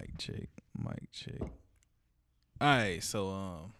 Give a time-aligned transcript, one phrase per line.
[0.00, 0.48] Mic check.
[0.78, 1.42] Mic check.
[2.58, 3.74] All right, so um,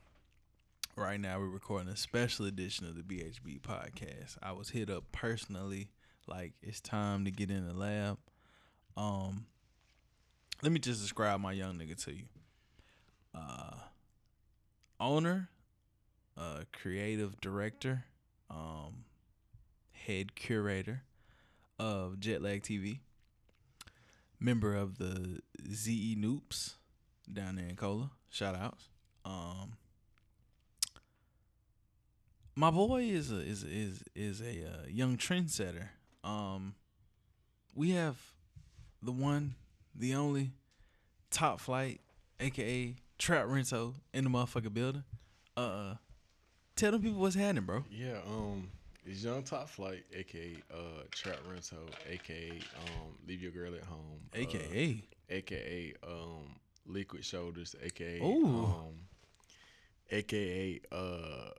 [0.95, 4.37] right now we're recording a special edition of the BHB podcast.
[4.43, 5.89] I was hit up personally,
[6.27, 8.19] like it's time to get in the lab.
[8.99, 9.47] Um,
[10.63, 12.25] let me just describe my young nigga to you.
[13.35, 13.77] Uh,
[14.99, 15.49] owner,
[16.37, 18.05] uh, creative director,
[18.51, 19.05] um,
[19.93, 21.03] head curator
[21.79, 22.99] of Jetlag TV
[24.41, 25.41] member of the
[25.73, 26.75] ZE Noops
[27.33, 28.11] down there in Cola.
[28.31, 28.89] Shout outs.
[29.25, 29.77] Um,
[32.57, 35.89] my boy is a is is is a uh, young trendsetter.
[36.25, 36.75] Um,
[37.75, 38.17] we have
[39.03, 39.55] the one,
[39.95, 40.53] the only,
[41.31, 42.01] top flight,
[42.39, 45.05] aka Trap Rento in the motherfucking building.
[45.57, 45.95] Uh,
[46.77, 47.85] tell them people what's happening, bro.
[47.91, 48.71] Yeah, um,
[49.07, 51.77] it's Young Top Flight, aka uh Trap Rento,
[52.09, 58.47] aka um Leave Your Girl at Home, AKA, uh, aka um Liquid Shoulders, aka Ooh.
[58.47, 58.95] um
[60.11, 61.51] aka uh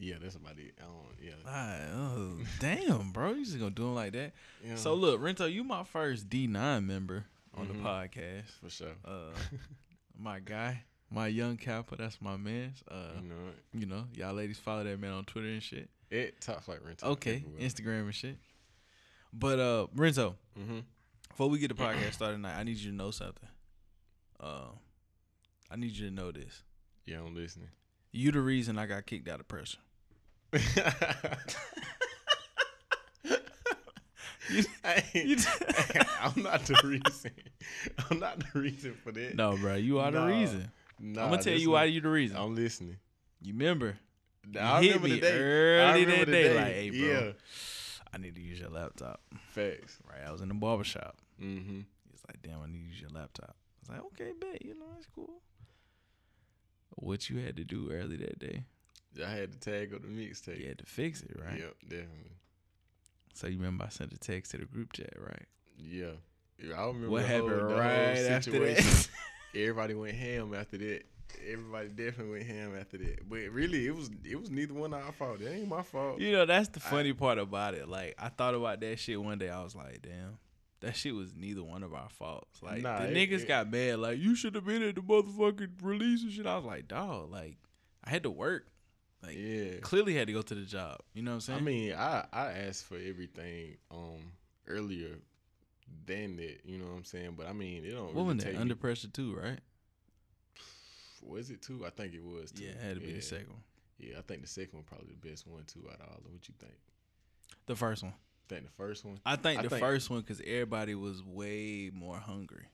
[0.00, 0.74] yeah, that's about it.
[0.80, 1.32] I don't yeah.
[1.44, 4.32] Ah, oh, damn, bro, you just gonna do them like that?
[4.64, 7.24] yeah So look, Rento, you my first D nine member
[7.54, 7.68] on Mhm.
[7.68, 8.50] the podcast.
[8.62, 8.94] for sure.
[9.04, 9.30] Uh,
[10.18, 12.74] my guy, my young Kappa, that's my man.
[12.88, 13.34] Uh, you know,
[13.74, 15.88] you know, y'all ladies follow that man on Twitter and shit.
[16.10, 17.02] It Top Flight Rento.
[17.04, 18.36] Okay, Instagram and shit.
[19.32, 20.78] But uh, Renzo, Mm-hmm.
[21.28, 23.48] before we get the podcast started tonight, I need you to know something.
[24.40, 24.68] Uh,
[25.70, 26.62] I need you to know this.
[27.06, 27.68] Yeah, I'm listening.
[28.12, 29.78] You the reason I got kicked out of pressure.
[34.50, 34.64] You-
[35.12, 35.36] you-
[36.22, 37.30] I'm not the reason.
[38.10, 39.34] I'm not the reason for that.
[39.34, 40.70] No, bro, you are the reason.
[40.98, 42.38] Nah, I'm gonna tell you why you the reason.
[42.38, 42.96] I'm listening.
[43.42, 43.98] you remember?
[44.58, 45.34] I hit remember me the day.
[45.34, 46.54] I early remember that the day, day.
[46.54, 46.98] like, hey, bro.
[47.08, 47.32] Yeah,
[48.12, 49.20] I need to use your laptop.
[49.50, 49.98] facts.
[50.08, 51.16] Right, I was in the barber shop.
[51.42, 51.80] Mm-hmm.
[52.10, 53.54] He's like, damn, I need to use your laptop.
[53.56, 55.40] I was like, okay, bet, you know, that's cool.
[56.96, 58.64] What you had to do early that day,
[59.24, 60.60] I had to tag up the mixtape.
[60.60, 61.58] you had to fix it, right?
[61.58, 62.32] Yep, definitely.
[63.34, 65.46] So you remember I sent a text to the group chat, right?
[65.78, 66.12] Yeah.
[66.76, 68.84] I remember what the happened whole, the whole right after situation.
[68.84, 69.08] that?
[69.54, 71.02] Everybody went ham after that.
[71.50, 73.28] Everybody definitely went ham after that.
[73.28, 75.40] But really, it was it was neither one of our fault.
[75.40, 76.20] It ain't my fault.
[76.20, 77.88] you know, that's the I- funny part about it.
[77.88, 79.50] Like, I thought about that shit one day.
[79.50, 80.38] I was like, damn.
[80.80, 82.62] That shit was neither one of our faults.
[82.62, 83.98] Like Nah, the it- niggas it- got mad.
[83.98, 86.46] Like you should have been at the motherfucking release and shit.
[86.46, 87.30] I was like, dog.
[87.32, 87.56] Like
[88.04, 88.68] I had to work.
[89.22, 89.78] Like Yeah.
[89.82, 91.00] clearly had to go to the job.
[91.14, 91.58] You know what I'm saying?
[91.58, 94.30] I mean, I I asked for everything um
[94.68, 95.18] earlier
[96.06, 96.60] than that.
[96.64, 97.34] You know what I'm saying?
[97.36, 98.58] But I mean, it don't what really was take that?
[98.58, 99.58] me- Under pressure too, right?
[101.22, 101.84] Was it two?
[101.86, 102.52] I think it was.
[102.52, 102.64] Two.
[102.64, 103.62] Yeah, it had to be the second one.
[103.98, 106.32] Yeah, I think the second one probably the best one too out of all of
[106.32, 106.74] what you think.
[107.66, 108.14] The first one.
[108.48, 109.18] think the first one.
[109.26, 112.66] I think I the think- first one because everybody was way more hungry.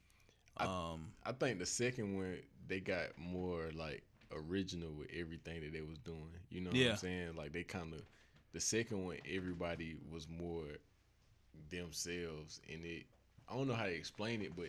[0.58, 2.36] um, I think the second one
[2.68, 6.30] they got more like original with everything that they was doing.
[6.50, 7.36] You know what I'm saying?
[7.36, 8.02] Like they kind of
[8.52, 10.64] the second one everybody was more
[11.70, 13.04] themselves and it
[13.48, 14.68] I don't know how to explain it, but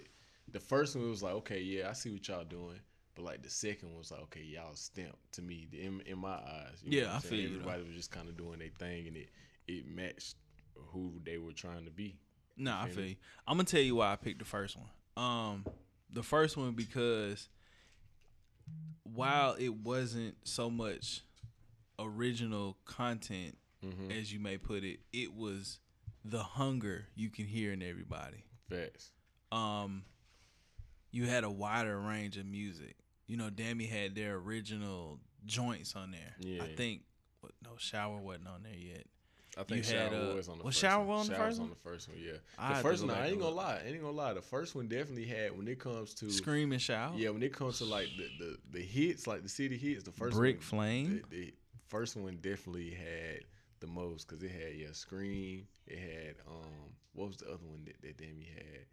[0.52, 2.80] the first one was like, okay, yeah, I see what y'all doing.
[3.16, 6.34] But like the second one was like, okay, y'all stamped to me in in my
[6.36, 6.82] eyes.
[6.84, 7.48] You know Yeah, I feel you.
[7.60, 9.30] Everybody was just kind of doing their thing, and it
[9.68, 10.36] it matched
[10.92, 12.20] who they were trying to be.
[12.58, 13.16] nah, I feel feel you.
[13.48, 14.90] I'm gonna tell you why I picked the first one.
[15.18, 15.66] Um,
[16.12, 17.48] the first one because
[19.04, 21.22] while it wasn't so much
[22.00, 24.10] original content Mm-hmm.
[24.12, 25.78] as you may put it, it was
[26.24, 28.44] the hunger you can hear in everybody.
[28.68, 29.12] Facts.
[29.52, 30.06] um
[31.12, 32.96] you had a wider range of music.
[33.28, 36.36] You know, Dammy had their original joints on there.
[36.40, 36.64] Yeah.
[36.64, 37.02] I think
[37.42, 39.06] what, no shower wasn't on there yet.
[39.58, 41.20] I think had, Shower uh, was on the was first Shower one.
[41.20, 41.64] on the Shower first one?
[41.64, 42.32] on the first one, yeah.
[42.60, 44.34] I The first one, I ain't gonna lie, I ain't gonna lie.
[44.34, 47.18] The first one definitely had when it comes to Scream and shout.
[47.18, 50.12] yeah, when it comes to like the, the, the hits, like the city hits, the
[50.12, 51.22] first Brick one, Flame.
[51.30, 51.54] The, the
[51.88, 53.44] first one definitely had
[53.80, 55.68] the most because it had yeah, Scream.
[55.88, 58.86] It had um, what was the other one that, that Demi had?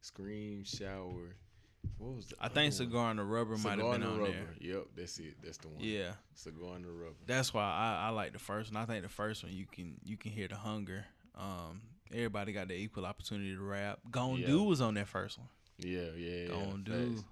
[0.00, 1.36] Scream, Shower.
[1.98, 2.36] What was the?
[2.40, 2.72] I think other one?
[2.72, 4.32] Cigar and the Rubber might have been on Rubber.
[4.32, 4.54] there.
[4.60, 5.34] Yep, that's it.
[5.42, 5.76] That's the one.
[5.80, 6.12] Yeah.
[6.34, 7.16] Cigar and the Rubber.
[7.26, 8.82] That's why I, I like the first one.
[8.82, 11.04] I think the first one you can you can hear the hunger.
[11.36, 11.80] Um
[12.12, 13.98] everybody got the equal opportunity to rap.
[14.10, 14.46] Gon Yeah.
[14.46, 15.48] Do was on that first one.
[15.78, 16.48] Yeah, yeah, yeah.
[16.48, 16.82] Gon.
[16.84, 17.24] Do.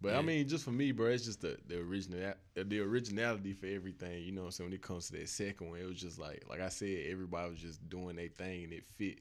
[0.00, 0.18] But Yeah.
[0.18, 4.22] I mean, just for me, bro, it's just the the original the originality for everything.
[4.24, 4.70] You know what I'm saying?
[4.70, 7.50] When it comes to that second one, it was just like like I said, everybody
[7.50, 9.18] was just doing their thing and it fit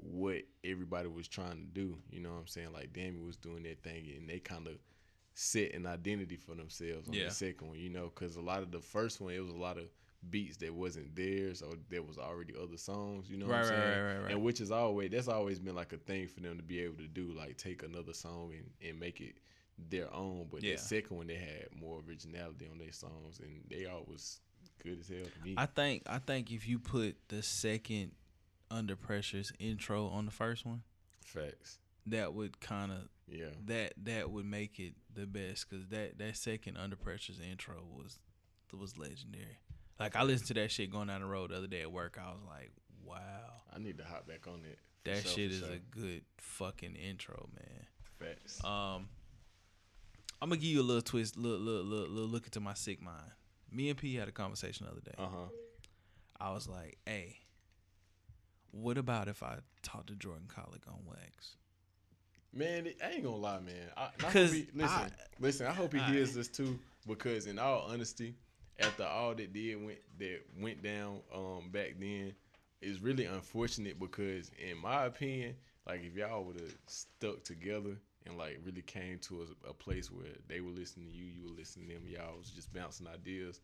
[0.00, 1.96] what everybody was trying to do.
[2.10, 2.72] You know what I'm saying?
[2.72, 4.74] Like Dammy was doing their thing and they kind of
[5.34, 7.24] set an identity for themselves on Yeah.
[7.26, 7.78] the second one.
[7.78, 9.84] You know, because a lot of the first one, it was a lot of
[10.30, 13.30] beats that wasn't theirs or there was already other songs.
[13.30, 14.02] You know Right, what I'm right, saying?
[14.04, 14.32] right, right, right.
[14.32, 16.96] And which is always that's always been like a thing for them to be able
[16.96, 19.36] to do, like take another song and, and make it
[19.90, 20.48] their own.
[20.50, 20.72] But Yeah.
[20.72, 24.40] the second one they had more originality on their songs and they all was
[24.82, 25.54] good as hell to me.
[25.56, 28.10] I think I think if you put the second
[28.70, 30.82] Under Pressure's intro on the first one,
[31.24, 31.78] Facts.
[32.06, 33.50] that would kind of Yeah.
[33.66, 38.18] that that would make it the best because that that second Under Pressure's intro was
[38.72, 39.58] was legendary.
[39.98, 42.18] Like I listened to that shit going down the road the other day at work.
[42.22, 42.70] I was like,
[43.02, 44.78] wow, I need to hop back on it.
[45.04, 47.86] that shit is a good fucking intro, man.
[48.18, 48.62] Facts.
[48.64, 49.08] Um,
[50.40, 53.00] I'm gonna give you a little twist, little, little, little, little look into my sick
[53.02, 53.32] mind.
[53.72, 55.14] Me and P had a conversation the other day.
[55.18, 55.48] Uh huh.
[56.40, 57.38] I was like, "Hey,
[58.70, 61.56] what about if I talked to Jordan Collick on wax?"
[62.52, 63.90] Man, I ain't gonna lie, man.
[63.96, 65.66] I, I hope 'Cause he, listen, I- listen.
[65.66, 68.34] I hope he I- hears this too, because in all honesty,
[68.78, 72.34] after all that did went that went down um back then,
[72.80, 75.56] it's really unfortunate because in my opinion,
[75.86, 80.10] like if y'all would have stuck together and like really came to a, a place
[80.10, 83.06] where they were listening to you, you were listening to them, y'all was just bouncing
[83.08, 83.60] ideas.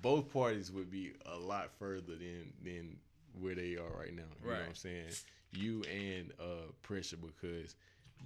[0.00, 2.96] Both parties would be a lot further than than
[3.40, 4.22] where they are right now.
[4.42, 5.10] You know what I'm saying?
[5.52, 7.74] You and uh pressure because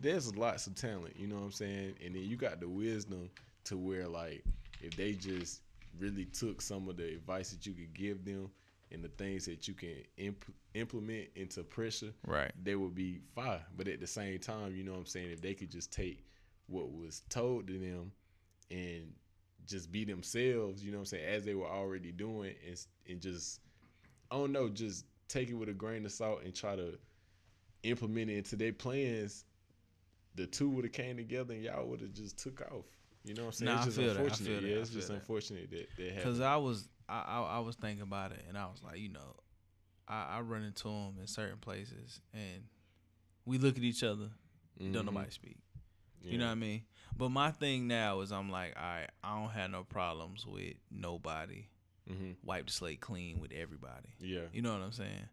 [0.00, 1.94] there's lots of talent, you know what I'm saying?
[2.04, 3.30] And then you got the wisdom
[3.64, 4.44] to where like
[4.82, 5.62] if they just
[5.98, 8.50] really took some of the advice that you could give them
[8.92, 12.52] and the things that you can imp- implement into pressure, Right.
[12.62, 13.60] they would be fine.
[13.76, 16.24] But at the same time, you know what I'm saying, if they could just take
[16.68, 18.12] what was told to them
[18.70, 19.12] and
[19.66, 23.20] just be themselves, you know what I'm saying, as they were already doing and and
[23.20, 23.60] just
[24.30, 26.98] I don't know, just take it with a grain of salt and try to
[27.82, 29.44] implement it into their plans,
[30.34, 32.84] the two would have came together and y'all would have just took off.
[33.24, 33.72] You know what I'm saying?
[33.72, 34.16] Nah, it's just feel that.
[34.16, 34.62] I unfortunate.
[34.62, 35.14] Yeah, it's just that.
[35.14, 36.22] unfortunate that that happened.
[36.22, 39.08] Cause I was I, I I was thinking about it and I was like, you
[39.08, 39.34] know,
[40.06, 42.64] I, I run into them in certain places and
[43.44, 44.30] we look at each other,
[44.78, 45.06] don't Mhm.
[45.06, 45.58] nobody speak.
[46.22, 46.82] You know what I mean?
[47.16, 50.74] But my thing now is I'm like, all right, I don't have no problems with
[50.90, 51.66] nobody.
[52.08, 52.36] Mhm.
[52.42, 54.10] Wipe the slate clean with everybody.
[54.20, 54.46] Yeah.
[54.52, 55.28] You know what I'm saying?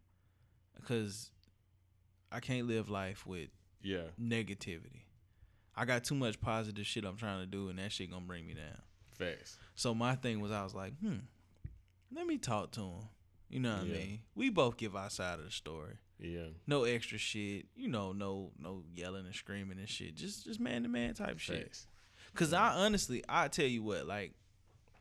[0.76, 1.30] Because
[2.32, 3.50] I can't live life with
[3.82, 4.08] Yeah.
[4.20, 5.02] negativity.
[5.76, 8.46] I got too much positive shit I'm trying to do, and that shit gonna bring
[8.46, 8.82] me down.
[9.12, 9.58] Facts.
[9.74, 11.18] So my thing was, I was like, hmm,
[12.12, 13.08] let me talk to him.
[13.48, 13.94] You know what Yeah.
[13.94, 14.22] I mean?
[14.34, 15.98] We both give our side of the story.
[16.18, 16.48] Yeah.
[16.66, 17.66] No extra shit.
[17.76, 20.14] You know, no no yelling and screaming and shit.
[20.14, 21.64] Just just man to man type shit.
[21.64, 21.86] Facts.
[22.34, 24.34] Cause I honestly, I tell you what, like,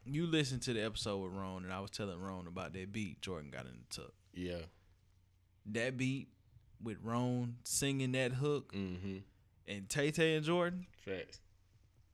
[0.05, 3.21] you listen to the episode with Ron, and I was telling Ron about that beat
[3.21, 4.13] Jordan got in the tuck.
[4.33, 4.61] Yeah.
[5.67, 6.27] That beat
[6.81, 9.17] with Ron singing that hook Mm-hmm.
[9.67, 10.85] and Tay Tay and Jordan.
[11.05, 11.39] Facts.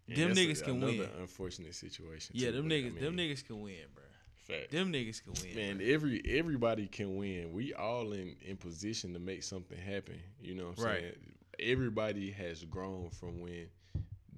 [0.07, 1.09] And Them niggas can another win.
[1.19, 2.35] Unfortunate situation.
[2.35, 4.03] Yeah, too, them but, I niggas, them niggas can win, bro.
[4.35, 4.71] Facts.
[4.71, 5.55] Them niggas can win.
[5.55, 5.85] Man, bro.
[5.87, 7.51] every everybody can win.
[7.53, 10.19] We all in in position to make something happen.
[10.41, 10.99] You know what I'm Right.
[11.01, 11.13] saying?
[11.59, 13.67] Everybody has grown from when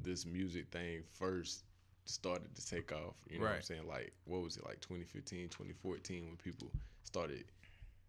[0.01, 1.63] this music thing first
[2.05, 3.15] started to take off.
[3.29, 3.87] You know what I'm saying?
[3.87, 6.71] Like what was it like 2015, 2014 when people
[7.03, 7.45] started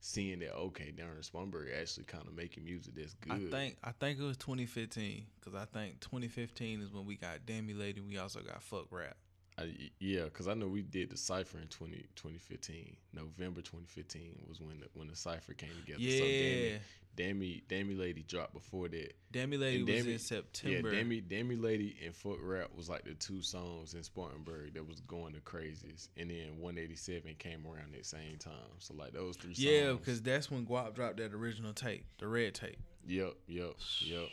[0.00, 3.32] seeing that okay, Spartanburg actually kind of making music that's good.
[3.32, 7.46] I think I think it was 2015 because I think 2015 is when we got
[7.46, 8.00] Dammy Lady.
[8.00, 9.16] We also got Fuck Rap.
[9.58, 12.96] I, yeah, because I know we did the cipher in 20, 2015.
[13.12, 16.00] November 2015 was when the, when the cipher came together.
[16.00, 16.80] So Yeah, Dammy,
[17.16, 19.12] Dammy, Dammy Lady dropped before that.
[19.30, 20.90] Dammy Lady And was Dammy- in September.
[20.90, 24.88] Yeah, Dammy, Dammy Lady and Foot Rap was like the two songs in Spartanburg that
[24.88, 26.08] was going the craziest.
[26.16, 28.52] And then 187 came around at the same time.
[28.78, 29.64] So like those three songs.
[29.64, 32.78] Yeah, because that's when Guap dropped that original tape, the red tape.
[33.06, 34.28] Yep, yep, yep.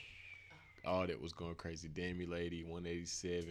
[0.86, 1.90] All that was going crazy.
[1.90, 3.50] Dammy Lady, 187,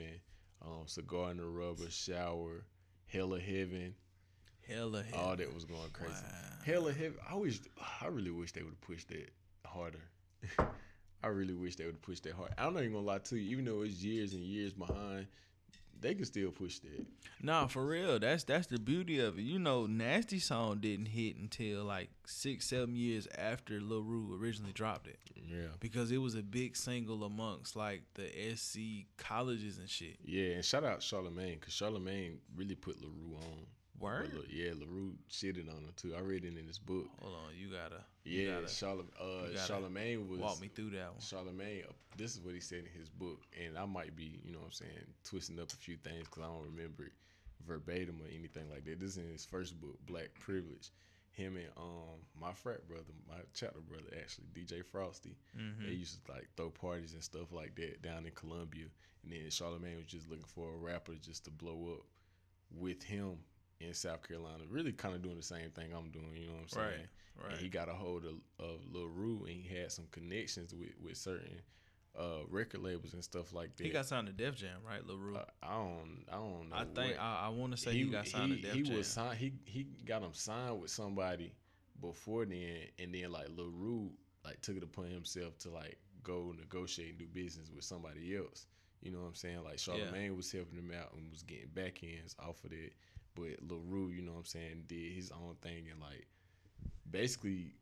[0.64, 2.64] um, Cigar in the Rubber, Shower,
[3.06, 3.94] Hella Heaven.
[4.66, 5.20] Hella Heaven.
[5.20, 6.12] All that was going crazy.
[6.12, 6.64] Wow.
[6.64, 7.18] Hella Heaven.
[7.28, 7.60] I wish,
[8.02, 9.30] I really wish they would have pushed that
[9.64, 10.02] harder.
[11.22, 12.52] I really wish they would have pushed that hard.
[12.58, 13.50] I'm not even gonna lie to you.
[13.50, 15.26] Even though it's years and years behind,
[16.00, 17.06] they can still push that.
[17.42, 18.18] Nah, for real.
[18.18, 19.42] That's that's the beauty of it.
[19.42, 24.72] You know, Nasty Song didn't hit until like six, seven years after Lil Ru originally
[24.72, 25.18] dropped it.
[25.34, 25.68] Yeah.
[25.80, 30.16] Because it was a big single amongst like the SC colleges and shit.
[30.24, 33.66] Yeah, and shout out Charlemagne because Charlemagne really put LaRue on.
[34.00, 34.30] Word?
[34.32, 36.14] But, yeah, LaRue shitted on him too.
[36.16, 37.06] I read it in his book.
[37.20, 41.20] Hold on, you gotta Yeah, Charlemagne, uh, Charlemagne was walk me through that one.
[41.20, 41.84] Charlemagne.
[41.88, 44.58] uh, This is what he said in his book, and I might be, you know,
[44.58, 47.12] what I'm saying, twisting up a few things because I don't remember it
[47.66, 49.00] verbatim or anything like that.
[49.00, 50.90] This is in his first book, Black Privilege.
[51.32, 55.36] Him and um my frat brother, my chapter brother, actually DJ Frosty.
[55.56, 55.86] Mm-hmm.
[55.86, 58.86] They used to like throw parties and stuff like that down in Columbia,
[59.22, 62.04] and then Charlemagne was just looking for a rapper just to blow up
[62.76, 63.38] with him
[63.80, 66.36] in South Carolina, really kind of doing the same thing I'm doing.
[66.36, 66.86] You know what I'm saying?
[66.86, 67.52] Right, right.
[67.52, 70.90] And he got a hold of, of Lil Rue, and he had some connections with
[71.02, 71.60] with certain
[72.18, 73.84] uh, record labels and stuff like that.
[73.84, 75.36] He got signed to Def Jam, right, LaRue?
[75.36, 76.24] Uh, I don't.
[76.30, 76.76] I don't know.
[76.76, 78.82] I think what- I, I want to say he, got signed he, to Def he
[78.82, 78.96] Jam.
[78.96, 79.38] was signed.
[79.38, 81.54] He he got him signed with somebody
[82.00, 84.10] before then, and then like Larue
[84.44, 88.66] like took it upon himself to like go negotiate and do business with somebody else.
[89.00, 89.62] You know what I'm saying?
[89.64, 92.94] Like Charlemagne was helping him out and was getting back ends off of it,
[93.38, 96.26] but Larue, you know what I'm saying, did his own thing and like
[97.10, 97.72] basically.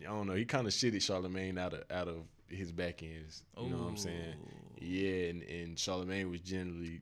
[0.00, 0.34] I don't know.
[0.34, 2.16] He kind of shitted Charlemagne out of out of
[2.48, 3.44] his back ends.
[3.56, 4.34] You know what I'm saying?
[4.80, 7.00] Yeah, and, and Charlemagne was generally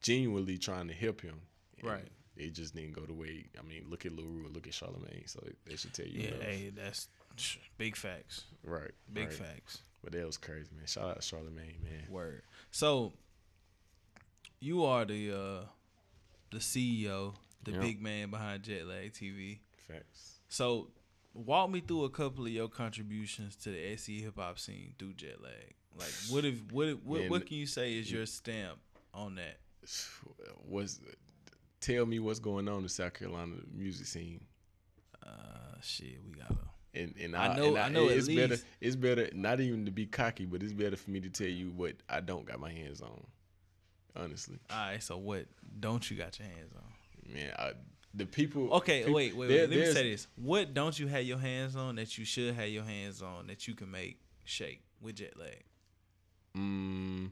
[0.00, 1.40] genuinely trying to help him.
[1.82, 2.08] Right.
[2.36, 3.46] It just didn't go the way.
[3.58, 5.24] I mean, look at LaRue look at Charlemagne.
[5.26, 6.22] So that should tell you.
[6.22, 6.42] Yeah, enough.
[6.42, 7.08] hey, that's
[7.78, 8.44] big facts.
[8.64, 8.90] Right.
[9.12, 9.32] Big right.
[9.32, 9.78] facts.
[10.02, 10.86] But that was crazy, man.
[10.86, 12.10] Shout out to Charlemagne, man.
[12.10, 12.42] Word.
[12.70, 13.12] So
[14.60, 15.64] you are the uh
[16.52, 17.80] the CEO, the Yeah.
[17.80, 19.58] big man behind Jetlag TV.
[19.88, 20.38] Facts.
[20.48, 20.90] So
[21.34, 25.14] walk me through a couple of your contributions to the SE hip hop scene through
[25.14, 25.72] Jetlag.
[25.98, 28.78] Like what if what if- what, Man, what can you say is your stamp
[29.12, 29.58] on that?
[30.66, 31.00] What's
[31.80, 34.44] tell me what's going on in the South Carolina music scene?
[35.24, 36.56] Uh shit, we gotta
[36.94, 38.58] And and I I, know- and I know it's better.
[38.80, 41.70] It's better not even to be cocky, but it's better for me to tell you
[41.70, 43.26] what I don't got my hands on.
[44.14, 45.46] Honestly, Alright, so what
[45.80, 47.32] don't you got your hands on?
[47.34, 47.72] man, I,
[48.14, 48.70] the people.
[48.74, 49.70] Okay, peop- wait, wait, there- wait.
[49.76, 50.26] Let me say this.
[50.36, 53.66] What don't you have your hands on that you should have your hands on that
[53.66, 55.62] you can make shake with jet lag?
[56.56, 57.30] Mm,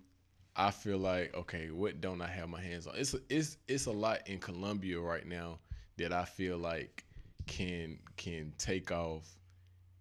[0.57, 2.95] I feel like okay, what don't I have my hands on?
[2.97, 5.59] It's it's it's a lot in Columbia right now
[5.99, 7.05] that I feel like
[7.47, 9.29] can can take off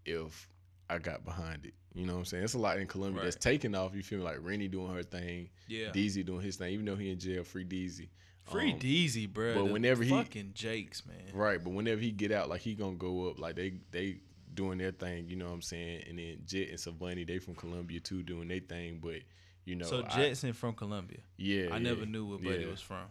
[0.06, 0.48] if
[0.90, 1.74] I got behind it.
[1.94, 2.44] You know what I'm saying?
[2.44, 3.96] It's a lot in Columbia that's taking off.
[3.96, 4.26] You feel me?
[4.26, 5.88] like Rennie doing her thing, Yeah.
[5.88, 8.10] Deezy doing his thing, even though he in jail, free Deezy.
[8.52, 9.56] Free Um, Deezy, bro.
[9.56, 11.18] but the whenever he- fucking Jakes, man.
[11.34, 14.22] Right, but whenever he get out, like he gonna go up, like they they
[14.54, 16.04] doing their thing, you know what I'm saying?
[16.10, 19.00] And then Jet and Savani, they from Columbia too, doing their thing.
[19.04, 19.22] But
[19.66, 21.20] you know, so I- Jetson from Columbia.
[21.38, 22.72] yeah, I never knew what buddy yeah.
[22.72, 23.06] was from.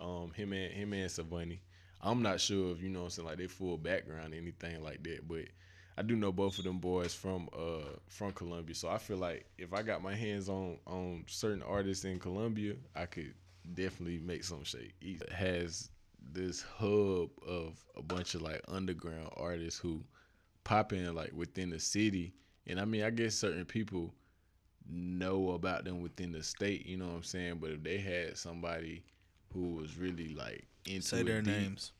[0.00, 1.60] um him and him and Savani.
[2.00, 4.82] I'm not sure if you know what I'm saying like their full background or anything
[4.82, 5.44] like that, but
[5.96, 8.74] I do know both of them boys from uh from Columbia.
[8.74, 12.74] So I feel like if I got my hands on on certain artists in Columbia,
[12.96, 13.34] I could
[13.74, 14.94] definitely make some shake.
[15.00, 15.90] He has
[16.32, 20.02] this hub of a bunch of like underground artists who
[20.64, 22.32] pop in like within the city.
[22.66, 24.14] And I mean I guess certain people
[24.88, 27.58] know about them within the state, you know what I'm saying?
[27.60, 29.02] But if they had somebody
[29.52, 31.92] who was really like into Say their deep- names.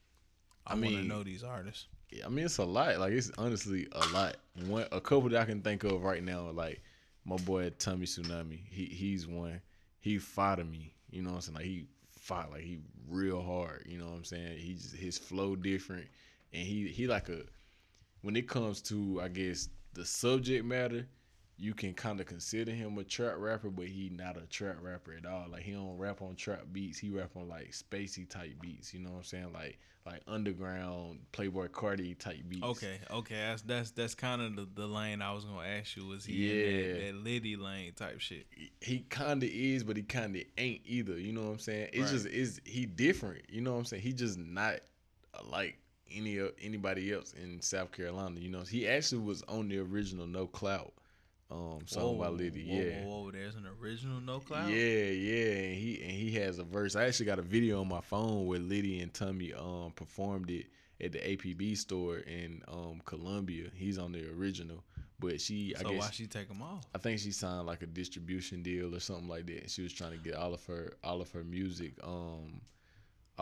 [0.67, 1.87] I, I want to mean- know these artists.
[2.25, 2.99] I mean, it's a lot.
[2.99, 4.37] Like it's honestly a lot.
[4.67, 6.83] One, a couple that I can think of right now, like
[7.25, 8.61] my boy Tommy Tsunami.
[8.69, 9.61] He he's one.
[10.01, 10.95] He fought me.
[11.11, 11.57] You know what I'm saying?
[11.57, 13.85] Like he fought like he real hard.
[13.87, 14.59] You know what I'm saying?
[14.59, 16.07] He just his flow different,
[16.53, 17.43] and he he like a.
[18.23, 21.07] When it comes to I guess the subject matter,
[21.59, 25.13] you can kind of consider him a trap rapper, but he not a trap rapper
[25.13, 25.47] at all.
[25.51, 26.99] Like he don't rap on trap beats.
[26.99, 28.93] He rap on like spacey type beats.
[28.95, 29.53] You know what I'm saying?
[29.53, 32.65] Like like underground Playboi Carti type beats.
[32.65, 36.07] Okay, okay, that's that's that's kind of the, the lane I was gonna ask you.
[36.07, 36.93] Was he in Yeah.
[36.95, 38.47] that, that Liddy lane type shit?
[38.81, 41.17] He kind of is, but he kind of ain't either.
[41.19, 41.91] You know what I'm saying?
[41.93, 42.11] It's Right.
[42.11, 43.43] just is he different.
[43.49, 44.03] You know what I'm saying?
[44.03, 44.81] He just not
[45.35, 45.79] uh, like
[46.11, 48.41] any o- anybody else in South Carolina.
[48.41, 50.93] You know, he actually was on the original No Clout
[51.53, 52.65] um song by Liddy.
[52.69, 53.05] whoa, yeah.
[53.05, 54.69] whoa, whoa, there's an original No Clout.
[54.69, 56.97] Yeah, yeah, and he and he has a verse.
[56.97, 60.67] I actually got a video on my phone where Liddy and Tommy um performed it
[61.03, 63.69] at the APB store in um Columbia.
[63.75, 64.83] He's on the original,
[65.19, 66.85] but she I So guess why she take them off?
[66.95, 69.61] I think she signed like a distribution deal or something like that.
[69.63, 72.61] And she was trying to get all of her all of her music um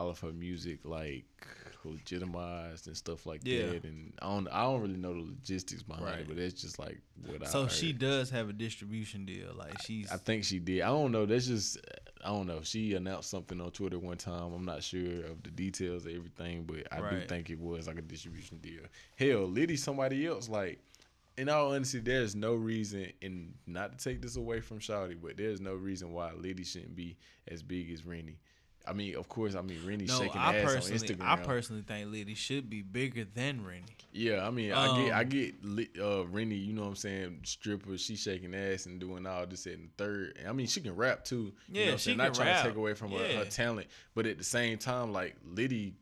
[0.01, 1.25] all of her music like
[1.85, 3.67] legitimized and stuff like Yeah.
[3.67, 3.85] that.
[3.85, 6.19] And I don't I don't really know the logistics behind Right.
[6.21, 9.53] it, but that's just like what I So she does have a distribution deal.
[9.55, 10.83] Like she's I think she did.
[10.83, 11.27] I don't know.
[11.27, 11.79] That's just
[12.23, 12.61] I don't know.
[12.63, 14.53] She announced something on Twitter one time.
[14.53, 17.99] I'm not sure of the details of everything, but I do think it was like
[17.99, 18.83] a distribution deal.
[19.17, 20.49] Hell, Liddy somebody else.
[20.49, 20.79] Like
[21.39, 25.39] in all honesty, there's no reason, and not to take this away from Shawty, but
[25.39, 27.17] there's no reason why Liddy shouldn't be
[27.49, 28.39] as big as Rennie.
[28.91, 30.19] I mean, of course, I mean Rennie no.
[30.19, 31.21] shaking I ass on Instagram.
[31.23, 33.85] I personally think Liddy should be bigger than Rennie.
[34.13, 36.57] Yeah, I mean, I get, I Um, get, uh, Rennie.
[36.57, 37.41] You know what I'm saying?
[37.45, 40.39] Stripper, she shaking ass and doing all this and the third.
[40.49, 41.37] I mean, she can rap too.
[41.37, 42.19] You Yeah, know what I'm she saying?
[42.19, 42.63] can Not trying rap.
[42.65, 43.39] to take away from her, Yeah.
[43.39, 45.95] her talent, but at the same time, like Liddy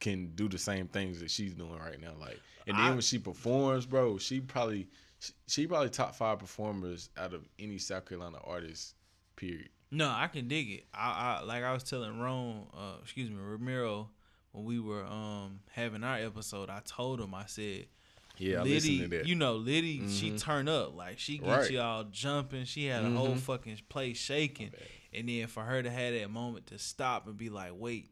[0.00, 2.12] can do the same things that she's doing right now.
[2.20, 4.86] Like, and then I- when she performs, bro, she probably,
[5.46, 8.94] she probably top five performers out of any South Carolina artist.
[9.36, 9.70] Period.
[9.94, 10.84] No, I can dig it.
[10.92, 14.10] I, I like I was telling Rome, uh, excuse me, Ramiro,
[14.52, 17.86] when we were um having our episode, I told him I said.
[18.36, 19.26] Yeah, Liddy, listened to that.
[19.28, 20.40] you know, Liddy, she Mhm.
[20.40, 21.70] turn up like she gets Right.
[21.70, 22.64] y'all jumping.
[22.64, 23.38] She had a whole Mhm.
[23.38, 24.72] fucking place shaking,
[25.12, 28.10] and then for her to have that moment to stop and be like, "Wait,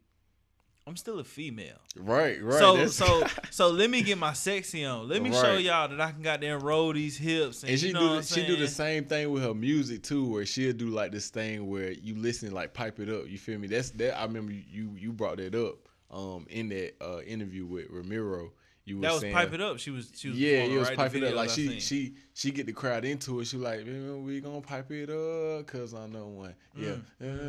[0.86, 2.58] I'm still a female." right, right.
[2.58, 5.08] so that's- so so let me get my sexy on.
[5.08, 7.62] Let me show y'all that I can goddamn roll these hips.
[7.62, 10.26] And, and she you know do she do the same thing with her music too,
[10.28, 13.28] where she'll do like this thing where you listen like pipe it up.
[13.28, 13.68] You feel me?
[13.68, 14.18] That's that.
[14.18, 15.76] I remember you you brought that up
[16.10, 18.52] um in that uh interview with Ramiro.
[18.84, 19.78] You That was saying, pipe it up.
[19.78, 20.96] She was she was yeah, it was right?
[20.96, 21.34] pipe it up.
[21.36, 23.44] Like she she she get the crowd into it.
[23.46, 26.54] She like, man, we gonna pipe it up cause I know one.
[26.74, 27.40] Yeah, that's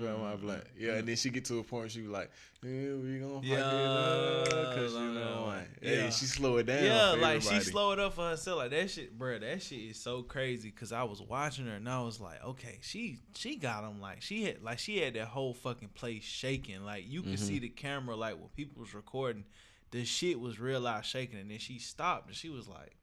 [0.00, 0.64] about my blunt.
[0.76, 2.30] Yeah, and then she get to a point she was like,
[2.62, 5.64] yeah, we gonna pipe it up cause you know one.
[5.80, 5.92] Yeah.
[5.92, 6.84] Yeah, she slow it down.
[6.84, 8.58] Yeah, like she slow it up for herself.
[8.58, 9.38] Like that shit, bro.
[9.38, 10.70] That shit is so crazy.
[10.70, 14.00] Cause I was watching her and I was like, okay, she she got him.
[14.00, 16.84] Like she had like she had that whole fucking place shaking.
[16.84, 17.38] Like you could Mhm.
[17.38, 18.16] see the camera.
[18.16, 19.44] Like when people was recording,
[19.90, 21.38] the shit was real loud shaking.
[21.38, 22.96] And then she stopped and she was like,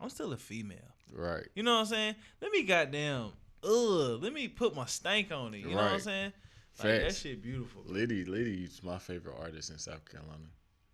[0.00, 0.94] I'm still a female.
[1.12, 1.46] Right.
[1.54, 2.14] You know what I'm saying?
[2.40, 3.30] Let me goddamn.
[3.64, 5.58] Ugh, let me put my stank on it.
[5.58, 6.32] You know what I'm saying?
[6.78, 7.82] Like that shit beautiful.
[7.82, 7.94] bro.
[7.94, 10.44] Liddy, Liddy's my favorite artist in South Carolina.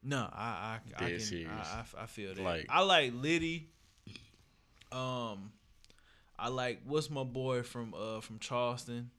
[0.05, 1.49] No, I I, I can serious.
[1.51, 2.43] I, I, I feel that.
[2.43, 3.69] Like- I like Liddy.
[4.93, 5.53] Um,
[6.39, 9.11] I like what's my boy from uh from Charleston.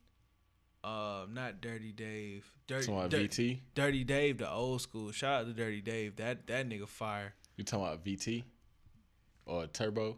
[0.84, 2.46] Uh, not Dirty Dave.
[2.68, 3.60] Dirty talking about VT?
[3.74, 5.12] Dirty Dave, the old school.
[5.12, 6.18] Shout out to Dirty Dave.
[6.18, 7.34] That that nigga fire.
[7.56, 8.44] You talking about VT?
[9.46, 10.18] Or Turbo?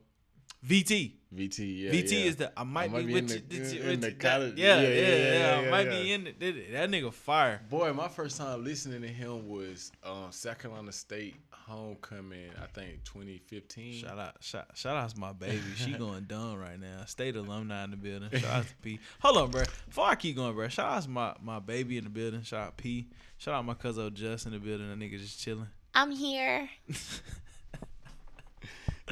[0.68, 1.14] VT.
[1.36, 1.92] VT, yeah.
[1.92, 2.18] VT yeah.
[2.20, 3.36] is the I might, might be, be with in you.
[3.48, 5.86] the- this- in with the college- yeah, yeah, yeah, yeah, yeah, yeah, I yeah, might
[5.88, 6.02] yeah.
[6.02, 6.40] be in it.
[6.40, 7.62] That that nigga fire.
[7.70, 13.04] Boy, my first time listening to him was um, South Carolina State homecoming, I think
[13.04, 13.94] 2015.
[14.02, 15.60] Shout out, shout, shout out to my baby.
[15.76, 17.04] She going dumb right now.
[17.06, 18.30] State alumni in the building.
[18.32, 19.00] Shout out to P.
[19.20, 19.64] Hold on, bro.
[19.88, 20.68] Before I keep going, bro.
[20.70, 22.44] Shout out to my, my baby in the building.
[22.44, 23.08] Shout out P.
[23.38, 24.88] Shout out my cousin Just in the building.
[24.90, 25.68] That nigga just chilling.
[25.94, 26.70] I'm here.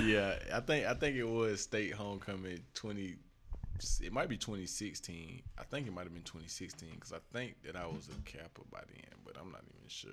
[0.02, 3.16] Yeah, I think I think it was state homecoming 20
[4.02, 5.42] it might be 2016.
[5.58, 8.62] I think it might have been 2016 cuz I think that I was a Kappa
[8.72, 10.12] by then, but I'm not even sure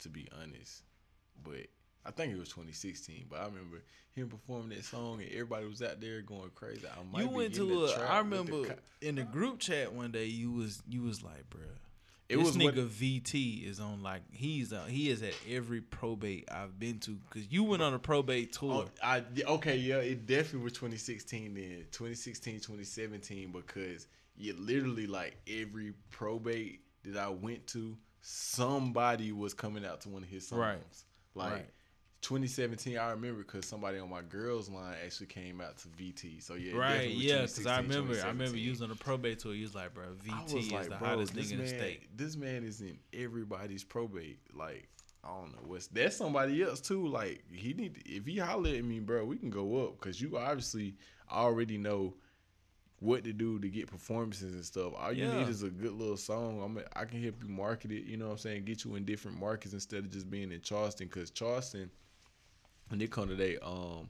[0.00, 0.82] to be honest.
[1.42, 1.66] But
[2.04, 5.82] I think it was 2016, but I remember him performing that song and everybody was
[5.82, 6.86] out there going crazy.
[6.86, 8.08] I might You be went to the a.
[8.08, 10.26] I the remember co- in the group chat one day.
[10.26, 11.62] You was you was like, bro.
[12.28, 15.80] It this was nigga what- VT is on like he's uh, he is at every
[15.80, 18.84] probate I've been to because you went on a probate tour.
[18.86, 25.36] Oh, I okay, yeah, it definitely was 2016 then, 2016, 2017 because you literally like
[25.48, 30.60] every probate that I went to, somebody was coming out to one of his songs.
[30.60, 30.78] Right.
[31.34, 31.66] Like Right.
[32.26, 36.42] 2017, I remember because somebody on my girls line actually came out to VT.
[36.42, 38.64] So yeah, Right, yeah, because I remember, I remember 2017.
[38.64, 39.54] you was on a probate tour.
[39.54, 42.16] You was like, bro, VT was is like, the hottest nigga in the state.
[42.16, 44.40] This man is in everybody's probate.
[44.52, 44.88] Like,
[45.22, 47.06] I don't know what's that's somebody else too.
[47.06, 50.20] Like, he need to, if he holler at me, bro, we can go up because
[50.20, 50.96] you obviously
[51.30, 52.14] already know
[52.98, 54.94] what to do to get performances and stuff.
[54.98, 55.38] All you Yeah.
[55.38, 56.60] need is a good little song.
[56.62, 58.04] I'm I can help you market it.
[58.04, 58.64] You know what I'm saying?
[58.64, 61.06] Get you in different markets instead of just being in Charleston.
[61.06, 61.90] Because Charleston,
[62.88, 64.08] when they come to their um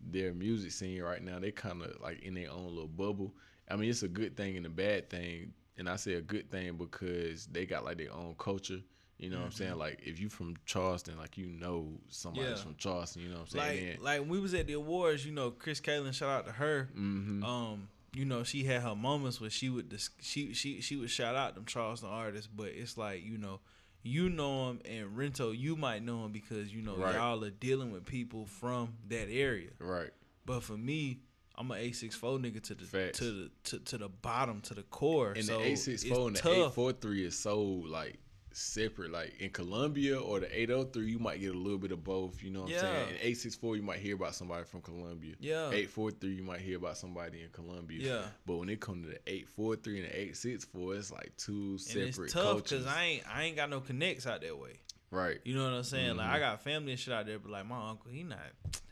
[0.00, 3.34] their music scene right now, they kind of like in their own little bubble.
[3.70, 5.52] I mean, it's a good thing and a bad thing.
[5.76, 8.80] And I say a good thing because they got like their own culture.
[9.18, 9.76] You know what I'm saying?
[9.78, 12.56] Like if you from Charleston, like you know somebody's Yeah.
[12.56, 13.22] from Charleston.
[13.22, 13.98] You know what I'm Like, saying?
[14.00, 16.88] like when we was at the awards, you know, Chris Caitlin, shout out to her.
[16.96, 17.42] mm-hmm.
[17.44, 21.10] Um, you know, she had her moments where she would dis- she she she would
[21.10, 23.58] shout out them Charleston artists, but it's like you know,
[24.02, 27.14] you know him and Rento, you might know him because you know Right.
[27.14, 29.70] y'all are dealing with people from that area.
[29.78, 30.10] right.
[30.46, 31.18] But for me,
[31.56, 33.18] I'm an eight six four nigga to the Facts.
[33.18, 35.32] to the to, to the bottom to the core.
[35.32, 36.74] And so the eight six four and the eight tough.
[36.74, 38.18] four three is so like
[38.58, 39.10] separate.
[39.12, 42.04] Like in Columbia or the eight oh three, you might get a little bit of
[42.04, 42.42] both.
[42.42, 42.78] You know what Yeah.
[42.78, 43.08] I'm saying?
[43.10, 45.34] In eight six four, you might hear about somebody from Columbia.
[45.40, 45.70] Yeah.
[45.70, 47.98] Eight four three, you might hear about somebody in Columbia.
[48.00, 48.22] Yeah.
[48.46, 51.10] But when it comes to the eight four three and the eight six four, it's
[51.12, 54.40] like two separate and it's tough because I ain't I ain't got no connects out
[54.42, 54.80] that way.
[55.10, 55.38] Right.
[55.44, 56.16] You know what I'm saying?
[56.16, 56.32] Like Mhm.
[56.32, 58.38] I got family and shit out there, but like my uncle, he not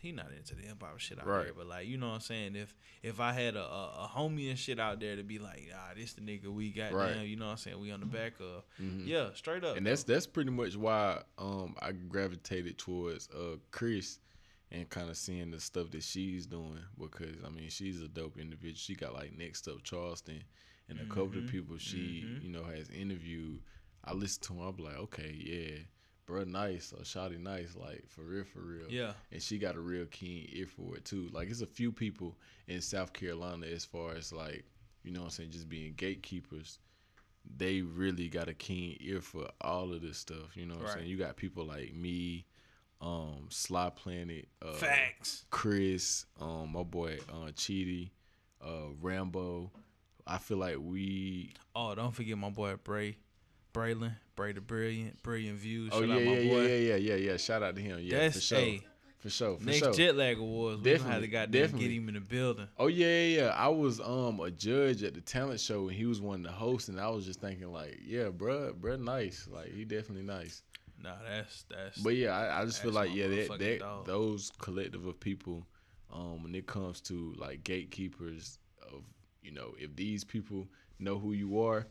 [0.01, 1.45] he not into the hip hop shit out Right.
[1.45, 1.55] there.
[1.55, 2.57] But like you know what I'm saying?
[2.57, 5.71] If if I had a, a, a homie and shit out there to be like,
[5.75, 7.15] ah, this the nigga we got Right.
[7.15, 7.81] down, you know what I'm saying?
[7.81, 9.07] We on the back of Mhm.
[9.07, 9.77] yeah, straight up.
[9.77, 14.19] and that's that's pretty much why um I gravitated towards uh Chris
[14.73, 18.39] and kind of seeing the stuff that she's doing because I mean she's a dope
[18.39, 18.77] individual.
[18.77, 20.43] She got like next up Charleston
[20.89, 22.43] and a couple of Mhm, people she mhm.
[22.45, 23.61] you know has interviewed.
[24.05, 25.79] I listen to her, I'm like, okay, yeah,
[26.27, 28.87] bro, nice or Shotty nice, like for real, for real.
[28.91, 31.29] yeah, And she got a real keen ear for it too.
[31.33, 32.37] Like it's a few people
[32.69, 34.65] in South Carolina as far as like,
[35.05, 36.79] you know what I'm saying, just being gatekeepers
[37.57, 40.57] they really got a keen ear for all of this stuff.
[40.57, 40.91] You know what Right.
[40.91, 41.11] I'm saying?
[41.11, 42.45] You got people like me,
[43.01, 45.45] um, Sly Planet, uh, Facts.
[45.51, 48.11] Chris, um, my boy uh, Cheaty,
[48.61, 49.71] uh, Rambo.
[50.27, 51.53] I feel like we.
[51.77, 53.17] Oh, don't forget my boy Bray,
[53.77, 55.91] Braylon, Bray the Brilliant, Brilliant Views.
[55.93, 56.61] Oh Shout yeah, out my yeah, boy.
[56.63, 57.37] yeah, yeah, yeah, yeah, yeah.
[57.37, 57.99] Shout out to him.
[58.01, 58.83] Yeah, That's for sure, a
[59.19, 59.93] for sure, for next sure.
[59.93, 60.83] jet lag awards.
[60.83, 61.89] We gonna have to goddamn definitely.
[61.89, 62.69] get him in the building.
[62.79, 63.49] Oh yeah, yeah, yeah.
[63.49, 66.53] I was um a judge at the talent show and he was one of the
[66.53, 69.49] hosts and I was just thinking like, yeah, bruh, bruh, nice.
[69.53, 70.63] Like he definitely nice.
[71.03, 71.99] Nah, that's that's.
[71.99, 74.07] But yeah, I, I just feel like yeah, that, that dog.
[74.07, 75.67] those collective of people,
[76.13, 79.03] um, when it comes to like gatekeepers of
[79.43, 80.67] you know, if these people
[80.99, 81.87] know who you are,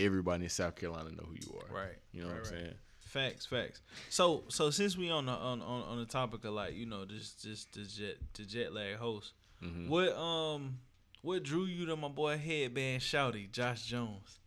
[0.00, 1.74] everybody in South Carolina know who you are.
[1.82, 1.96] right.
[2.12, 2.62] You know right, what I'm right.
[2.62, 2.74] saying?
[3.00, 3.80] Facts, facts.
[4.08, 7.04] So, so since we on the on, on, on the topic of like you know
[7.04, 9.32] just just the jet the jet lag host,
[9.64, 9.88] Mhm.
[9.88, 10.78] what um
[11.22, 14.38] what drew you to my boy headband shouty Josh Jones?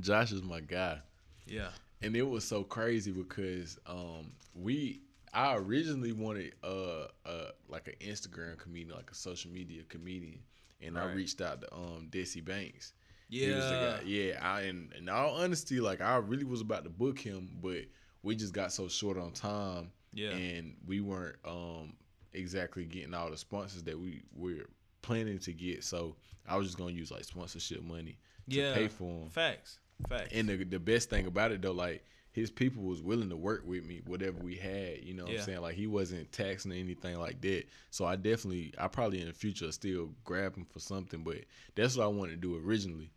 [0.00, 0.98] Josh is my guy.
[1.46, 1.68] Yeah,
[2.02, 5.00] and it was so crazy because um we
[5.32, 10.40] I originally wanted uh uh like an Instagram comedian, like a social media comedian,
[10.82, 12.92] and I reached out to um Desi Banks.
[13.28, 14.38] He was the yeah, yeah.
[14.42, 17.82] I in, in all honesty, like I really was about to book him, but
[18.22, 20.30] we just got so short on time, yeah.
[20.30, 21.94] and we weren't um
[22.32, 24.66] exactly getting all the sponsors that we were
[25.02, 25.84] planning to get.
[25.84, 26.16] So
[26.48, 28.18] I was just gonna use like sponsorship money
[28.50, 28.74] to Yeah.
[28.74, 29.30] pay for him.
[29.30, 30.30] Facts, facts.
[30.32, 33.62] And the the best thing about it though, like his people was willing to work
[33.64, 35.04] with me, whatever we had.
[35.04, 35.38] You know what Yeah.
[35.38, 35.60] I'm saying?
[35.62, 37.64] Like he wasn't taxing or anything like that.
[37.90, 41.22] So I definitely, I probably in the future still grab him for something.
[41.22, 41.44] But
[41.76, 43.12] that's what I wanted to do originally.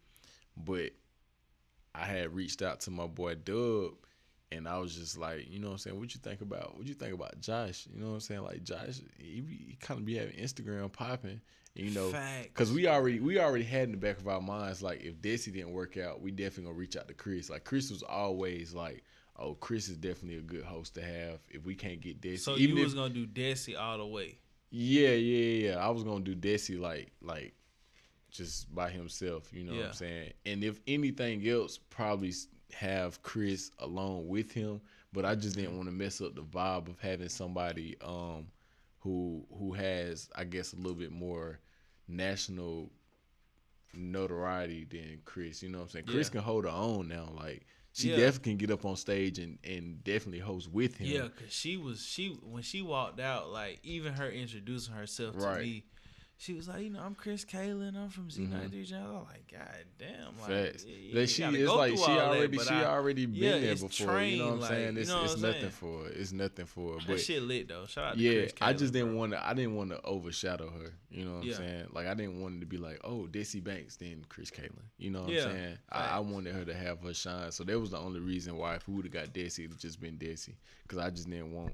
[0.56, 0.92] But
[1.96, 3.94] I had reached out to my boy Dub.
[4.50, 6.00] And I was just like, you know what I'm saying?
[6.00, 6.78] What you think about?
[6.78, 7.86] What you think about Josh?
[7.94, 8.44] You know what I'm saying?
[8.44, 11.42] Like Josh, he, he kind of be having Instagram popping,
[11.78, 12.12] you know,
[12.54, 15.54] Cause we already we already had in the back of our minds like if Desi
[15.54, 17.50] didn't work out, we definitely gonna reach out to Chris.
[17.50, 19.04] Like Chris was always like,
[19.38, 22.40] oh, Chris is definitely a good host to have if we can't get Desi.
[22.40, 24.40] So Even you if, was gonna do Desi all the way.
[24.72, 25.76] yeah, yeah, yeah.
[25.78, 27.54] I was gonna do Desi like like
[28.32, 29.52] just by himself.
[29.54, 30.34] You know what I'm saying?
[30.46, 32.34] And if anything else, probably
[32.74, 34.82] have Chris along with him.
[35.14, 38.48] But I just didn't want to mess up the vibe of having somebody um
[39.00, 41.60] who who has I guess a little bit more
[42.08, 42.92] national
[43.94, 45.64] notoriety than Chris.
[45.64, 46.06] You know what I'm saying?
[46.06, 46.32] Chris Yeah.
[46.34, 47.32] can hold her own now.
[47.36, 48.18] Like she Yeah.
[48.18, 51.08] definitely can get up on stage and and definitely host with him.
[51.08, 55.60] Yeah, cause she was she when she walked out, like even her introducing herself to
[55.60, 55.86] me,
[56.40, 58.96] she was like, you know, I'm Chris Kalen, I'm from Z ninety three.
[58.98, 60.66] I was like, God damn, like Mm-hmm.
[60.66, 60.86] Facts.
[60.86, 64.22] yeah, she is like she all that, already she I- already been yeah, there before.
[64.22, 64.98] you know what I'm trained, saying?
[64.98, 65.72] It's you know it's nothing saying?
[65.72, 66.10] for her.
[66.12, 67.00] It's nothing for her.
[67.00, 67.86] That But shit lit though.
[67.88, 69.44] Shout out to yeah, Chris I just didn't want to.
[69.48, 70.94] I didn't want to overshadow her.
[71.10, 71.86] You know what I'm saying?
[71.92, 74.74] Like I didn't want it to be like, oh, Desi Banks, then Chris Kalen.
[75.00, 75.78] You know what Yeah, I'm saying?
[75.92, 77.52] I, I wanted her to have her shine.
[77.52, 80.00] So that was the only reason why if we would have got Desi, it'd just
[80.00, 80.54] been Desi.
[80.84, 81.74] Because I just didn't want,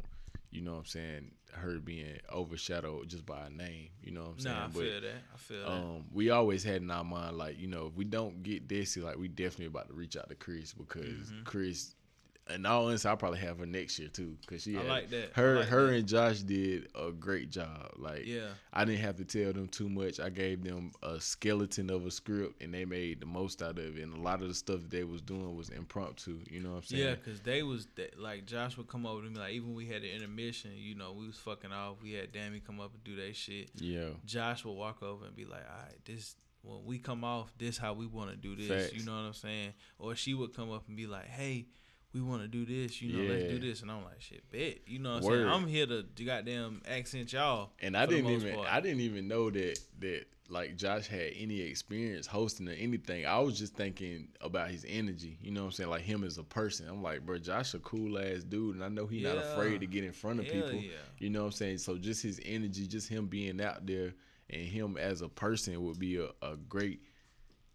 [0.54, 3.90] you know what I'm saying, her being overshadowed just by a name.
[4.02, 4.56] You know what I'm saying?
[4.56, 5.22] Nah, I But, feel that.
[5.34, 5.70] I feel that.
[5.72, 9.04] um, we always had in our mind like you know if we don't get Desi,
[9.04, 11.44] like we definitely about to reach out to Chris because Mm-hmm.
[11.44, 11.96] Chris.
[12.50, 15.10] And all honestly, I'll probably have her next year too, cause she I had, like
[15.12, 15.32] that.
[15.36, 15.94] I her like her that.
[15.94, 17.92] and Josh did a great job.
[17.96, 18.48] Like Yeah.
[18.74, 20.20] I didn't have to tell them too much.
[20.20, 23.98] I gave them a skeleton of a script, and they made the most out of
[23.98, 24.04] it.
[24.04, 26.40] And a lot of the stuff that they was doing was impromptu.
[26.50, 27.04] You know what I'm saying?
[27.04, 30.04] Yeah, cause they was like Josh would come over to me like even we had
[30.04, 31.96] an intermission, you know, we was fucking off.
[32.04, 33.70] We had Dammy come up and do that shit.
[33.76, 34.10] yeah.
[34.26, 37.78] Josh would walk over and be like, "All right, this when we come off, this
[37.78, 38.94] how we want to do this." Facts.
[39.00, 39.74] You know what I'm saying?
[39.98, 41.68] Or she would come up and be like, "Hey,
[42.14, 43.02] we want to do this.
[43.02, 45.38] You know, let's do this." And I'm like, "Shit, bet." You know what I'm Word.
[45.38, 45.50] saying?
[45.50, 47.72] I'm here to goddamn accent y'all.
[47.82, 48.72] And I didn't even part.
[48.72, 53.26] I didn't even know that that like Josh had any experience hosting or anything.
[53.26, 55.38] I was just thinking about his energy.
[55.42, 55.90] You know what I'm saying?
[55.90, 56.88] Like him as a person.
[56.88, 59.88] I'm like, bro, Josh a cool ass dude, and I know he not afraid to
[59.88, 60.80] get in front of Hell people.
[60.80, 60.92] yeah.
[61.18, 61.78] You know what I'm saying?
[61.80, 64.14] So just his energy, just him being out there,
[64.50, 67.02] and him as a person would be a, a great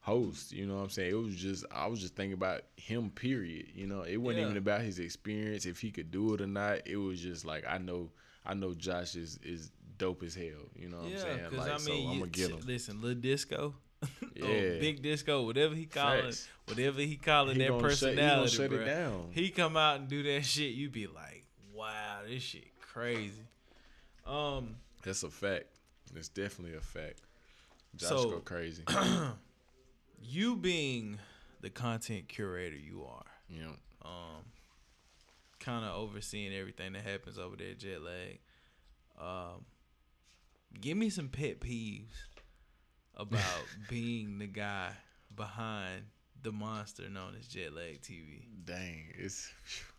[0.08, 0.52] host.
[0.52, 1.10] You know what I'm saying?
[1.10, 3.10] It was just I was just thinking about him.
[3.10, 3.66] Period.
[3.74, 4.44] You know, it wasn't Yeah.
[4.46, 6.86] even about his experience, if he could do it or not.
[6.86, 8.10] It was just like I know
[8.46, 10.44] I know Josh is is dope as hell.
[10.76, 11.38] You know what I'm Yeah, saying?
[11.50, 12.60] because Like, I so mean, I'm gonna get him.
[12.66, 13.74] listen, little disco,
[14.36, 14.44] Yeah.
[14.46, 16.48] or big disco, whatever he calling, Facts.
[16.66, 19.28] whatever he calling He that gonna shut- he gonna personality, shut it down.
[19.32, 21.44] He come out and do that shit, you be like,
[21.74, 23.42] wow, this shit crazy.
[24.24, 25.66] Um, That's a fact.
[26.14, 27.20] It's definitely a fact.
[27.96, 28.84] Josh So- go crazy.
[30.20, 31.18] you being
[31.60, 33.74] the content curator you are, you know.
[34.04, 34.44] um,
[35.60, 38.38] kind of overseeing everything that happens over there Jet Lag.
[39.20, 39.64] Um,
[40.80, 42.14] give me some pet peeves
[43.16, 44.90] about being the guy
[45.34, 46.04] behind
[46.42, 48.42] the monster known as jet lag TV?
[48.64, 49.50] Dang, it's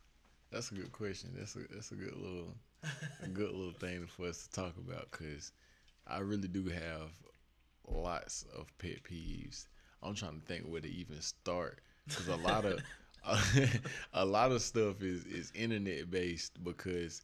[0.52, 1.32] that's a good question.
[1.38, 2.54] That's a that's a good little
[3.24, 5.52] a good little thing for us to talk about because
[6.08, 7.12] I really do have
[7.88, 9.68] lots of pet peeves.
[10.04, 12.80] I'm trying to think where to even start because a lot of
[14.14, 17.22] a lot of stuff is is internet based because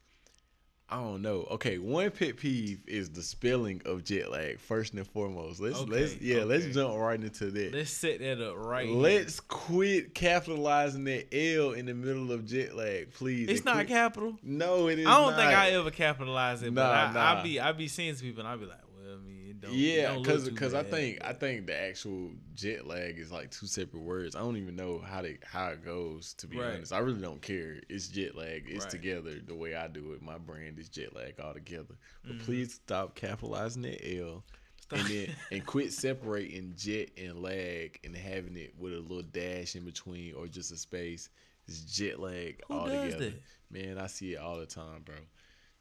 [0.88, 1.48] I don't know.
[1.50, 4.60] Okay, one pet peeve is the spelling of jet lag.
[4.60, 7.74] First and foremost, let's Okay, let's yeah, let's jump right into that.
[7.74, 8.88] Let's set that up right.
[8.88, 13.50] Let's quit capitalizing that L in the middle of jet lag, please.
[13.50, 14.38] It's not quit- capital.
[14.44, 15.08] No, it is.
[15.08, 15.38] I don't not.
[15.38, 17.40] think I ever capitalize it, but Nah, I, nah.
[17.40, 19.74] I be I be seeing people and I be like, well, I mean, it don't.
[19.74, 24.02] Yeah, because because I think I think the actual jet lag is like two separate
[24.04, 24.36] words.
[24.36, 26.34] I don't even know how they how it goes.
[26.36, 26.76] To be Right.
[26.76, 27.82] honest, I really don't care.
[27.90, 28.66] It's jet lag.
[28.68, 28.92] It's Right.
[28.92, 30.22] together the way I do it.
[30.22, 31.96] My brand is jet lag all together.
[32.28, 32.46] But Mhm.
[32.46, 34.44] please stop capitalizing the L.
[34.82, 35.00] Stop.
[35.00, 39.76] and then and quit separating jet and lag and having it with a little dash
[39.76, 41.30] in between or just a space.
[41.68, 43.32] It's jet lag Who all together.
[43.32, 43.42] that?
[43.72, 45.16] Man, I see it all the time, bro.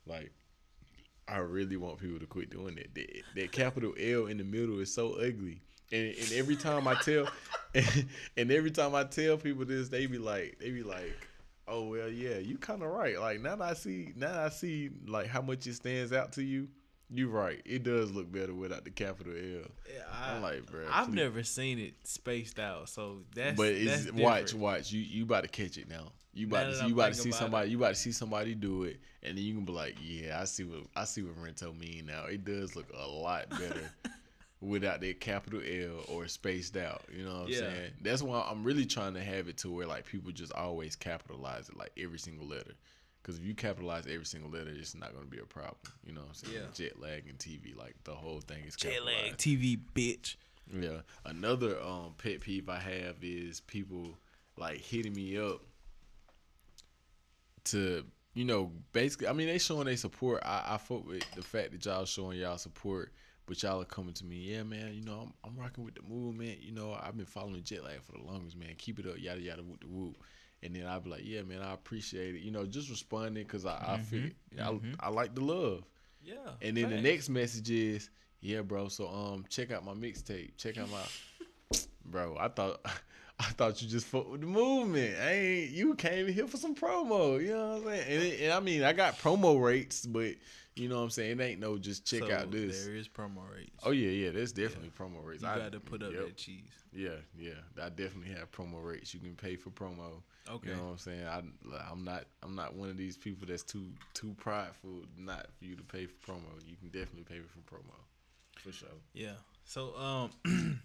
[0.07, 0.33] Like,
[1.29, 2.95] I really want people to quit doing that.
[2.95, 5.61] That, that capital L in the middle is so ugly.
[5.93, 7.29] And, and every time I tell,
[7.75, 11.15] and, every time I tell people this, they be like, they be like,
[11.69, 15.29] "Oh well, yeah, you kind of right." Like now I see, now I see like
[15.29, 16.69] how much it stands out to you.
[17.11, 17.61] You right.
[17.65, 19.71] It does look better without the capital L.
[19.93, 20.87] Yeah, I, I'm like, bro.
[20.91, 21.15] I've please.
[21.17, 24.63] never seen it spaced out, so that's but it's that's watch, different.
[24.63, 24.93] watch.
[24.93, 26.13] You you about to catch it now.
[26.33, 27.71] You Now about to see, you about to see about somebody.
[27.71, 30.45] You about to see somebody do it, and then you can be like, yeah, I
[30.45, 32.25] see what I see what Rento mean now.
[32.25, 33.91] It does look a lot better
[34.61, 37.03] without that capital L or spaced out.
[37.17, 37.59] You know what I'm Yeah.
[37.61, 37.91] saying?
[38.01, 41.69] That's why I'm really trying to have it to where like people just always capitalize
[41.69, 42.73] it, like every single letter.
[43.25, 45.79] Because if you capitalize every single letter, it's not going to be a problem.
[46.05, 46.55] You know what I'm saying?
[46.55, 46.69] Yeah.
[46.75, 50.37] Jet lag and TV, like the whole thing is Jet lag TV, bitch.
[50.71, 51.01] Yeah.
[51.25, 54.19] Another um pet peeve I have is people
[54.59, 55.63] like hitting me up
[57.65, 60.43] to you know basically I mean they showing their support.
[60.45, 63.13] I I fuck with the fact that y'all showing y'all support,
[63.47, 64.37] but y'all are coming to me.
[64.37, 64.93] Yeah, man.
[64.93, 66.63] You know I'm I'm rocking with the movement.
[66.63, 68.75] You know I've been following Jet Lag for the longest, man.
[68.77, 70.17] Keep it up, yada yada whoop the whoop.
[70.65, 72.41] And then I'd be like, yeah, man, I appreciate it.
[72.41, 74.97] You know, just responding because I I feel mhm.
[75.01, 75.85] I I like the love.
[76.25, 76.35] Yeah.
[76.63, 78.89] And then the next message is, yeah, bro.
[78.89, 80.57] So um, check out my mixtape.
[80.57, 82.37] Check out my, bro.
[82.39, 82.81] I thought,
[83.39, 85.17] I thought you just fucked with the movement.
[85.21, 85.71] I ain't.
[85.73, 87.41] You came here for some promo.
[87.43, 88.05] You know what I'm saying?
[88.09, 90.35] And, it, and I mean, I got promo rates, but
[90.77, 91.41] you know what I'm saying.
[91.41, 92.85] It ain't no just check So out this.
[92.85, 93.77] There is promo rates.
[93.85, 94.31] Oh yeah, yeah.
[94.31, 95.43] There's definitely promo rates.
[95.43, 96.27] you I- got to put up yep.
[96.27, 96.73] that cheese.
[96.93, 97.53] Yeah, yeah.
[97.83, 99.13] I definitely have promo rates.
[99.13, 100.23] You can pay for promo.
[100.51, 100.71] Okay.
[100.71, 101.25] You know what I'm saying?
[101.25, 101.43] I,
[101.91, 105.75] I'm not I'm not one of these people that's too too prideful not for you
[105.77, 106.51] to pay for promo.
[106.67, 107.95] You can definitely pay me for promo.
[108.63, 108.89] For sure.
[109.15, 109.37] Yeah.
[109.65, 110.31] So um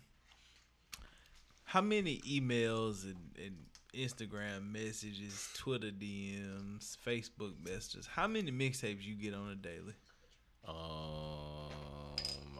[1.65, 3.55] how many emails and, and
[3.93, 9.93] Instagram messages, Twitter DMs, Facebook messages, how many mixtapes you get on a daily?
[10.67, 10.75] Um,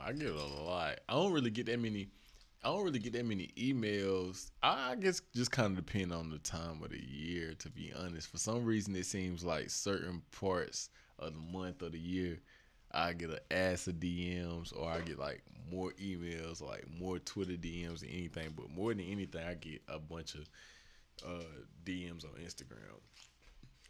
[0.04, 1.00] I get a lot.
[1.08, 2.08] I don't really get that many.
[2.64, 4.52] I don't really get that many emails.
[4.62, 7.54] I guess just kind of depend on the time of the year.
[7.60, 11.94] To be honest, for some reason it seems like certain parts of the month of
[11.94, 12.40] the year,
[12.92, 15.42] I get an ass of DMs or I get like
[15.72, 18.54] more emails, like more Twitter DMs than anything.
[18.56, 20.50] But more than anything, I get a bunch of
[21.26, 21.44] uh,
[21.86, 23.00] DMs on Instagram,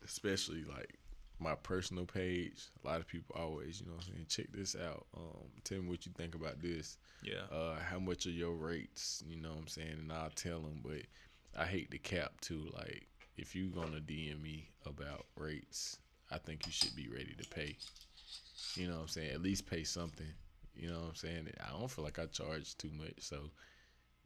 [0.05, 0.99] especially like
[1.39, 2.63] my personal page.
[2.83, 5.05] A lot of people always, you know what I'm saying, check this out.
[5.15, 6.97] Um, tell me what you think about this.
[7.23, 7.43] Yeah.
[7.51, 9.23] Uh, how much are your rates?
[9.27, 9.97] You know what I'm saying?
[9.99, 11.01] And I'll tell them, but
[11.57, 12.69] I hate the cap too.
[12.73, 15.97] Like, if you're gonna DM me about rates,
[16.31, 17.77] I think you should be ready to pay.
[18.75, 19.31] You know what I'm saying?
[19.31, 20.27] At least pay something.
[20.75, 21.47] You know what I'm saying?
[21.65, 23.15] I don't feel like I charge too much.
[23.19, 23.49] So,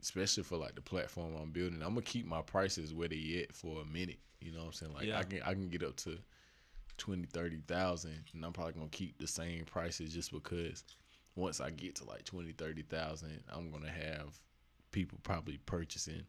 [0.02, 3.54] especially for like the platform I'm building, I'm gonna keep my prices where they at
[3.54, 4.18] for a minute.
[4.40, 4.92] You know what I'm saying?
[4.92, 5.18] Like Yeah.
[5.18, 6.18] I can I can get up to
[6.98, 10.84] 20, 30,000 and I'm probably going to keep the same prices just because
[11.36, 14.38] once I get to like 20, 30,000, I'm going to have
[14.92, 16.22] people probably purchasing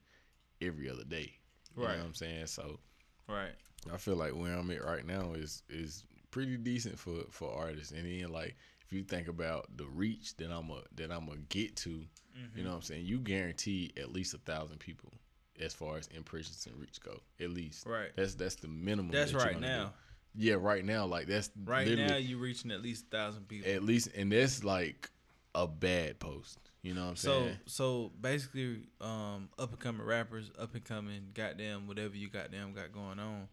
[0.62, 1.34] every other day.
[1.75, 1.93] You Right.
[1.93, 2.47] know what I'm saying?
[2.47, 2.80] So
[3.28, 3.56] Right.
[3.91, 7.91] I feel like where I'm at right now is is pretty decent for for artists.
[7.91, 11.39] And then like if you think about the reach that I'm a that I'm gonna
[11.49, 12.63] get to, you mm-hmm.
[12.63, 13.06] know what I'm saying?
[13.06, 15.12] You guarantee at least a thousand people
[15.60, 17.21] as far as impressions and reach go.
[17.39, 17.86] At least.
[17.86, 18.10] Right.
[18.15, 19.12] That's that's the minimum.
[19.12, 19.93] That's that right gonna now.
[20.38, 23.71] Yeah, right now, like that's Right now you're reaching at least a thousand people.
[23.71, 25.10] at least, and that's like
[25.54, 26.60] a bad post.
[26.82, 27.58] You know what I'm So saying?
[27.65, 32.91] so basically, um, up and coming rappers, up and coming, goddamn whatever you goddamn got
[32.91, 33.48] going on,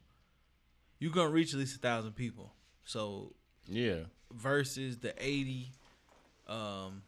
[0.98, 2.52] you're gonna reach at least a thousand people.
[2.84, 3.32] So
[3.66, 4.00] yeah,
[4.34, 5.70] versus the eighty,
[6.46, 7.02] um,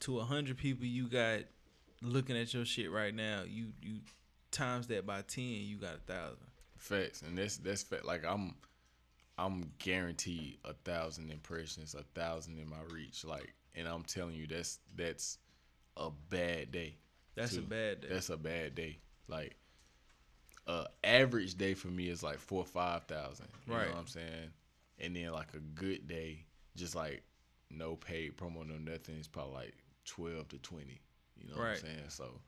[0.00, 1.40] to hundred people you got
[2.02, 4.00] looking at your shit right now, you you
[4.50, 6.46] times that by ten, you got a thousand.
[6.78, 8.04] Facts, and that's that's fact.
[8.04, 8.54] Like I'm,
[9.38, 13.24] I'm guaranteed a thousand impressions, a thousand in my reach.
[13.24, 15.38] Like, and I'm telling you, that's that's
[15.96, 16.96] a bad day.
[17.34, 18.08] That's a bad day.
[18.10, 18.98] That's a bad day.
[19.28, 19.56] Like,
[20.66, 23.48] uh, average day for me is like four or five thousand.
[23.66, 23.86] You Right.
[23.86, 24.50] know what I'm saying?
[24.98, 27.22] And then like a good day, just like
[27.70, 31.00] no paid promo, no nothing, is probably like twelve to twenty.
[31.36, 32.04] You know what I'm saying?
[32.08, 32.40] So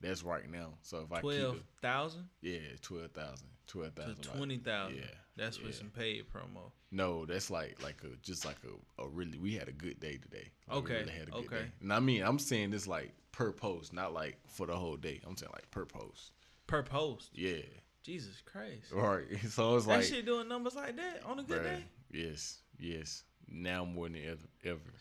[0.00, 0.74] that's right now.
[0.82, 4.96] So if I Twelve thousand yeah, twelve thousand, twelve to thousand, twenty thousand.
[4.96, 5.04] Yeah,
[5.36, 5.78] That's with yeah.
[5.78, 6.72] some paid promo.
[6.90, 10.18] No, that's like like a just like a, a really we had a good day
[10.18, 10.50] today.
[10.68, 11.56] Like, we Okay, really had a good okay.
[11.56, 11.70] day.
[11.80, 15.20] And I mean I'm saying this like per post, not like for the whole day.
[15.26, 16.32] I'm saying like per post.
[16.66, 17.30] Per post.
[17.34, 17.62] Yeah.
[18.02, 18.92] Jesus Christ.
[18.92, 19.24] Right.
[19.48, 21.84] So it's that like shit doing numbers like that on a good bruh, day.
[22.12, 23.22] Yes, yes.
[23.48, 24.80] Now more than ever ever.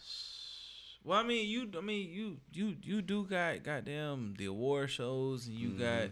[1.03, 5.47] Well, I mean, you, I mean, you, you, you do got goddamn the award shows,
[5.47, 5.79] and you Mm-hmm.
[5.79, 6.09] got,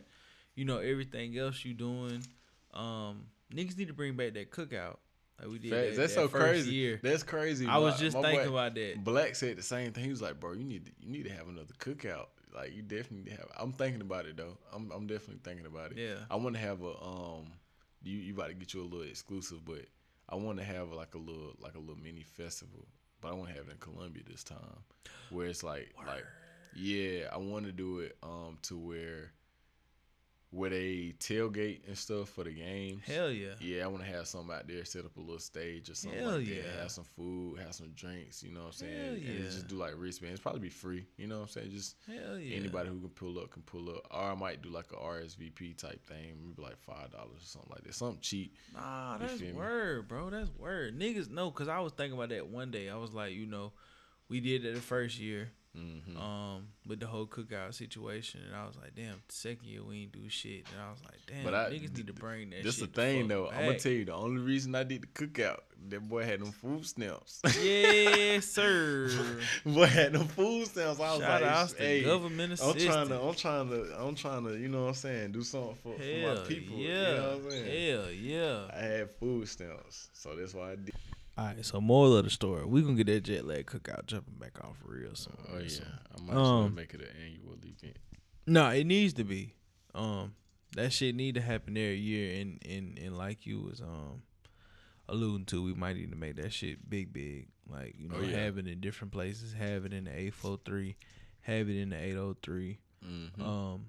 [0.55, 2.23] you know, everything else you doing.
[2.73, 4.97] Um, niggas need to bring back that cookout
[5.39, 5.71] like we did.
[5.71, 6.71] That- That's that so crazy.
[6.71, 6.99] Year.
[7.01, 7.65] That's crazy.
[7.65, 9.03] I was just my thinking boy about that.
[9.03, 10.03] Black said the same thing.
[10.03, 12.27] He was like, "Bro, you need to you need to have another cookout.
[12.53, 14.57] Like you definitely need to have." I'm thinking about it though.
[14.73, 15.97] I'm I'm definitely thinking about it.
[15.97, 16.15] Yeah.
[16.29, 17.47] I want to have a um.
[18.03, 19.85] You you about to get you a little exclusive, but
[20.29, 22.87] I want to have like a little like a little mini festival.
[23.21, 24.57] But I want to have it in Columbia this time,
[25.29, 26.23] where it's like like
[26.75, 29.31] yeah, I want to do it um to where
[30.51, 33.03] where they tailgate and stuff for the games.
[33.05, 33.53] Hell yeah.
[33.59, 36.19] Yeah, I want to have something out there, set up a little stage or something
[36.19, 36.63] Hell like yeah.
[36.63, 36.81] that.
[36.81, 39.05] Have some food, have some drinks, you know what I'm saying?
[39.05, 39.29] Hell yeah.
[39.29, 40.39] And just do like wristbands.
[40.39, 41.71] Probably be free, you know what I'm saying?
[41.71, 42.57] Just Hell yeah.
[42.57, 44.07] anybody who can pull up can pull up.
[44.09, 47.71] Or I might do like a RSVP type thing, maybe like five dollars or something
[47.71, 47.93] like that.
[47.93, 48.55] Something cheap.
[48.73, 50.31] Nah, that's word, bro.
[50.31, 50.97] That's word.
[50.97, 52.89] Niggas know, cause I was thinking about that one day.
[52.89, 53.71] I was like, you know,
[54.29, 58.65] we did it the first year, hmm um, with the whole cookout situation, and I
[58.65, 61.43] was like, damn, the second year we ain't do shit, and I was like, damn,
[61.43, 62.63] But I- niggas need to bring that.
[62.63, 63.49] This the shit thing fuck though.
[63.49, 66.51] I'm gonna tell you the only reason I did the cookout, that boy had them
[66.51, 67.41] food stamps.
[67.63, 69.09] yes, sir.
[69.65, 70.99] boy had them food stamps.
[70.99, 74.43] I was Shout like, out hey, government I'm trying to, I'm trying to, I'm trying
[74.45, 76.77] to, you know what I'm saying, do something for, for my people.
[76.77, 77.91] yeah, You know what I'm saying?
[77.91, 78.59] hell yeah.
[78.75, 80.93] I had food stamps, so that's why I did.
[81.39, 84.33] All right, so moral of the story, we gonna get that jet lag cookout jumping
[84.35, 85.37] back off real soon.
[85.53, 85.85] Oh yeah, soon.
[86.13, 87.97] I might as well Um, make it an annual event.
[88.45, 89.53] No, it needs to be.
[89.95, 90.33] Um,
[90.75, 94.23] that shit need to happen every year, and and and like you was um
[95.07, 97.47] alluding to, we might need to make that shit big, big.
[97.71, 98.37] Like you know, Oh, yeah.
[98.39, 100.97] have it in different places, have it in the eight four three,
[101.41, 102.79] have it in the eight oh three.
[103.07, 103.41] Mm-hmm.
[103.41, 103.85] Um,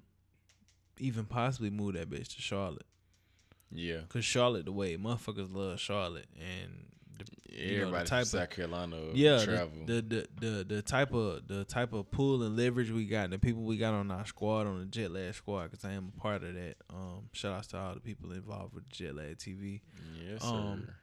[0.99, 2.87] even possibly move that bitch to Charlotte,
[3.73, 6.90] yeah, cause Charlotte the way motherfuckers love Charlotte, and
[7.53, 9.87] you know, the type from of- South Carolina yeah, the, travel.
[9.87, 13.39] the the the the type of the type of pull and leverage we got, the
[13.39, 16.21] people we got on our squad, on the Jet Lag squad, because I am a
[16.21, 16.77] part of that.
[16.91, 19.81] Um, shout outs to all the people involved with Jet Lag TV.
[20.25, 20.95] yes, um, sir.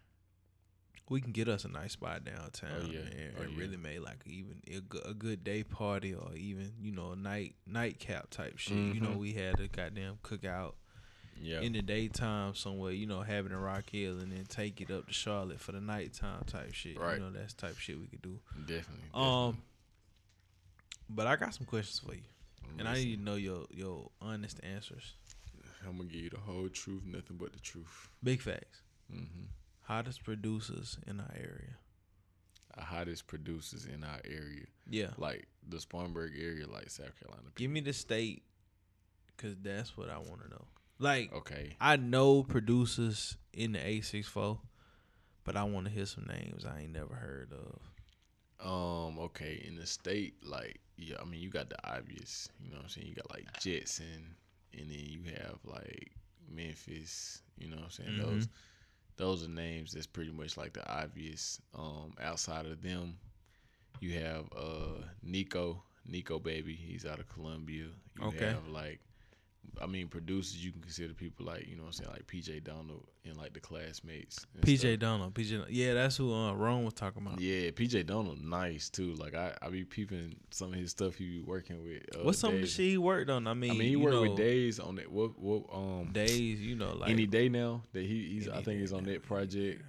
[1.10, 3.00] We can get us a nice spot downtown, Oh, yeah.
[3.00, 3.60] and, Oh, and yeah.
[3.60, 7.16] really make like even a good, a good day party or even you know a
[7.16, 8.76] night nightcap type shit.
[8.78, 9.18] You know, Mhm.
[9.18, 10.74] we had a goddamn cookout
[11.42, 14.90] Yeah, in the daytime somewhere, you know, having a Rock Hill and then take it
[14.92, 17.00] up to Charlotte for the nighttime type shit.
[17.00, 17.16] Right.
[17.18, 18.40] You know, that's type shit we could do.
[18.66, 19.10] definitely.
[19.14, 19.58] Um,
[21.10, 22.22] but I got some questions for you,
[22.62, 22.80] definitely.
[22.80, 25.14] and I need to know your your honest answers.
[25.88, 28.10] I'm gonna give you the whole truth, nothing but the truth.
[28.24, 28.82] Big facts.
[29.14, 29.44] Mm-hmm.
[29.84, 31.78] Hottest producers in our area.
[32.78, 35.12] Our hottest producers in our area, Yeah.
[35.18, 37.48] like the Spartanburg area, like South Carolina.
[37.56, 38.44] Give me the state,
[39.38, 40.66] cause that's what I want to know.
[41.00, 44.60] Like Okay, I know producers in the eight six four,
[45.44, 47.80] but I want to hear some names I ain't never heard of.
[48.60, 52.78] Um, okay, in the state, like, yeah, I mean, you got the obvious, you know
[52.78, 53.08] what I'm saying?
[53.08, 54.36] You got like Jetson,
[54.74, 56.12] and then you have like
[56.50, 58.14] Memphis, you know what I'm saying?
[58.18, 58.18] Mhm.
[58.26, 58.48] Those
[59.18, 61.62] those are names that's pretty much like the obvious.
[61.76, 63.18] Um, outside of them,
[64.00, 67.86] you have uh Nico, Nico baby, he's out of Columbia.
[68.20, 68.46] You Okay.
[68.48, 69.00] have like
[69.82, 72.64] I mean producers you can consider people like, you know what I'm saying, like PJ
[72.64, 74.46] Donald and like the classmates.
[74.62, 75.00] PJ stuff.
[75.00, 77.40] Donald, PJ, yeah, that's who uh, Rome was talking about.
[77.40, 79.14] Yeah, PJ Donald, nice too.
[79.16, 82.04] Like I, I be peeping some of his stuff he be working with.
[82.16, 83.48] Uh, What's some of the shit he worked on?
[83.48, 85.12] I mean, I mean, he you worked know, with Days on that.
[85.12, 88.48] What, what, um, days, you know, like any day now that he, he's.
[88.50, 89.84] I think he's on Now, that project.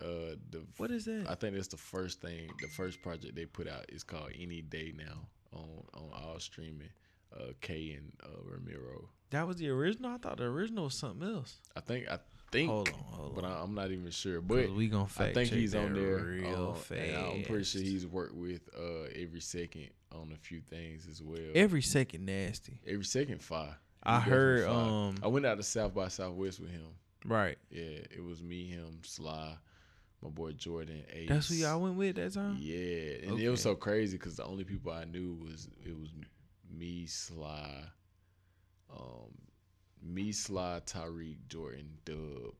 [0.00, 1.26] Uh, the What is that?
[1.28, 2.50] I think that's the first thing.
[2.60, 6.88] The first project they put out is called Any Day Now on on all streaming.
[7.34, 9.08] Uh, K and uh, Ramiro.
[9.30, 10.10] that was the original.
[10.12, 11.56] I thought the original was something else.
[11.76, 12.08] I think.
[12.10, 12.18] I
[12.50, 12.68] think.
[12.70, 13.52] Hold on, hold But on.
[13.52, 14.40] I, I'm not even sure.
[14.42, 16.16] But we gonna I think check he's on there.
[16.18, 17.00] real um, fast.
[17.16, 21.38] I'm pretty sure he's worked with uh every second on a few things as well.
[21.54, 22.80] every second nasty.
[22.86, 23.76] every second fire.
[24.02, 24.72] I heard fly.
[24.74, 26.88] um I went out to South by Southwest with him.
[27.24, 27.56] right.
[27.70, 29.54] Yeah, it was me, him, Sly,
[30.22, 31.28] my boy Jordan, Ace.
[31.30, 32.58] That's who y'all went with that time.
[32.60, 36.10] Yeah, and it was so crazy because the only people I knew was it was
[36.76, 37.84] me, Sly,
[38.94, 39.32] um,
[40.02, 42.54] me, Sly, Tyreek, Jordan, Dub,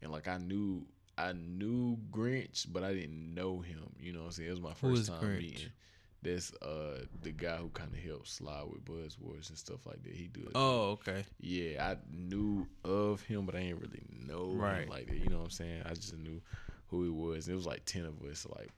[0.00, 0.86] and like I knew
[1.18, 3.92] I knew Grinch, but I didn't know him.
[4.00, 4.48] You know what I'm saying?
[4.48, 5.38] It was my first time Grinch?
[5.38, 5.68] meeting.
[6.22, 10.12] That's uh the guy who kind of helped Sly with Buzzwords and stuff like that.
[10.12, 10.52] He do it.
[10.54, 11.24] Oh, okay.
[11.40, 14.88] Yeah, I knew of him, but I didn't really know him Right.
[14.88, 15.18] like that.
[15.18, 15.82] You know what I'm saying?
[15.84, 16.40] I just knew
[16.88, 17.48] who he was.
[17.48, 18.70] It was like ten of us, like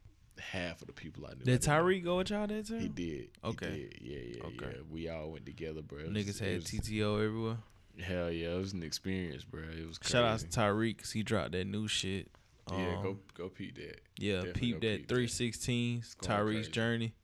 [0.51, 1.45] half of the people I knew.
[1.45, 1.63] Did.
[1.63, 3.29] Tyreek go with y'all that He did.
[3.45, 3.71] Okay.
[3.71, 3.99] He did.
[4.01, 4.77] Yeah, yeah, Okay.
[4.77, 4.83] yeah.
[4.91, 6.05] We all went together, bro.
[6.05, 7.59] Was- Niggas had was- TTO everywhere.
[8.01, 9.63] Hell yeah, it was an experience, bro.
[9.63, 10.13] It was crazy.
[10.13, 12.29] Shout out to Tyreek because he dropped that new shit.
[12.71, 14.01] Yeah, Um, go go peep that.
[14.19, 15.09] Yeah, Definitely peep that.
[15.09, 17.15] 316s, going Tyreek's journey.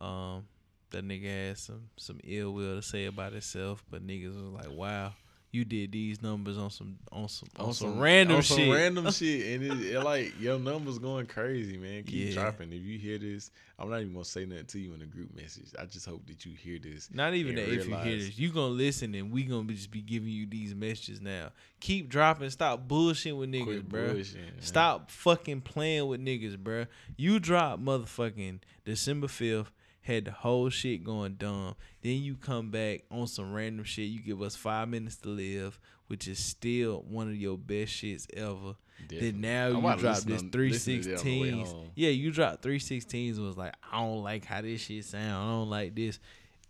[0.00, 0.46] Um,
[0.90, 4.70] that nigga had some some ill will to say about himself, but niggas was like,
[4.70, 5.14] "Wow,
[5.56, 9.10] you did these numbers on some on some on, some, random on shit." Some random
[9.10, 12.04] shit, and it, it like your numbers going crazy, man.
[12.04, 12.34] Keep Yeah.
[12.34, 12.72] dropping.
[12.72, 15.34] If you hear this, I'm not even gonna say nothing to you in the group
[15.34, 15.68] message.
[15.78, 17.08] I just hope that you hear this.
[17.12, 19.90] Not even that if you hear this, you gonna listen and we gonna be, just
[19.90, 21.50] be giving you these messages now.
[21.80, 22.50] Keep dropping.
[22.50, 24.20] Stop bullshitting with niggas, bro.
[24.60, 26.86] Stop fucking playing with niggas, bruh.
[27.16, 29.66] You drop motherfucking December 5th,
[30.06, 31.74] had the whole shit going dumb.
[32.02, 34.08] Then you come back on some random shit.
[34.08, 38.26] You give us five minutes to live, which is still one of your best shits
[38.34, 38.76] ever.
[39.08, 39.30] Definitely.
[39.30, 41.74] Then now I you drop this three listen to that on the way sixteens.
[41.94, 45.24] Yeah, you dropped three sixteens was like, I don't like how this shit sound.
[45.24, 46.18] I don't like this.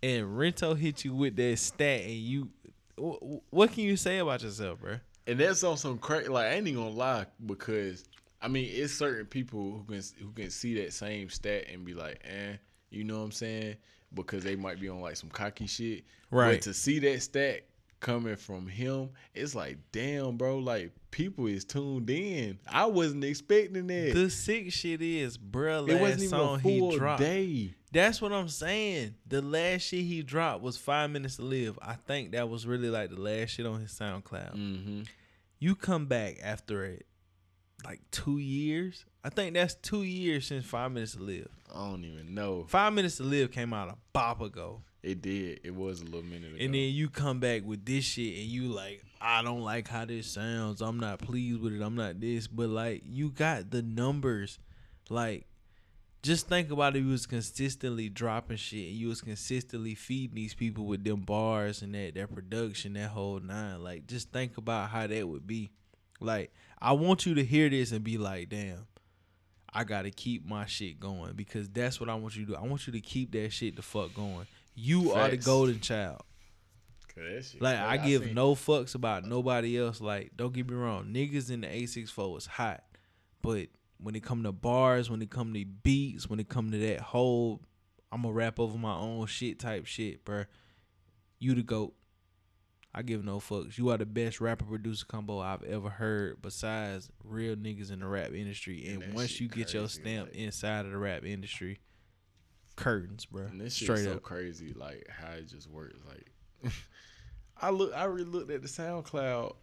[0.03, 2.49] And Rento hit you with that stat, and you,
[2.99, 4.97] wh- wh- what can you say about yourself, bro?
[5.25, 6.29] And that's on some crazy.
[6.29, 8.05] Like I ain't even gonna lie because
[8.41, 11.93] I mean it's certain people who can who can see that same stat and be
[11.93, 12.57] like, eh,
[12.89, 13.75] you know what I'm saying?
[14.13, 16.03] Because they might be on like some cocky shit.
[16.31, 16.53] Right.
[16.53, 17.65] But to see that stat
[17.99, 20.59] coming from him, it's like, damn, bro.
[20.59, 22.59] Like people is tuned in.
[22.67, 24.11] I wasn't expecting that.
[24.13, 27.21] The sick shit is, bro, Last it wasn't even song a full he dropped.
[27.21, 27.73] day.
[27.91, 29.15] That's what I'm saying.
[29.27, 31.79] The last shit he dropped was five minutes to live.
[31.81, 34.55] I think that was really like the last shit on his SoundCloud.
[34.55, 35.01] Mm-hmm.
[35.59, 37.05] You come back after it,
[37.85, 39.05] like two years.
[39.23, 41.49] I think that's two years since Five Minutes to Live.
[41.73, 42.65] I don't even know.
[42.67, 44.81] Five Minutes to Live came out a bop ago.
[45.03, 45.61] It did.
[45.63, 46.63] It was a little minute ago.
[46.63, 50.05] And then you come back with this shit and you like, I don't like how
[50.05, 50.81] this sounds.
[50.81, 51.81] I'm not pleased with it.
[51.81, 52.47] I'm not this.
[52.47, 54.59] But like you got the numbers.
[55.09, 55.47] Like,
[56.23, 60.53] just think about if you was consistently dropping shit and you was consistently feeding these
[60.53, 63.83] people with them bars and that that production, that whole nine.
[63.83, 65.71] Like, just think about how that would be.
[66.19, 68.85] Like, I want you to hear this and be like, damn,
[69.73, 72.57] I gotta keep my shit going because that's what I want you to do.
[72.57, 74.45] I want you to keep that shit the fuck going.
[74.75, 76.21] You are the golden child.
[77.51, 79.99] shit- Like I give seen- no fucks about nobody else.
[80.01, 82.83] Like don't get me wrong, niggas in the A64 is hot,
[83.41, 83.67] but
[83.99, 86.99] when it come to bars, when it come to beats, when it come to that
[87.01, 87.61] whole
[88.11, 90.45] I'm gonna rap over my own shit type shit, bruh.
[91.39, 91.93] You the goat.
[92.97, 93.77] I give no fucks.
[93.77, 98.07] You are the best rapper producer combo I've ever heard, besides real niggas in the
[98.07, 98.87] rap industry.
[98.87, 101.79] And And once you get your stamp like- inside of the rap industry,
[102.75, 103.43] curtains, bro.
[103.45, 104.23] And this Straight so up.
[104.23, 105.99] crazy, like how it just works.
[106.07, 106.73] Like
[107.61, 109.55] I look, I really looked at the SoundCloud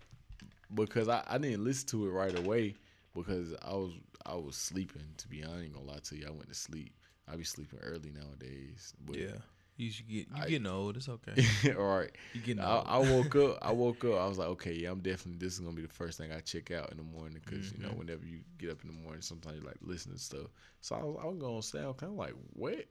[0.74, 2.74] because I, I didn't listen to it right away
[3.16, 3.92] because I was
[4.26, 5.02] I was sleeping.
[5.18, 6.92] To be honest, I ain't gonna lie to you, I went to sleep.
[7.26, 8.94] I be sleeping early nowadays.
[9.04, 9.36] But Yeah.
[9.76, 10.96] You should get you I- getting old.
[10.96, 11.44] It's okay.
[11.76, 12.10] all right.
[12.32, 12.84] You getting I, old.
[12.86, 13.58] I woke up.
[13.62, 14.20] I woke up.
[14.20, 15.44] I was like, okay, yeah, I'm definitely.
[15.44, 17.78] This is gonna be the first thing I check out in the morning because you
[17.80, 17.98] know, Mhm.
[17.98, 20.46] whenever you get up in the morning, sometimes you like listen to stuff.
[20.80, 22.02] So I was, I was going SoundCloud.
[22.04, 22.84] I'm like, what?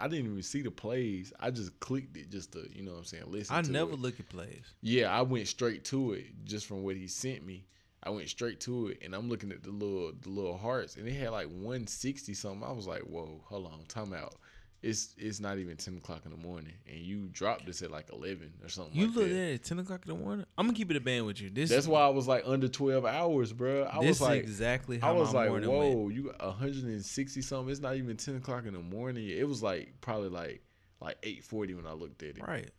[0.00, 1.32] I didn't even see the plays.
[1.40, 3.54] I just clicked it just to, you know, what I'm saying, listen.
[3.56, 3.98] I never it.
[3.98, 4.62] look at plays.
[4.80, 7.64] Yeah, I went straight to it just from what he sent me.
[8.04, 11.06] I went straight to it, and I'm looking at the little the little hearts, and
[11.08, 12.62] it had like 160 something.
[12.62, 14.36] I was like, whoa, hold on, time out.
[14.80, 18.10] It's it's not even 10 o'clock in the morning, and you dropped this at like
[18.12, 18.94] 11 or something.
[18.94, 19.34] You like look that.
[19.34, 20.46] at it ten o'clock in the morning.
[20.56, 21.50] I'm gonna keep it a band with you.
[21.50, 23.82] This That's why I was like under 12 hours, bro.
[23.82, 26.14] I was like, exactly I was like, whoa, went.
[26.14, 27.70] you 160 something.
[27.70, 29.28] It's not even 10 o'clock in the morning.
[29.28, 30.62] It was like probably like
[31.00, 32.46] like 8:40 when I looked at it.
[32.46, 32.70] Right.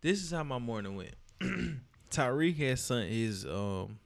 [0.00, 1.14] This is how my morning went.
[2.10, 3.98] Tyreek had sent his um,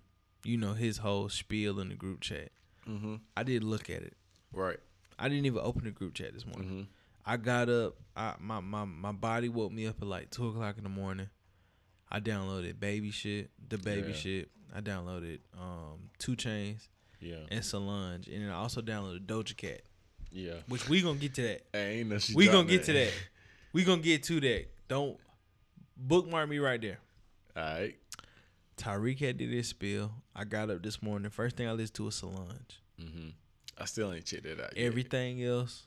[0.44, 2.50] you know, his whole spiel in the group chat.
[2.88, 3.16] Mm-hmm.
[3.36, 4.14] I didn't look at it.
[4.52, 4.78] Right.
[5.18, 6.68] I didn't even open the group chat this morning.
[6.68, 6.82] Mm-hmm.
[7.26, 7.96] I got up.
[8.16, 11.28] I my, my my body woke me up at like two o'clock in the morning.
[12.10, 14.14] I downloaded baby shit, the baby Yeah.
[14.14, 14.50] shit.
[14.74, 16.88] I downloaded um 2 Chainz
[17.20, 17.36] Yeah.
[17.50, 19.82] and Solange, and then I also downloaded Doja Cat,
[20.32, 20.54] Yeah.
[20.68, 21.62] which we gonna get to that.
[21.72, 23.12] Hey, ain't no We gonna dropped get to that.
[23.72, 24.66] We gonna get to that.
[24.88, 25.18] Don't
[25.96, 26.98] bookmark me right there.
[27.56, 27.96] All right.
[28.76, 30.10] Tyreek had did his spill.
[30.34, 31.30] I got up this morning.
[31.30, 32.80] First thing I listened to was Solange.
[33.00, 33.28] Mm-hmm.
[33.78, 34.76] I still ain't checked it out.
[34.76, 34.84] yet.
[34.86, 35.86] Everything else,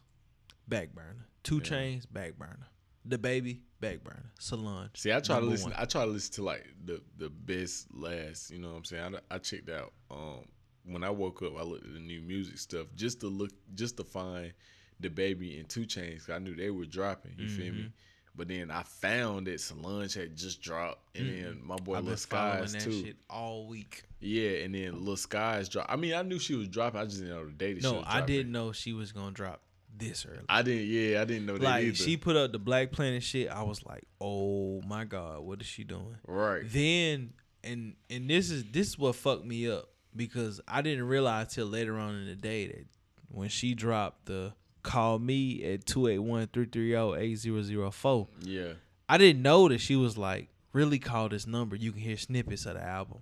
[0.68, 1.28] back burner.
[1.44, 1.62] Two Yeah.
[1.64, 2.68] chains, back burner.
[3.06, 4.32] The baby, back burner.
[4.40, 4.92] Solange.
[4.96, 5.72] See, I try to listen.
[5.72, 5.80] one.
[5.80, 8.50] I try to listen to like the the best last.
[8.52, 9.16] You know what I'm saying?
[9.30, 9.92] I, I checked out.
[10.10, 10.46] Um,
[10.86, 13.98] when I woke up, I looked at the new music stuff just to look, just
[13.98, 14.54] to find
[15.00, 16.30] the baby and 2 Chainz.
[16.30, 17.34] I knew they were dropping.
[17.38, 17.78] You feel Mm-hmm.
[17.84, 17.92] me?
[18.36, 22.72] But then I found that Solange had just dropped, and then my boy Lil Skies
[22.74, 23.04] that too.
[23.04, 24.04] shit all week.
[24.22, 25.92] Yeah, and then Lil Skies dropped.
[25.92, 27.02] I mean, I knew she was dropping.
[27.02, 27.84] I just didn't know the date.
[27.84, 29.62] No, I didn't know she was gonna drop
[29.96, 30.40] this early.
[30.50, 30.88] I didn't.
[30.88, 31.96] Yeah, I didn't know that like either.
[31.96, 33.50] she put up the Black Planet shit.
[33.50, 36.18] I was like, oh my god, what is she doing?
[36.28, 36.64] right.
[36.66, 37.34] Then
[37.64, 41.68] and and this is this is what fucked me up because I didn't realize till
[41.68, 42.86] later on in the day that
[43.30, 48.74] when she dropped the call me at 281-330-8004 Yeah.
[49.10, 52.66] I didn't know that she was like really call this number you can hear snippets
[52.66, 53.20] of the album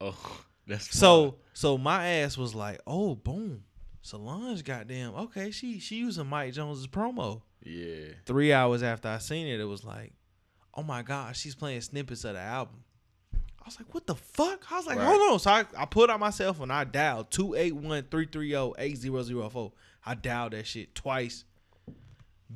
[0.00, 3.64] Oh, that's so so my ass was like oh boom
[4.02, 8.14] Solange goddamn okay she she using Mike Jones's promo Yeah.
[8.26, 10.12] three hours after I seen it, it was like,
[10.74, 12.84] oh my god, she's playing snippets of the album.
[13.34, 14.72] I was like, what the fuck?
[14.72, 15.06] I was like, Right.
[15.06, 15.38] hold on.
[15.38, 16.70] So I, I put on my cell phone.
[16.70, 19.72] I dialed 281-330-8004.
[20.06, 21.44] I dialed that shit twice.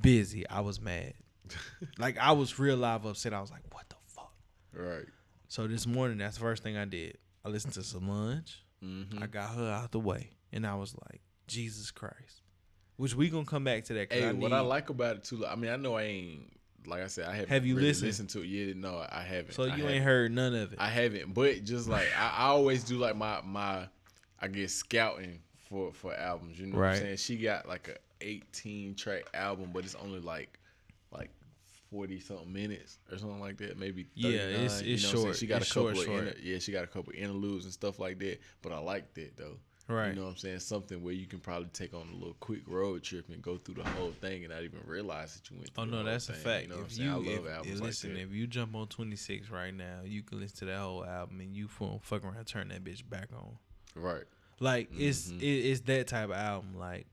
[0.01, 0.49] Busy.
[0.49, 1.13] I was mad.
[1.99, 3.35] like I was real live upset.
[3.35, 4.33] I was like, what the fuck?
[4.73, 5.05] Right.
[5.49, 7.19] So this morning, that's the first thing I did.
[7.45, 8.65] I listened to Solange.
[8.83, 9.23] Mm-hmm.
[9.23, 12.43] I got her out the way, and I was like, Jesus Christ.
[12.97, 14.13] Which we gonna come back to that.
[14.13, 16.51] Hey, I what I like about it too, I mean, I know I ain't
[16.87, 17.49] like I said, I haven't.
[17.49, 18.07] Have you really listened?
[18.09, 18.77] listened to it yet?
[18.77, 19.53] No, I haven't.
[19.55, 19.89] So you haven't.
[19.89, 20.79] ain't heard none of it.
[20.79, 23.89] I haven't, but just like I, I always do, like my my,
[24.41, 26.59] I guess scouting for for albums.
[26.61, 26.97] You know what Right.
[26.97, 27.17] I'm saying?
[27.17, 30.59] She got like a 18 track album, but it's only like
[31.11, 31.31] like
[31.91, 33.79] 40 something minutes or something like that.
[33.79, 35.37] Maybe Yeah, it's- you know what short.
[35.37, 36.27] She got It's a couple short, short.
[36.29, 38.41] inter- yeah, she got a couple interludes and stuff like that.
[38.63, 39.57] But I like that though.
[39.87, 40.09] Right.
[40.09, 40.61] You know what I'm saying?
[40.61, 43.75] Something where you can probably take on a little quick road trip and go through
[43.75, 46.33] the whole thing and not even realize that you went through Oh no, that's a
[46.33, 46.63] fact.
[46.63, 47.09] You know what I'm if saying?
[47.09, 50.23] you I love if, albums if- listen, if you jump on 26 right now, you
[50.23, 53.59] can listen to that whole album and you fuck around, turn that bitch back on.
[53.95, 54.25] Right.
[54.59, 55.43] Like it's Mhm.
[55.43, 56.79] it, it's that type of album.
[56.79, 57.07] Like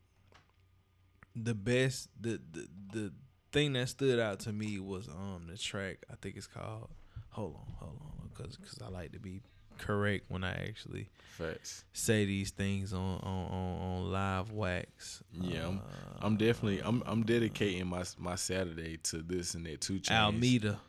[1.36, 3.14] the best, the, the the
[3.52, 5.98] thing that stood out to me was um the track.
[6.10, 6.90] I think it's called.
[7.32, 9.42] Hold on, hold on, because because I like to be
[9.82, 11.84] correct when I actually Facts.
[11.94, 15.22] say these things on on on, on live wax.
[15.34, 15.82] Yeah, I'm, Uh,
[16.22, 20.12] I'm definitely I'm I'm dedicating my my Saturday to this and that 2 Chainz.
[20.12, 20.80] Almeda.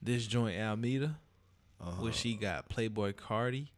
[0.00, 1.16] This joint Almeda,
[1.80, 1.90] Uh-huh.
[2.02, 3.68] where she got Playboi Carti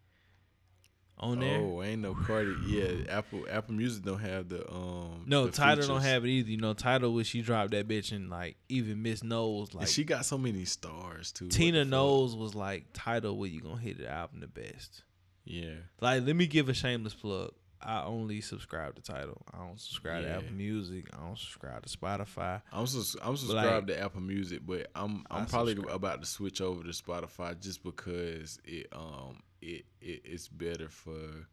[1.21, 1.61] on there.
[1.61, 2.57] Oh, ain't no Carti.
[2.67, 5.25] Yeah, Apple Apple Music don't have the um.
[5.27, 6.51] no, the Tidal don't have it either.
[6.51, 9.91] You know, Tidal when she dropped that bitch and like even Miss Knowles like and
[9.91, 11.49] she got so many stars too.
[11.49, 11.85] Tina?
[11.85, 15.03] Knowles was like Tidal where you gonna hit the album the best.
[15.45, 15.75] Yeah.
[16.01, 17.53] Like, let me give a shameless plug.
[17.83, 19.41] I only subscribe to Tidal.
[19.55, 21.07] I don't subscribe to Apple Music.
[21.15, 22.61] I don't subscribe to Spotify.
[22.73, 25.97] I'm sus- I'm Like- subscribed to Apple Music, but I'm I I'm probably subscribe.
[25.97, 31.47] about to switch over to Spotify just because it um it, it it's better for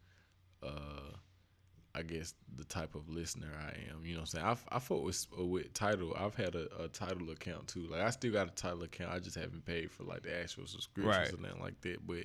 [0.62, 1.12] uh
[1.94, 4.04] I guess the type of listener I am.
[4.04, 4.46] You know what I'm saying?
[4.46, 6.14] I I fought with with Tidal.
[6.16, 7.86] I've had a, a Tidal account too.
[7.90, 9.12] Like I still got a Tidal account.
[9.12, 11.32] I just haven't paid for like the actual subscriptions Right.
[11.32, 12.06] or nothing like that.
[12.06, 12.24] But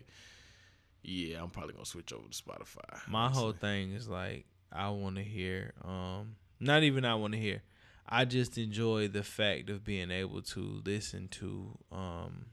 [1.02, 3.08] yeah, I'm probably gonna switch over to Spotify.
[3.08, 3.42] My honestly.
[3.44, 7.62] whole thing is like I want to hear um not even I want to hear.
[8.08, 12.46] I just enjoy the fact of being able to listen to um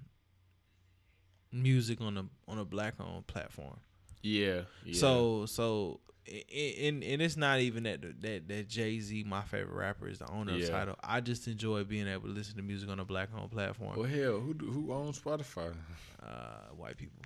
[1.52, 3.76] music on a on a black owned platform.
[4.22, 4.94] yeah, yeah.
[4.94, 10.06] So so and and it's not even that that that Jay Z, my favorite rapper,
[10.08, 10.64] is the owner Yeah.
[10.66, 10.96] of Tidal.
[11.02, 13.96] I just enjoy being able to listen to music on a black owned platform.
[13.98, 15.74] well, hell, who who owns Spotify?
[16.22, 17.22] Uh, white people,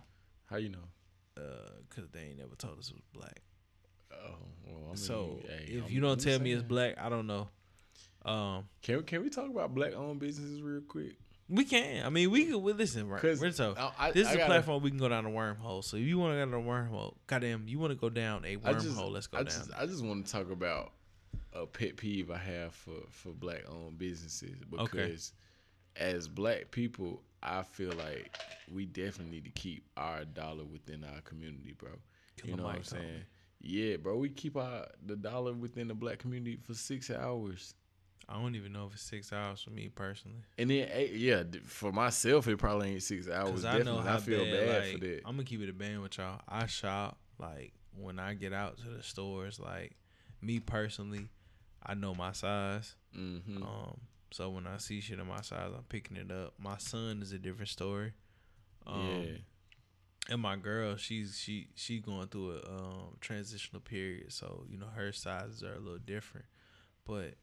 [0.46, 0.78] How you know?
[1.36, 3.42] uh, cause they ain't never told us it was black.
[4.12, 7.08] Oh, well, I mean, so hey, if I'm- you don't tell me it's black, I
[7.08, 7.48] don't know.
[8.24, 11.16] Um, Can can we talk about black owned businesses real quick?
[11.48, 12.04] We can.
[12.04, 12.58] I mean, we could.
[12.58, 13.22] We listen, right?
[13.22, 13.74] We're so.
[13.76, 15.84] I- I- This is I a gotta- platform we can go down a wormhole.
[15.84, 18.44] So if you want to go down a wormhole, goddamn, you want to go down
[18.44, 19.12] a I just, wormhole?
[19.12, 19.46] Let's go I down.
[19.50, 20.92] just, I just want to talk about
[21.52, 25.32] a pet peeve I have for for black owned businesses because
[25.96, 26.04] Okay.
[26.14, 28.34] as black people, I feel like
[28.72, 31.90] we definitely need to keep our dollar within our community, bro.
[32.42, 33.22] You know what I'm saying?
[33.60, 34.16] Yeah, bro.
[34.16, 37.74] We keep our the dollar within the black community for six hours.
[38.28, 40.42] I don't even know if it's six hours for me personally.
[40.58, 43.64] And then, yeah, for myself, it probably ain't six hours.
[43.64, 45.20] I know how I feel bad, bad like, for that.
[45.26, 46.40] I'm gonna keep it a band with y'all.
[46.48, 49.60] I shop like when I get out to the stores.
[49.60, 49.96] Like
[50.40, 51.28] me personally,
[51.84, 52.94] I know my size.
[53.14, 54.00] hmm Um,
[54.30, 56.54] So when I see shit in my size, I'm picking it up.
[56.58, 58.12] My son is a different story.
[58.86, 60.32] Um, yeah.
[60.34, 64.88] and my girl, she's she she going through a um, transitional period, so you know
[64.94, 66.46] her sizes are a little different.
[67.06, 67.34] But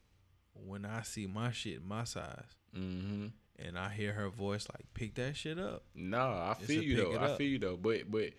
[0.54, 2.44] when I see my shit my size,
[2.76, 3.26] Mm-hmm.
[3.58, 6.96] and I hear her voice like pick that shit up, No, I It's feel you
[6.96, 7.18] though.
[7.18, 7.76] I feel you though.
[7.76, 8.30] But but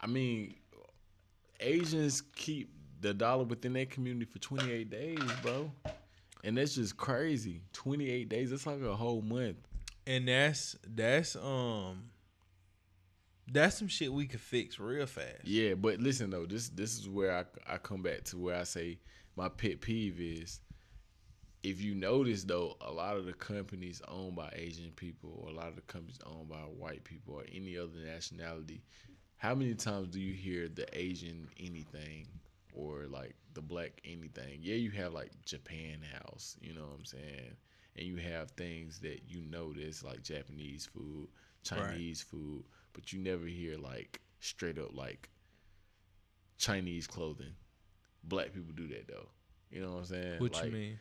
[0.00, 0.54] I mean,
[1.60, 5.70] Asians keep the dollar within their community for 28 days, bro.
[6.44, 7.62] And that's just crazy.
[7.72, 8.50] 28 days.
[8.50, 9.56] That's like a whole month.
[10.06, 12.04] and that's that's um
[13.50, 15.44] that's some shit we could fix real fast.
[15.44, 17.36] Yeah, but listen though, this this is where
[17.66, 18.98] I I come back to where I say
[19.36, 20.60] my pet peeve is
[21.62, 25.54] if you notice though, a lot of the companies owned by Asian people or a
[25.54, 28.82] lot of the companies owned by white people or any other nationality,
[29.36, 32.26] how many times do you hear the Asian anything
[32.74, 34.58] or like the black anything?
[34.60, 37.56] Yeah, you have like Japan House, you know what I'm saying?
[37.96, 41.28] And you have things that you notice like Japanese food,
[41.62, 45.28] Chinese food, but you never hear like straight up like
[46.58, 47.54] Chinese clothing.
[48.24, 49.28] Black people do that though.
[49.70, 50.40] You know what I'm saying?
[50.40, 50.98] What like, you mean?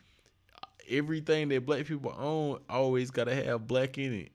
[0.90, 4.32] Everything that black people own always gotta have black in it.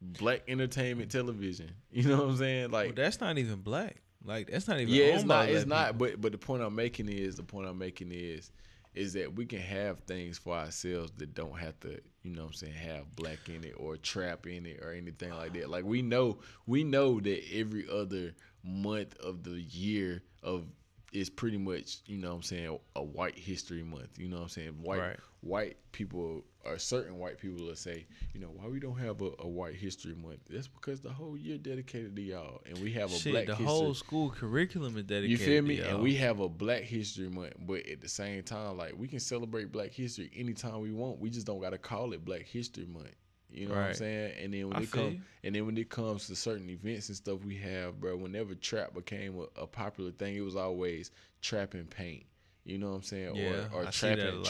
[0.00, 1.70] Black entertainment television.
[1.90, 2.70] You know what I'm saying?
[2.72, 4.02] Like well, that's not even black.
[4.22, 4.92] Like that's not even.
[4.92, 5.48] yeah, it's not.
[5.48, 5.92] It's not.
[5.92, 6.08] people.
[6.08, 8.50] But but the point I'm making is the point I'm making is
[8.96, 12.48] is that we can have things for ourselves that don't have to, you know what
[12.48, 15.68] I'm saying, have black in it or trap in it or anything like that.
[15.68, 18.34] Like we know we know that every other
[18.64, 20.64] month of the year of
[21.12, 24.18] is pretty much, you know what I'm saying, a white history month.
[24.18, 24.78] You know what I'm saying?
[24.82, 25.20] White Right.
[25.46, 29.30] White people or certain white people will say, you know, why we don't have a,
[29.38, 30.40] a white history month?
[30.50, 32.60] That's because the whole year dedicated to y'all.
[32.66, 35.30] And we have a Shit, black the history whole school curriculum is dedicated.
[35.30, 35.74] you feel to me?
[35.76, 35.94] y'all.
[35.94, 39.20] And we have a Black History Month, but at the same time, like we can
[39.20, 41.20] celebrate Black History anytime we want.
[41.20, 43.14] We just don't gotta call it Black History Month.
[43.48, 44.32] You know what I'm saying?
[44.42, 47.16] And then when I it comes, and then when it comes to certain events and
[47.16, 48.16] stuff we have, bro.
[48.16, 52.24] Whenever trap became a, a popular thing, it was always trap and paint.
[52.64, 53.36] You know what I'm saying?
[53.36, 54.46] Yeah, or or I see trap that a and lot.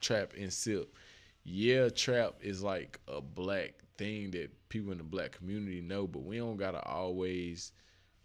[0.00, 0.88] Trap and si- trap and silk.
[1.44, 6.22] Yeah, trap is like a black thing that people in the black community know, but
[6.22, 7.72] we don't gotta always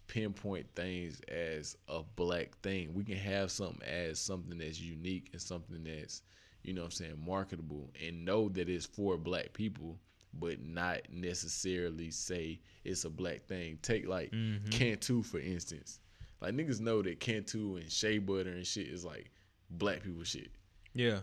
[0.06, 2.94] pinpoint things as a black thing.
[2.94, 6.22] We can have something as something that's unique and something that's,
[6.62, 9.98] you know what I'm saying, marketable and know that it's for black people,
[10.34, 13.78] but not necessarily say it's a black thing.
[13.82, 14.70] Take like Mhm.
[14.70, 16.00] Cantu for instance.
[16.40, 19.30] Like niggas know that Cantu and shea butter and shit is like
[19.70, 20.50] black people shit.
[20.94, 21.20] yeah.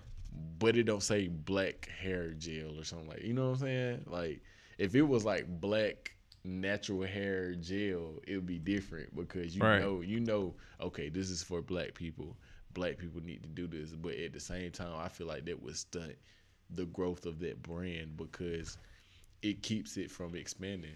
[0.59, 4.03] But it don't say black hair gel or something like you know what I'm saying?
[4.07, 4.41] Like
[4.77, 9.79] if it was like black natural hair gel, it would be different because you Right.
[9.79, 12.37] know you know okay this is for black people.
[12.73, 15.61] Black people need to do this, but at the same time, I feel like that
[15.61, 16.15] would stunt
[16.69, 18.77] the growth of that brand because
[19.43, 20.95] it keeps it from expanding.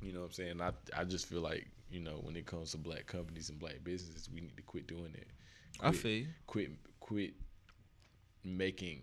[0.00, 0.60] You know what I'm saying?
[0.60, 3.82] I I just feel like you know when it comes to black companies and black
[3.84, 5.26] businesses, we need to quit doing that.
[5.80, 6.26] I feel you.
[6.46, 7.34] quit quit
[8.44, 9.02] making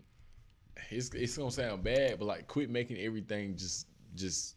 [0.90, 4.56] it's it's gonna sound bad, but like quit making everything just just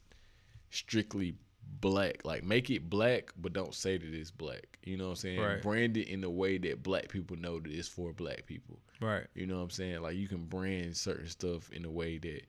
[0.69, 1.35] strictly
[1.81, 2.25] black.
[2.25, 4.79] Like make it black, but don't say that it's black.
[4.83, 5.41] You know what I'm saying?
[5.41, 5.61] Right.
[5.61, 8.79] Brand it in a way that black people know that it's for black people.
[9.01, 9.25] Right.
[9.33, 10.01] You know what I'm saying?
[10.01, 12.41] Like you can brand certain stuff in a way that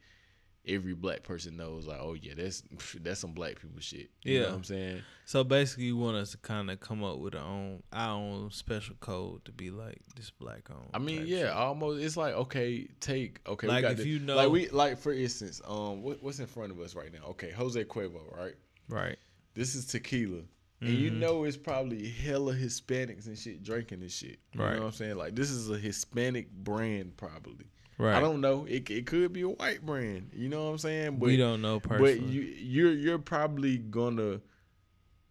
[0.67, 2.63] every black person knows like, oh yeah, that's
[3.03, 4.11] that's some black people shit.
[4.23, 4.51] You know Yeah.
[4.51, 5.03] what I'm saying?
[5.25, 8.51] So basically, you want us to kind of come up with our own our own
[8.51, 10.91] special code to be like this black owned.
[10.93, 11.51] I mean, yeah, shit.
[11.51, 12.03] almost.
[12.03, 13.67] It's like okay, take okay.
[13.67, 16.41] we Like, got if the- you know- like we like for instance, um, what, what's
[16.41, 17.29] in front of us right now?
[17.31, 18.55] Okay, Jose Cuervo, right?
[18.89, 19.17] Right.
[19.55, 20.43] This is tequila,
[20.81, 21.19] and you Mhm.
[21.19, 24.39] know it's probably hella Hispanics and shit drinking this shit.
[24.53, 24.75] You Right.
[24.75, 25.17] know what I'm saying?
[25.17, 27.67] Like this is a Hispanic brand, probably.
[28.01, 28.17] Right.
[28.17, 28.65] I don't know.
[28.69, 30.31] It it could be a white brand.
[30.35, 31.17] You know what I'm saying?
[31.19, 32.19] But we don't know personally.
[32.19, 34.41] but you you're you're probably gonna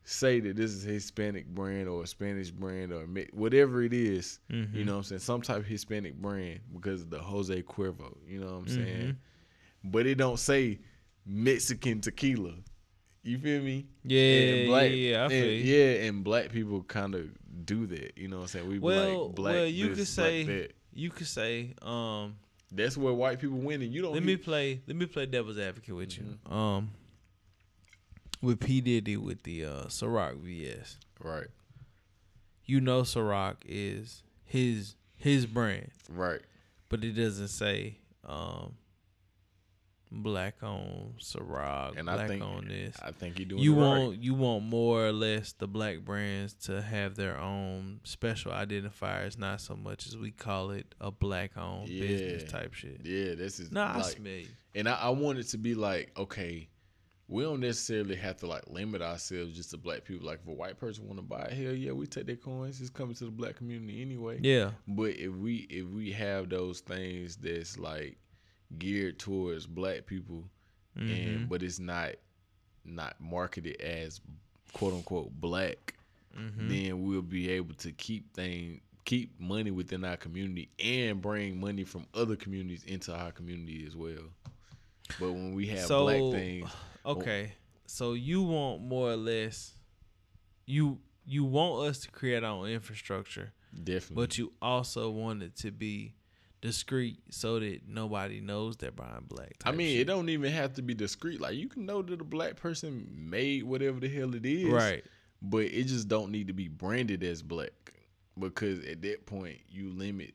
[0.03, 4.39] say that this is a Hispanic brand or a Spanish brand or whatever it is,
[4.51, 4.74] Mhm.
[4.74, 5.20] You know what I'm saying?
[5.20, 8.17] Some type of Hispanic brand because of the Jose Cuervo.
[8.28, 8.70] You know what I'm Mhm.
[8.76, 9.17] saying?
[9.84, 10.80] But it don't say
[11.26, 12.53] Mexican tequila.
[13.24, 13.86] You feel me?
[14.03, 17.30] Yeah, And black, yeah, and- yeah, and black people kind of
[17.65, 18.17] do that.
[18.17, 18.67] You know what I'm saying?
[18.70, 19.53] We Well, like black.
[19.55, 22.36] well, you this, could say you could say um
[22.72, 24.13] That's where white people win, and you don't.
[24.13, 26.24] let me play let me play devil's advocate with you.
[26.24, 26.53] Mm-hmm.
[26.53, 26.91] Um
[28.41, 30.97] with P Diddy with the uh Ciroc VS.
[31.22, 31.47] right,
[32.65, 36.41] You know Ciroc is his his brand, right,
[36.89, 38.76] but it doesn't say um
[40.12, 42.97] black on Ciroc, And black I think on this.
[43.01, 44.20] I think he doing you want right.
[44.20, 49.62] you want more or less the black brands to have their own special identifiers, not
[49.62, 53.01] so much as we call it a black owned business type shit.
[53.03, 54.47] Yeah, this is Nah, I like, smell you.
[54.76, 56.68] and I, I want it to be like, okay,
[57.28, 60.26] we don't necessarily have to like limit ourselves just to black people.
[60.26, 62.82] Like, if a white person want to buy it, hell yeah, we take their coins.
[62.82, 64.39] It's coming to the black community anyway.
[64.41, 68.18] Yeah, But if we if we have those things that's like
[68.78, 70.43] geared towards black people,
[70.97, 71.11] Mm-hmm.
[71.11, 72.11] and but it's not
[72.84, 74.20] not marketed as
[74.74, 75.95] quote unquote black,
[76.38, 76.67] Mm-hmm.
[76.70, 81.84] then we'll be able to keep things keep money within our community and bring money
[81.84, 84.22] from other communities into our community as well.
[85.20, 86.70] But when we have So, black things,
[87.05, 87.53] Okay,
[87.88, 89.74] so you want more or less,
[90.67, 93.51] you you want us to create our own infrastructure,
[93.84, 94.15] definitely.
[94.26, 96.13] but you also want it to be
[96.62, 99.55] discreet so that nobody knows they're buying black.
[99.66, 100.01] I mean, shit.
[100.01, 101.39] it don't even have to be discreet.
[101.39, 105.03] Like you can know that a black person made whatever the hell it is, right.
[105.41, 107.93] but it just don't need to be branded as black
[108.38, 110.34] because at that point you limit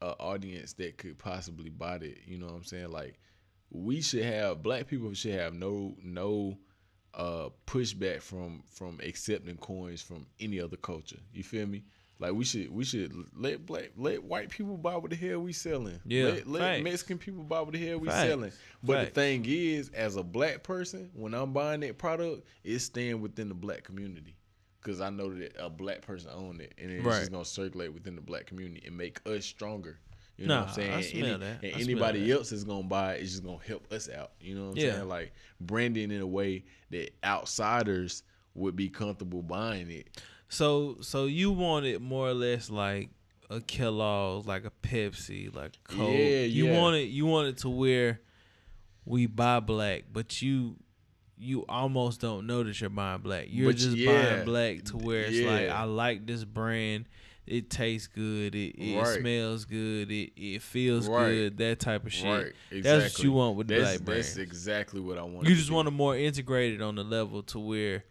[0.00, 2.18] a audience that could possibly buy it.
[2.26, 2.90] You know what I'm saying?
[2.90, 3.18] Like
[3.70, 6.58] we should have black people should have no no
[7.14, 11.18] uh pushback from from accepting coins from any other culture.
[11.32, 11.84] You feel me?
[12.20, 15.52] Like we should we should let black let white people buy what the hell we
[15.52, 16.00] selling.
[16.04, 16.82] Yeah, Let, let.
[16.82, 18.28] Mexican people buy what the hell we Facts.
[18.28, 18.52] selling.
[18.82, 19.08] But Facts.
[19.10, 23.48] the thing is, as a black person, when I'm buying that product, it's staying within
[23.48, 24.34] the black community.
[24.80, 27.18] Cause I know that a black person own it, and it's Right.
[27.20, 29.98] just gonna circulate within the black community and make us stronger.
[30.36, 30.92] You know what I'm saying?
[30.92, 31.64] I smell any- that.
[31.64, 32.32] And I anybody that.
[32.36, 34.32] else is gonna buy it, it's just gonna help us out.
[34.40, 34.92] You know what I'm Yeah.
[34.94, 35.08] saying?
[35.08, 38.22] Like branding in a way that outsiders
[38.58, 40.08] would be comfortable buying it.
[40.48, 43.10] So so you want it more or less like
[43.50, 46.10] a Kellogg's, like a Pepsi, like a Coke.
[46.10, 46.80] Yeah, you yeah.
[46.80, 48.20] want it you want it to where
[49.04, 50.76] we buy black, but you
[51.40, 53.46] you almost don't know that you're buying black.
[53.48, 55.68] You're But just yeah, buying black to where it's like.
[55.68, 57.06] I like this brand.
[57.46, 58.54] It tastes good.
[58.54, 59.20] It, it Right.
[59.20, 60.10] smells good.
[60.10, 61.30] It it feels Right.
[61.30, 61.56] good.
[61.58, 62.26] That type of shit.
[62.26, 62.82] Right.
[62.82, 64.18] That's what you want with the that's, black brand.
[64.24, 65.48] That's exactly what I want.
[65.48, 68.04] You just want to more integrated on the level to where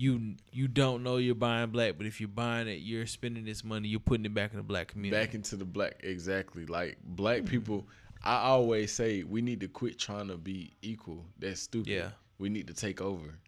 [0.00, 3.62] you you don't know you're buying black, but if you're buying it, you're spending this
[3.64, 5.22] money, you're putting it back in the black community.
[5.22, 7.46] back into the black exactly like black Hmm.
[7.48, 7.88] people
[8.22, 12.10] i always say we need to quit trying to be equal that's stupid Yeah.
[12.38, 13.38] we need to take over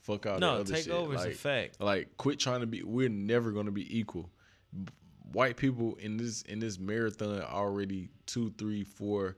[0.00, 0.92] fuck all no, other take shit.
[0.92, 1.80] over like, is a fact.
[1.80, 4.30] like quit trying to be we're never going to be equal
[5.32, 9.36] white people in this in this marathon already two three four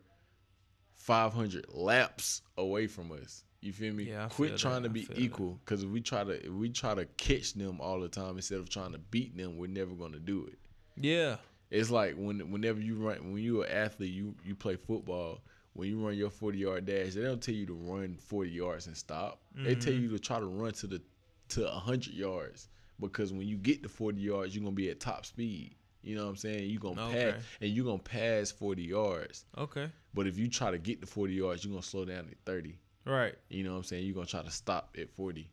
[0.95, 4.89] 500 laps away from us you feel me Yeah, I quit feel trying that.
[4.89, 8.01] to be equal because if we try to if we try to catch them all
[8.01, 10.59] the time instead of trying to beat them we're never going to do it
[10.97, 11.37] Yeah,
[11.71, 15.41] it's like when whenever you run when you're an athlete, you you play football.
[15.73, 18.87] When you run your forty yard dash, they don't tell you to run forty yards
[18.87, 19.41] and stop.
[19.57, 20.03] They tell Mm-hmm.
[20.03, 21.03] you to try to run to the
[21.49, 22.69] to hundred yards
[23.01, 25.75] because when you get to forty yards, you're gonna be at top speed.
[26.03, 26.71] You know what I'm saying?
[26.71, 27.33] You're gonna Okay.
[27.33, 29.47] pass and you're gonna pass forty yards.
[29.59, 32.39] okay, But if you try to get to forty yards, you're gonna slow down at
[32.47, 32.79] thirty.
[33.07, 34.07] Right, You know what I'm saying?
[34.07, 35.51] You're gonna try to stop at 40.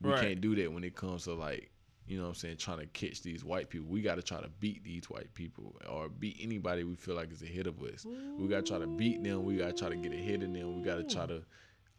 [0.00, 0.20] We Right.
[0.20, 1.70] can't do that when it comes to like,
[2.06, 3.86] you know what I'm saying, trying to catch these white people.
[3.88, 7.42] We gotta try to beat these white people or beat anybody we feel like is
[7.42, 8.06] ahead of us.
[8.38, 9.44] We gotta try to beat them.
[9.44, 10.76] We gotta try to get ahead of them.
[10.76, 11.42] We gotta try to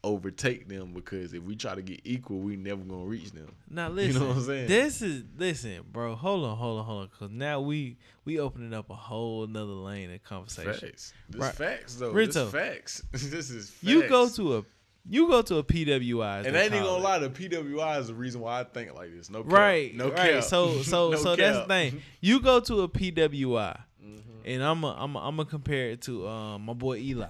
[0.04, 3.54] overtake them because if we try to get equal, we never gonna reach them.
[3.70, 4.14] Now listen.
[4.14, 4.68] You know what I'm saying?
[4.68, 6.16] this is listen, bro.
[6.16, 9.74] Hold on, hold on, hold on, because now we we opening up a whole another
[9.74, 10.74] lane of conversation.
[10.90, 11.14] Facts.
[11.30, 11.54] This Right.
[11.54, 12.12] facts though.
[12.14, 12.46] Rizzo.
[12.46, 13.04] This facts.
[13.12, 13.84] this is facts.
[13.84, 14.64] You go to a
[15.08, 18.14] you go to a PWI, and I ain't even gonna lie, the PWI is the
[18.14, 19.30] reason why I think like this.
[19.30, 19.52] No cap.
[19.54, 20.34] Right, No right.
[20.34, 20.44] cap.
[20.44, 22.02] So so No so that's the thing.
[22.22, 24.20] You go to a PWI, Mm-hmm.
[24.46, 27.28] and I'm a, I'm a, I'm gonna compare it to um, my boy Eli.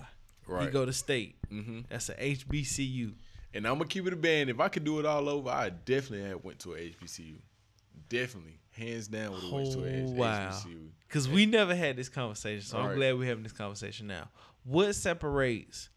[0.48, 1.36] Right, He go to state.
[1.52, 1.86] Mhm.
[1.90, 3.14] That's a HBCU.
[3.54, 4.50] And I'm gonna keep it a band.
[4.50, 7.36] If I could do it all over, I definitely have went to a HBCU.
[8.10, 10.50] Definitely, hands down, would have went to a Oh, H- wow.
[10.52, 10.88] HBCU.
[11.10, 12.96] Cause we never had this conversation, so I'm Right.
[12.96, 14.30] glad we're having this conversation now.
[14.64, 15.90] What separates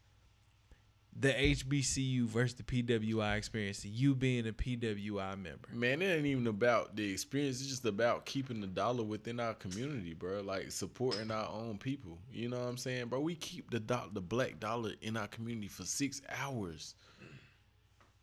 [1.18, 3.84] the HBCU versus the PWI experience?
[3.84, 5.68] You being a PWI member.
[5.72, 7.60] Man, it ain't even about the experience.
[7.60, 10.40] It's just about keeping the dollar within our community, bro.
[10.40, 12.18] Like supporting our own people.
[12.32, 13.20] You know what I'm saying, bro?
[13.20, 16.94] We keep the do- the black dollar in our community for six hours.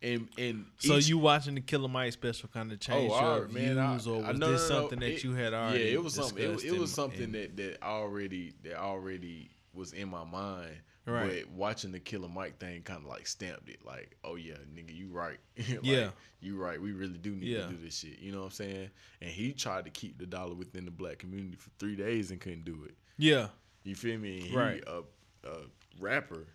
[0.02, 3.20] And and So each- you watching the Killer Mike special kind of oh, change your
[3.22, 5.52] alright, views, I- or I- was no, this no, no, something that it- you had
[5.52, 5.78] already?
[5.84, 6.38] Yeah, it was something.
[6.42, 10.74] It, it was in- something in- that that already that already was in my mind.
[11.06, 11.44] Right.
[11.46, 13.78] But watching the Killer Mike thing kind of like stamped it.
[13.84, 15.38] Like, oh yeah, nigga, you right.
[15.56, 16.10] like, Yeah.
[16.40, 16.80] you right.
[16.80, 17.66] We really do need Yeah.
[17.66, 18.18] to do this shit.
[18.20, 18.90] You know what I'm saying?
[19.20, 22.40] And he tried to keep the dollar within the black community for three days and
[22.40, 22.94] couldn't do it.
[23.16, 23.48] Yeah,
[23.82, 24.38] You feel me?
[24.40, 24.84] And he, Right.
[24.86, 25.02] Uh,
[25.44, 25.56] a
[25.98, 26.46] rapper.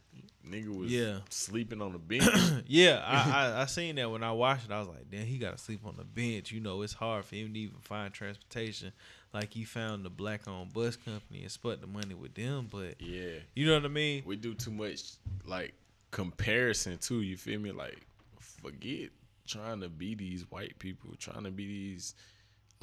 [0.47, 1.20] Nigga was Yeah.
[1.30, 2.24] sleeping on the bench.
[2.68, 4.72] yeah, I, I I seen that when I watched it.
[4.72, 6.51] I was like, damn, he got to sleep on the bench.
[6.51, 8.91] You know, it's hard for him to even find transportation.
[9.34, 12.68] Like he found the black owned bus company and split the money with them.
[12.72, 13.39] But yeah.
[13.55, 14.24] you know what I mean?
[14.26, 15.01] we do too much
[15.45, 15.74] like
[16.11, 17.22] comparison too.
[17.22, 17.72] You feel me?
[17.72, 18.05] Like
[18.39, 19.09] forget
[19.47, 22.16] trying to be these white people, trying to be these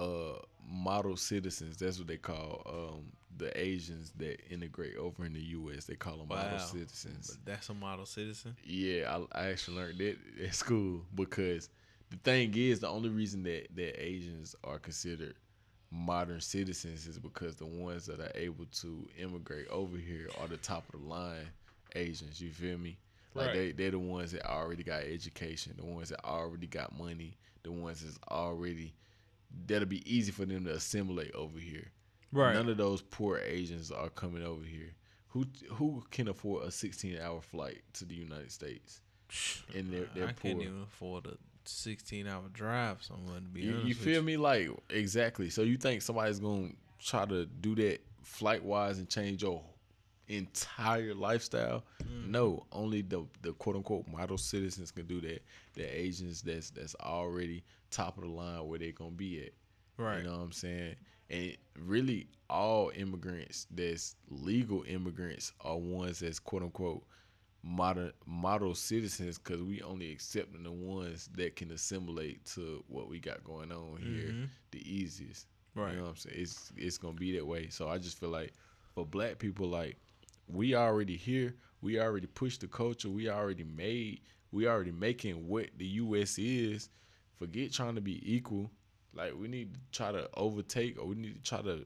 [0.02, 0.38] uh
[0.68, 1.76] model citizens.
[1.76, 5.84] That's what they call um the Asians that integrate over in the U.S.
[5.86, 7.30] They call them model citizens.
[7.30, 8.56] But that's a model citizen.
[8.64, 11.68] Yeah, I, I actually learned that at school because
[12.10, 15.34] the thing is the only reason that that Asians are considered
[15.90, 20.56] modern citizens is because the ones that are able to immigrate over here are the
[20.58, 21.48] top of the line
[21.94, 22.40] Asians.
[22.40, 22.98] You feel me?
[23.34, 23.52] Like Right.
[23.54, 27.72] they they're the ones that already got education, the ones that already got money, the
[27.72, 28.94] ones that's already
[29.66, 31.88] that'll be easy for them to assimilate over here.
[32.32, 32.54] Right.
[32.54, 34.94] None of those poor Asians are coming over here.
[35.28, 39.00] Who who can afford a 16 hour flight to the United States?
[39.74, 40.50] And they're they're I poor.
[40.50, 44.22] can't even afford a 16 hour drive somewhere to be You, honest you with feel
[44.22, 44.36] me?
[44.36, 45.48] Like exactly.
[45.50, 49.62] So you think somebody's gonna try to do that flight wise and change your
[50.36, 51.84] entire lifestyle?
[52.04, 52.28] Mm.
[52.28, 55.42] No, only the the quote unquote model citizens can do that.
[55.74, 59.52] The Asians that's that's already top of the line where they're gonna be at.
[59.96, 60.18] Right.
[60.18, 60.96] You know what I'm saying?
[61.30, 67.04] And really, all immigrants that's legal immigrants are ones that's quote unquote
[67.64, 73.20] modern model citizens because we only accepting the ones that can assimilate to what we
[73.20, 74.48] got going on here Mhm.
[74.72, 75.46] the easiest.
[75.74, 75.92] Right.
[75.92, 76.36] You know what I'm saying?
[76.40, 77.68] It's it's gonna be that way.
[77.68, 78.52] So I just feel like
[78.94, 79.96] for black people, like
[80.52, 85.66] we already here, we already pushed the culture, we already made, we already making what
[85.76, 86.88] the US is.
[87.38, 88.70] Forget trying to be equal.
[89.14, 91.84] Like we need to try to overtake or we need to try to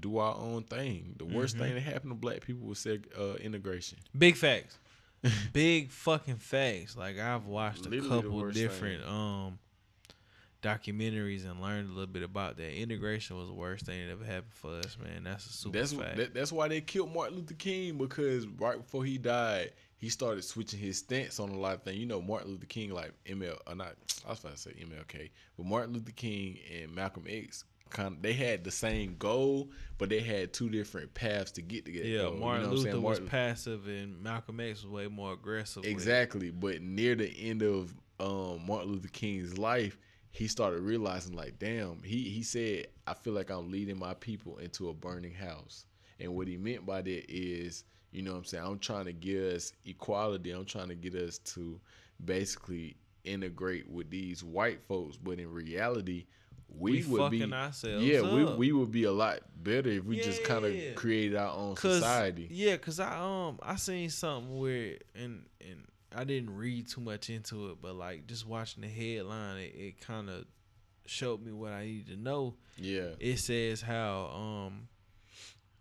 [0.00, 1.14] do our own thing.
[1.18, 1.64] The worst Mm-hmm.
[1.64, 3.98] thing that happened to black people was seg- uh, integration.
[4.16, 4.78] Big facts.
[5.52, 6.96] Big fucking facts.
[6.96, 9.10] Like I've watched a Literally the couple different thing.
[9.10, 9.58] um
[10.64, 12.74] documentaries and learned a little bit about that.
[12.74, 15.24] Integration was the worst thing that ever happened for us, man.
[15.24, 16.16] That's a super That's fact.
[16.16, 20.42] that, that's why they killed Martin Luther King because right before he died, he started
[20.42, 21.98] switching his stance on a lot of things.
[21.98, 23.94] You know, Martin Luther King, like ML, or not,
[24.26, 28.22] I was about to say MLK, but Martin Luther King and Malcolm X, kind of,
[28.22, 32.04] they had the same goal, but they had two different paths to get to that
[32.06, 32.34] yeah, goal.
[32.34, 33.02] You Martin know Luther saying?
[33.02, 35.84] was passive and Malcolm X was way more aggressive.
[35.84, 39.98] Exactly, but near the end of um, Martin Luther King's life,
[40.34, 44.58] he started realizing like, damn, he he said, I feel like I'm leading my people
[44.58, 45.86] into a burning house.
[46.18, 49.12] And what he meant by that is, you know what I'm saying, I'm trying to
[49.12, 50.50] get us equality.
[50.50, 51.80] I'm trying to get us to
[52.24, 56.26] basically integrate with these white folks, but in reality,
[56.68, 58.58] we, We would be ourselves yeah, we up.
[58.58, 62.48] we would be a lot better if we just kind of created our own society.
[62.50, 67.30] Yeah, cause I um I seen something where and and I didn't read too much
[67.30, 70.44] into it, but like just watching the headline, it, it kind of
[71.06, 72.54] showed me what I needed to know.
[72.76, 74.88] Yeah, It says how um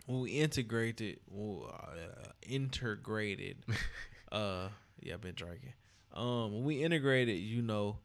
[0.05, 3.57] when we integrated, well, uh, integrated,
[4.31, 4.67] uh
[5.01, 5.73] yeah, I've been drinking.
[6.13, 7.97] Um, when we integrated, you know,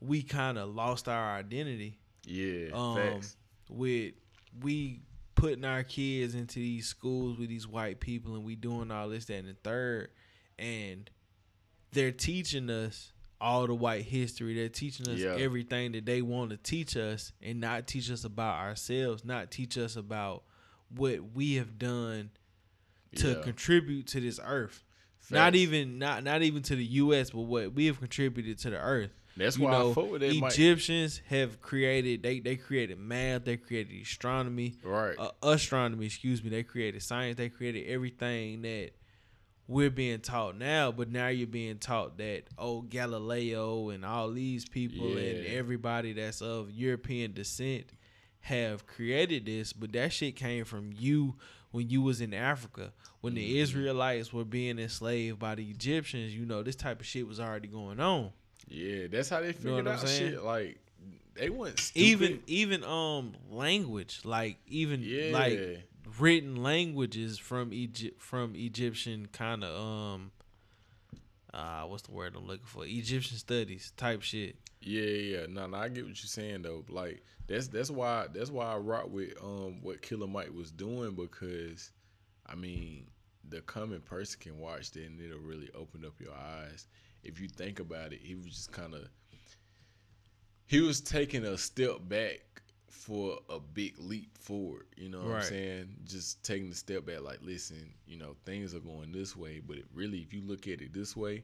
[0.00, 3.36] we kind of lost our identity yeah, um facts.
[3.68, 4.14] with
[4.62, 5.00] we
[5.34, 9.26] putting our kids into these schools with these white people and we doing all this
[9.26, 10.08] that and the third
[10.58, 11.10] and
[11.94, 15.34] they're teaching us all the white history they're teaching us Yeah.
[15.36, 19.76] everything that they want to teach us and not teach us about ourselves not teach
[19.76, 20.44] us about
[20.94, 22.30] what we have done
[23.16, 23.42] to Yeah.
[23.42, 24.82] contribute to this earth
[25.30, 28.78] not even not not even to the US but what we have contributed to the
[28.78, 30.36] earth That's you why know, I fuck with that.
[30.36, 30.52] Mike.
[30.52, 35.16] Egyptians have created they they created math, they created astronomy, Right.
[35.18, 36.50] uh, astronomy, excuse me.
[36.50, 38.90] They created science, they created everything that
[39.66, 40.92] we're being taught now.
[40.92, 46.40] But now you're being taught that oh Galileo and all these people and everybody that's
[46.42, 47.86] of European descent
[48.40, 51.34] have created this, but that shit came from you
[51.70, 52.92] when you was in Africa.
[53.22, 53.56] When the Mm-hmm.
[53.56, 57.68] Israelites were being enslaved by the Egyptians, you know, this type of shit was already
[57.68, 58.30] going on.
[58.68, 60.32] yeah, that's how they know figured what I'm out saying?
[60.32, 60.42] shit.
[60.42, 60.78] Like
[61.34, 62.02] they weren't stupid.
[62.06, 65.84] even even um language like even yeah, like
[66.18, 70.32] written languages from Egypt from Egyptian kind of um
[71.52, 75.46] uh what's the word I'm looking for Egyptian studies type shit yeah, yeah.
[75.48, 76.84] No, no, I get what you're saying though.
[76.88, 81.14] Like that's that's why that's why I rock with um what Killer Mike was doing
[81.14, 81.90] because,
[82.46, 83.06] I mean,
[83.48, 86.86] the common person can watch that and it'll really open up your eyes.
[87.22, 89.08] If you think about it, he was just kind of
[90.66, 92.62] he was taking a step back
[92.94, 94.86] for a big leap forward.
[94.96, 95.42] You know what Right.
[95.42, 95.96] I'm saying?
[96.06, 99.76] Just taking the step back, like, listen, you know, things are going this way, but
[99.78, 101.42] it really, if you look at it this way,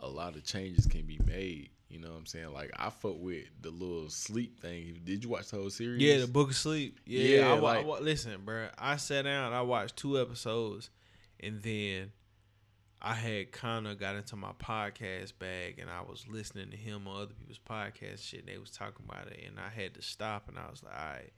[0.00, 1.70] a lot of changes can be made.
[1.88, 2.52] You know what I'm saying?
[2.52, 5.00] Like, I fuck with the little sleep thing.
[5.04, 6.02] Did you watch the whole series?
[6.02, 6.98] Yeah, the Book of Sleep.
[7.06, 8.68] Yeah, Yeah, I, wa- I like- wa- listen, bro.
[8.76, 10.90] I sat down, I watched two episodes,
[11.38, 12.10] and then
[13.04, 17.06] I had kind of got into my podcast bag, and I was listening to him
[17.06, 18.40] on other people's podcast shit.
[18.40, 20.94] And they was talking about it, and I had to stop, and I was like,
[20.98, 21.32] all right,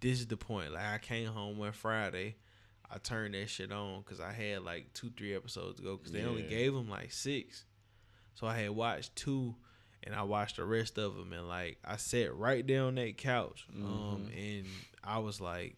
[0.00, 0.72] this is the point.
[0.72, 2.36] Like, I came home one Friday.
[2.90, 6.12] I turned that shit on because I had like two, three episodes to go because
[6.12, 7.64] they only gave them like six.
[8.34, 9.54] So I had watched two,
[10.04, 13.16] and I watched the rest of them, and like I sat right there on that
[13.16, 14.66] couch, um, and
[15.02, 15.76] I was like,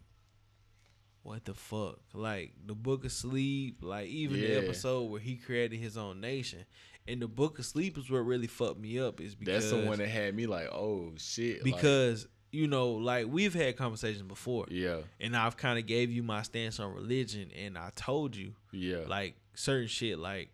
[1.23, 5.79] "What the fuck?" Like the Book of Sleep, like even the episode where he created
[5.79, 6.65] his own nation,
[7.07, 9.21] and the Book of Sleep is what really fucked me up.
[9.21, 11.65] Is because That's the one that had me like, oh shit.
[11.65, 16.11] like, because you know, like we've had conversations before, yeah, and I've kind of gave
[16.11, 20.51] you my stance on religion, and I told you yeah, like certain shit, like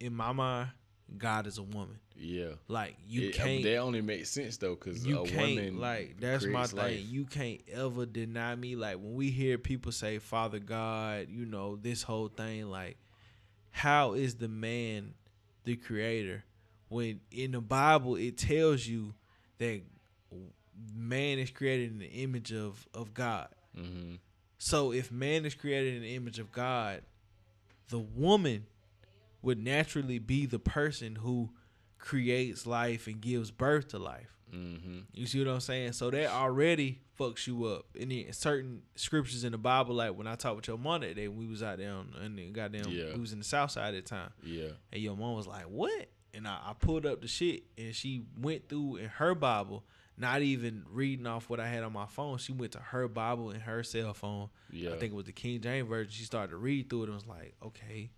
[0.00, 0.70] in my mind,
[1.16, 1.98] God is a woman.
[2.16, 2.52] Yeah.
[2.68, 5.80] Like you It- uh, can't That only makes sense though, because you a can't woman
[5.80, 6.76] like that's my thing.
[6.78, 7.00] life.
[7.06, 8.76] You can't ever deny me.
[8.76, 12.96] Like when we hear people say Father God, you know, this whole thing, like
[13.70, 15.14] how is the man
[15.64, 16.44] the creator?
[16.88, 19.14] When in the Bible it tells you
[19.58, 19.80] that
[20.94, 23.48] man is created in the image of, of God.
[23.74, 24.14] hmm
[24.58, 27.02] So if man is created in the image of God,
[27.88, 28.66] the woman
[29.42, 31.50] would naturally be the person who
[31.98, 34.36] creates life and gives birth to life.
[34.50, 35.92] hmm You see what I'm saying?
[35.92, 37.86] So that already fucks you up.
[37.98, 41.16] And then certain scriptures in the Bible, like when I talked with your mom that
[41.16, 43.14] day, we was out there on, and then goddamn, Yeah.
[43.14, 45.64] we was in the South Side at the time, Yeah, and your mom was like,
[45.64, 49.84] "What?" And I, I pulled up the shit, and she went through in her Bible,
[50.18, 52.38] not even reading off what I had on my phone.
[52.38, 54.48] She went to her Bible and her cell phone.
[54.72, 54.90] yeah.
[54.92, 56.10] I think it was the King James version.
[56.12, 58.10] She started to read through it and was like, okay,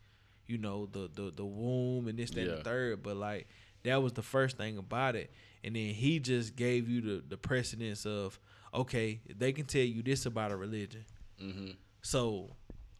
[0.47, 3.03] you know, the the the womb and this, that, and the third.
[3.03, 3.49] But like
[3.87, 5.31] that was the first thing about it.
[5.65, 8.39] And then he just gave you the, the precedence of,
[8.75, 11.05] okay, they can tell you this about a religion.
[11.41, 11.71] hmm
[12.03, 12.51] So,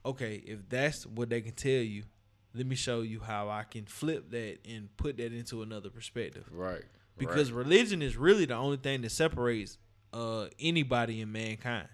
[0.05, 2.05] okay, if that's what they can tell you,
[2.55, 6.45] let me show you how I can flip that and put that into another perspective.
[6.51, 6.83] Right.
[7.19, 7.65] Because right.
[7.65, 9.79] religion is really the only thing that separates
[10.13, 11.89] uh anybody in mankind.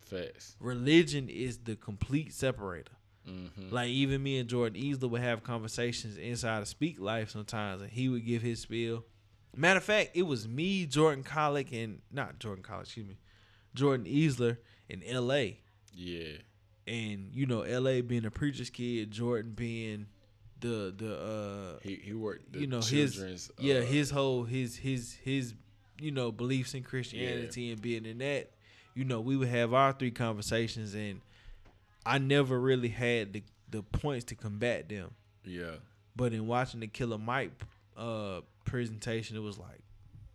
[0.00, 0.56] facts.
[0.60, 2.92] Religion is the complete separator.
[3.28, 7.82] Hmm Like even me and Jordan Easler would have conversations inside of Speak Life sometimes,
[7.82, 9.04] and he would give his spiel.
[9.56, 13.18] Matter of fact, it was me, Jordan Collick, and not Jordan Collick, excuse me,
[13.74, 14.58] Jordan Easler
[14.88, 15.60] in L.A.
[15.92, 16.38] Yeah.
[16.86, 18.00] And you know, L.A.
[18.00, 20.06] being a preacher's kid, Jordan being
[20.60, 22.54] the the uh He he worked.
[22.56, 25.54] You know his children's, yeah uh, his whole his his his
[26.00, 28.50] you know beliefs in Christianity and being in that
[28.94, 31.20] you know we would have our three conversations and
[32.08, 35.10] I never really had the the points to combat them
[35.44, 35.76] Yeah.
[36.16, 37.52] but in watching the Killer Mike
[37.96, 39.80] uh presentation it was like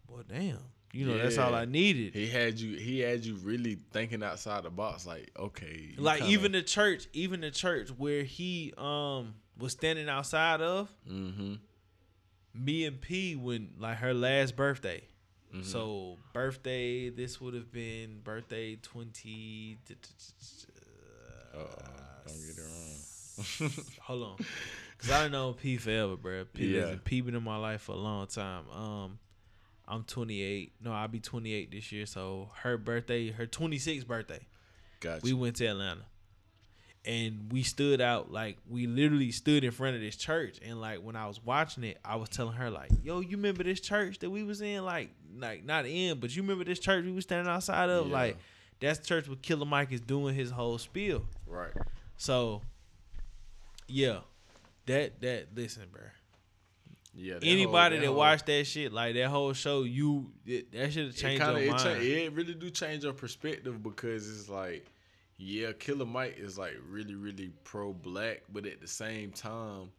[0.07, 0.59] well damn
[0.91, 2.77] you know that's all I needed He had you.
[2.77, 5.07] He had you really thinking outside the box.
[5.07, 5.95] Like, okay.
[5.97, 10.93] like kinda- even the church even the church where he um was standing outside of
[11.09, 11.55] Mm-hmm.
[12.53, 15.01] me and P when like her last birthday.
[15.55, 15.63] Mhm.
[15.65, 19.77] So birthday, this would have been birthday twenty.
[21.53, 21.83] Uh-oh.
[22.27, 23.71] Don't get it wrong.
[24.01, 24.37] Hold on,
[24.99, 26.45] cause I know P forever, bro.
[26.53, 26.87] P Yeah.
[26.89, 26.95] yeah.
[27.03, 28.63] P been in my life for a long time.
[28.71, 29.19] Um,
[29.87, 30.73] I'm 28.
[30.81, 32.05] No, I'll be 28 this year.
[32.05, 34.39] So her birthday, her 26th birthday,
[35.01, 35.21] Gotcha.
[35.23, 36.05] we went to Atlanta.
[37.05, 40.99] And we stood out like we literally stood in front of this church and like
[40.99, 44.19] when I was watching it, I was telling her like, "Yo, you remember this church
[44.19, 44.85] that we was in?
[44.85, 48.07] Like, like not in, but you remember this church we was standing outside of?
[48.07, 48.13] Yeah.
[48.13, 48.37] Like,
[48.79, 51.25] that's church where Killer Mike is doing his whole spiel.
[51.47, 51.71] right.
[52.17, 52.61] So,
[53.87, 54.19] yeah,
[54.85, 56.01] that that listen, bro.
[57.15, 57.35] Yeah.
[57.35, 60.91] that Anybody whole- that whole- watched that shit, like that whole show, you it, that
[60.93, 61.83] should have it changed kinda, your it, mind.
[61.83, 64.85] cha- it really do change your perspective because it's like,
[65.37, 69.91] yeah, Killer Mike is like really, really pro black, but at the same time,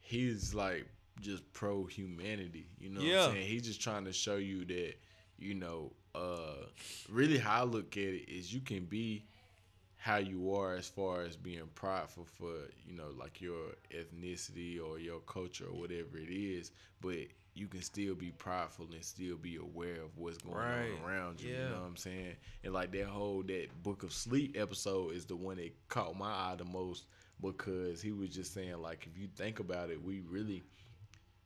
[0.00, 0.86] he's like
[1.20, 2.66] just pro humanity.
[2.78, 3.24] You know what Yeah.
[3.26, 3.46] I'm saying?
[3.46, 4.94] He's just trying to show you that,
[5.38, 6.66] you know, uh
[7.10, 9.24] really how I look at it is you can be
[9.96, 12.52] how you are as far as being prideful for,
[12.86, 17.16] you know, like your ethnicity or your culture or whatever it is, but
[17.54, 20.92] you can still be prideful and still be aware of what's going Right.
[20.92, 21.52] on around you.
[21.52, 22.36] You know what I'm saying?
[22.64, 26.30] And like that whole that Book of Sleep episode is the one that caught my
[26.30, 27.06] eye the most
[27.40, 30.62] because he was just saying like if you think about it, we really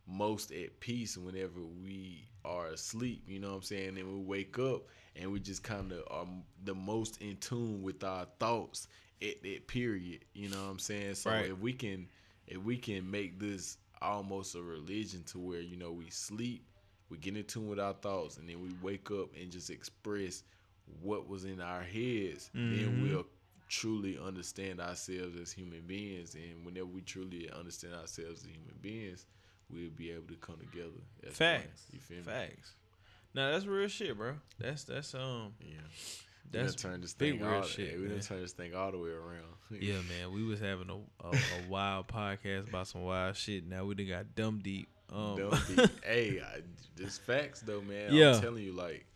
[0.08, 3.24] most at peace whenever we are asleep.
[3.26, 3.98] You know what I'm saying?
[3.98, 4.82] And we wake up
[5.16, 6.26] and we just kind of are
[6.64, 8.88] the most in tune with our thoughts
[9.22, 10.24] at that period.
[10.34, 11.14] You know what I'm saying?
[11.14, 11.50] So Right.
[11.50, 12.08] if we can,
[12.46, 16.64] if we can make this almost a religion to where you know we sleep,
[17.10, 20.42] we get in tune with our thoughts, and then we wake up and just express
[21.02, 23.00] what was in our heads, then Mhm.
[23.00, 23.26] we'll
[23.68, 26.34] truly understand ourselves as human beings.
[26.34, 29.26] And whenever we truly understand ourselves as human beings,
[29.72, 31.00] we'll be able to come together.
[31.22, 31.32] as one.
[31.34, 31.82] Facts.
[31.92, 32.22] You feel me?
[32.24, 32.72] Facts.
[33.34, 34.34] Now that's real shit, bro.
[34.58, 35.76] That's that's um Yeah.
[36.50, 38.98] that's we turned this thing real all, shit, We didn't turn this thing all the
[38.98, 39.44] way around.
[39.80, 40.32] yeah, man.
[40.32, 43.66] We was having a, a, a wild podcast about some wild shit.
[43.66, 44.88] Now we done got dumb deep.
[45.10, 45.90] Um, Dumb deep.
[46.04, 46.60] hey, I,
[46.96, 48.12] this facts though, man.
[48.12, 48.34] Yeah.
[48.34, 49.06] I'm telling you, like,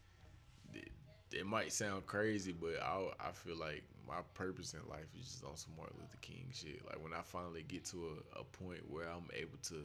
[0.72, 0.88] it,
[1.32, 5.44] it might sound crazy, but I I feel like my purpose in life is just
[5.44, 6.84] on some Martin Luther King shit.
[6.86, 9.84] Like when I finally get to a, a point where I'm able to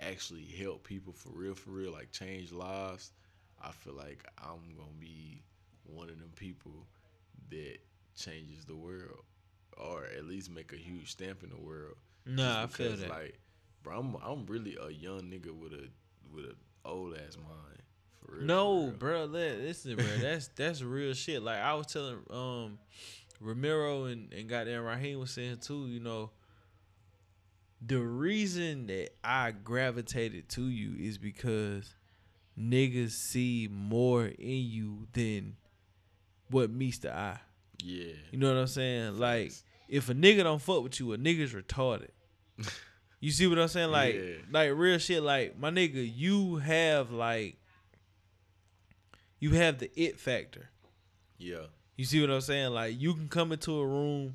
[0.00, 3.12] actually help people for real, for real, like change lives,
[3.62, 5.42] I feel like I'm gonna be
[5.84, 6.86] one of them people
[7.50, 7.78] that
[8.16, 9.24] changes the world,
[9.76, 11.94] or at least make a huge stamp in the world.
[12.24, 13.08] nah, I feel that.
[13.08, 13.38] Like,
[13.82, 15.88] bro, I'm I'm really a young nigga with a
[16.32, 17.82] with a old ass mind.
[18.20, 18.44] For real.
[18.44, 19.24] No, bro.
[19.24, 20.06] Listen, bro.
[20.20, 21.42] That's that's real shit.
[21.42, 22.78] Like I was telling um
[23.40, 26.30] Ramiro and, and goddamn Raheem was saying too, you know,
[27.84, 31.94] the reason that I gravitated to you is because
[32.58, 35.56] niggas see more in you than
[36.50, 37.40] what meets the eye.
[37.82, 38.12] Yeah.
[38.30, 39.18] You know what I'm saying?
[39.18, 39.52] Like
[39.88, 42.08] if a nigga don't fuck with you, a nigga's retarded.
[43.18, 43.90] You see what I'm saying?
[43.90, 44.34] Like, Yeah.
[44.52, 45.22] like real shit.
[45.22, 47.56] Like my nigga, you have like,
[49.40, 50.68] you have the it factor.
[51.38, 51.64] Yeah.
[51.96, 52.72] You see what I'm saying?
[52.72, 54.34] Like you can come into a room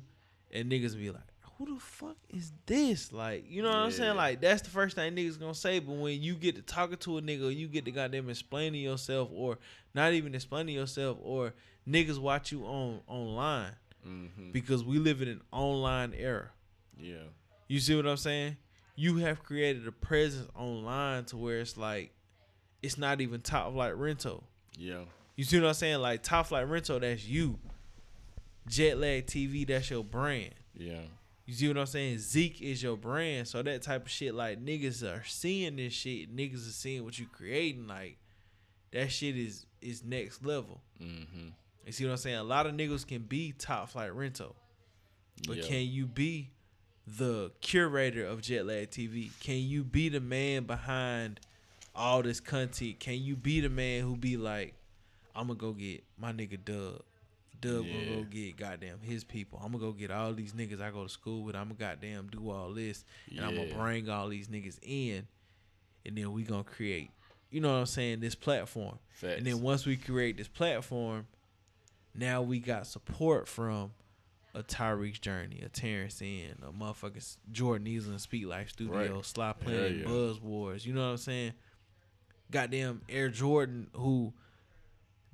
[0.50, 1.22] and niggas be like,
[1.66, 4.16] "Who the fuck is this?" Like, you know what I'm saying?
[4.16, 5.78] Like that's the first thing niggas gonna say.
[5.78, 9.28] But when you get to talking to a nigga, you get to goddamn explaining yourself,
[9.32, 9.58] or
[9.94, 11.54] not even explaining yourself, or
[11.88, 13.72] niggas watch you on online
[14.06, 14.50] Mm-hmm.
[14.50, 16.50] because we live in an online era.
[16.98, 17.22] Yeah.
[17.68, 18.56] You see what I'm saying?
[18.96, 22.12] You have created a presence online to where it's like
[22.82, 24.42] it's not even TopFlightRento.
[24.76, 25.02] Yeah.
[25.36, 26.00] You see what I'm saying?
[26.00, 27.60] Like TopFlightRento, that's you.
[28.68, 30.54] Jetlag TV, that's your brand.
[30.76, 31.02] Yeah.
[31.44, 32.18] You see what I'm saying?
[32.18, 33.48] Zeke is your brand.
[33.48, 36.34] So that type of shit, like niggas are seeing this shit.
[36.34, 37.86] Niggas are seeing what you creating.
[37.86, 38.18] Like
[38.92, 40.80] that shit is is next level.
[41.02, 41.48] Mm-hmm.
[41.84, 42.36] You see what I'm saying?
[42.36, 44.52] A lot of niggas can be TopFlightRento.
[45.46, 45.62] But yeah.
[45.64, 46.50] can you be
[47.06, 49.30] the curator of Jetlag TV?
[49.40, 51.40] Can you be the man behind
[51.94, 53.00] all this content?
[53.00, 54.74] Can you be the man who be like,
[55.34, 57.02] I'm gonna go get my nigga Dub.
[57.62, 57.92] Dub Yeah.
[58.04, 59.58] gonna go get goddamn his people.
[59.64, 61.56] I'm gonna go get all these niggas I go to school with.
[61.56, 65.26] I'm gonna goddamn do all this, and I'm gonna bring all these niggas in,
[66.04, 67.10] and then we gonna create.
[67.50, 68.20] You know what I'm saying?
[68.20, 68.98] This platform.
[69.14, 69.38] Facts.
[69.38, 71.26] And then once we create this platform,
[72.14, 73.92] now we got support from
[74.54, 79.24] a Tyreek's Journey, a Terrence N, a motherfucking Jordan Easlin Speak Life Studio, Right.
[79.24, 80.04] Sly Planet, yeah.
[80.04, 80.84] Buzz Wars.
[80.84, 81.52] You know what I'm saying?
[82.50, 84.34] Goddamn Heir Jordan, who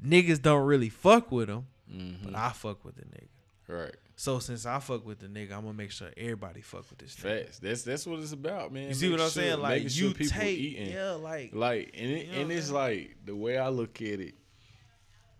[0.04, 2.24] niggas don't really fuck with him, mm-hmm.
[2.24, 3.28] but I fuck with the nigga.
[3.68, 3.94] right.
[4.16, 7.14] So since I fuck with the nigga, I'm gonna make sure everybody fuck with this
[7.16, 7.58] nigga.
[7.60, 8.88] That's that's what it's about, man.
[8.88, 9.60] You see Make what I'm sure- saying?
[9.60, 10.92] Like sure you people take, eating.
[10.92, 14.18] yeah, like Like and it, You know and it's like the way I look at
[14.20, 14.34] it,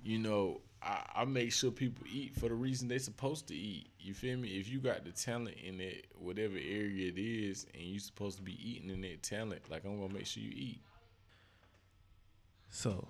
[0.05, 3.89] you know, I, I make sure people eat for the reason they supposed to eat.
[3.99, 4.49] You feel me?
[4.51, 8.43] If you got the talent in that whatever area it is, and you supposed to
[8.45, 10.81] be eating in that talent, like I'm gonna make sure you eat.
[12.71, 13.09] so.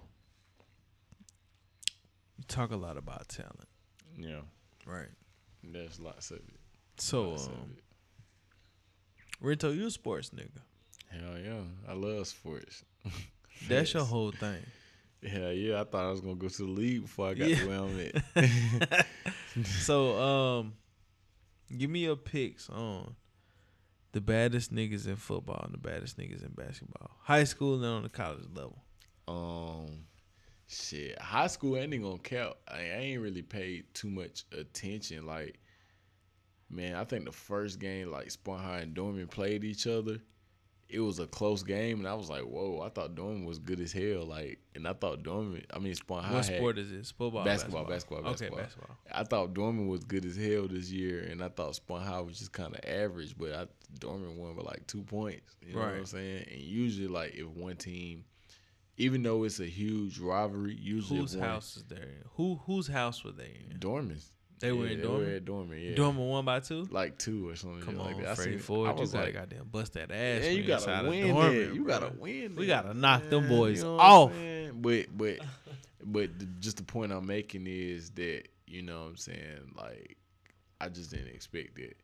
[2.38, 3.68] You talk a lot about talent,
[4.16, 4.40] Yeah,
[4.86, 5.08] right?
[5.62, 6.44] there's lots of it.
[6.98, 9.44] So, Lots um, it.
[9.44, 10.60] Rento, you a sports nigga.
[11.10, 12.84] Hell yeah, I love sports.
[13.68, 14.62] That's your whole thing.
[15.26, 17.56] Hell yeah, I thought I was gonna go to the league before I got Yeah.
[17.56, 18.00] to where I'm
[18.90, 19.06] at.
[19.66, 20.74] so, um,
[21.76, 23.14] give me your picks on
[24.12, 28.02] the baddest niggas in football and the baddest niggas in basketball, high school and on
[28.04, 28.78] the college level.
[29.26, 30.04] Um,
[30.68, 32.56] shit, high school ain't even gonna count.
[32.68, 35.26] I, I ain't really paid too much attention.
[35.26, 35.58] Like,
[36.70, 40.18] man, I think the first game like Spawn High and Dorman played each other.
[40.90, 43.78] It was a close game, and I was like, "Whoa!" I thought Dorman was good
[43.78, 44.24] as hell.
[44.24, 45.62] Like, and I thought Dorman.
[45.70, 47.10] I mean, Spawn High what sport is this?
[47.10, 48.96] Football, Basketball, basketball, basketball, Okay, basketball.
[49.12, 52.38] I thought Dorman was good as hell this year, and I thought Spawn High was
[52.38, 53.36] just kind of average.
[53.36, 53.66] But I
[53.98, 55.56] Dorman won by like two points.
[55.60, 56.46] You know what I'm saying?
[56.50, 58.24] And usually, like if one team,
[58.98, 62.24] even though it's a huge rivalry, usually Whose house is there?
[62.34, 63.78] Who whose house were they in?
[63.78, 64.32] Dorman's.
[64.60, 65.34] They were Yeah, in they Dorman.
[65.36, 65.94] at Dorman, yeah.
[65.94, 66.88] Dorman one by two.
[66.90, 68.30] like two or something Come like on, that.
[68.32, 68.64] I Freddie seen it.
[68.64, 68.90] Ford.
[68.90, 70.42] I You was gotta like, goddamn bust that ass.
[70.42, 71.74] man, you gotta win Dorman, that.
[71.74, 72.56] You gotta win.
[72.56, 74.32] We gotta knock them boys You know off.
[74.74, 75.38] But but
[76.04, 80.16] but the, just the point I'm making is that you know what I'm saying like
[80.80, 81.96] I just didn't expect it.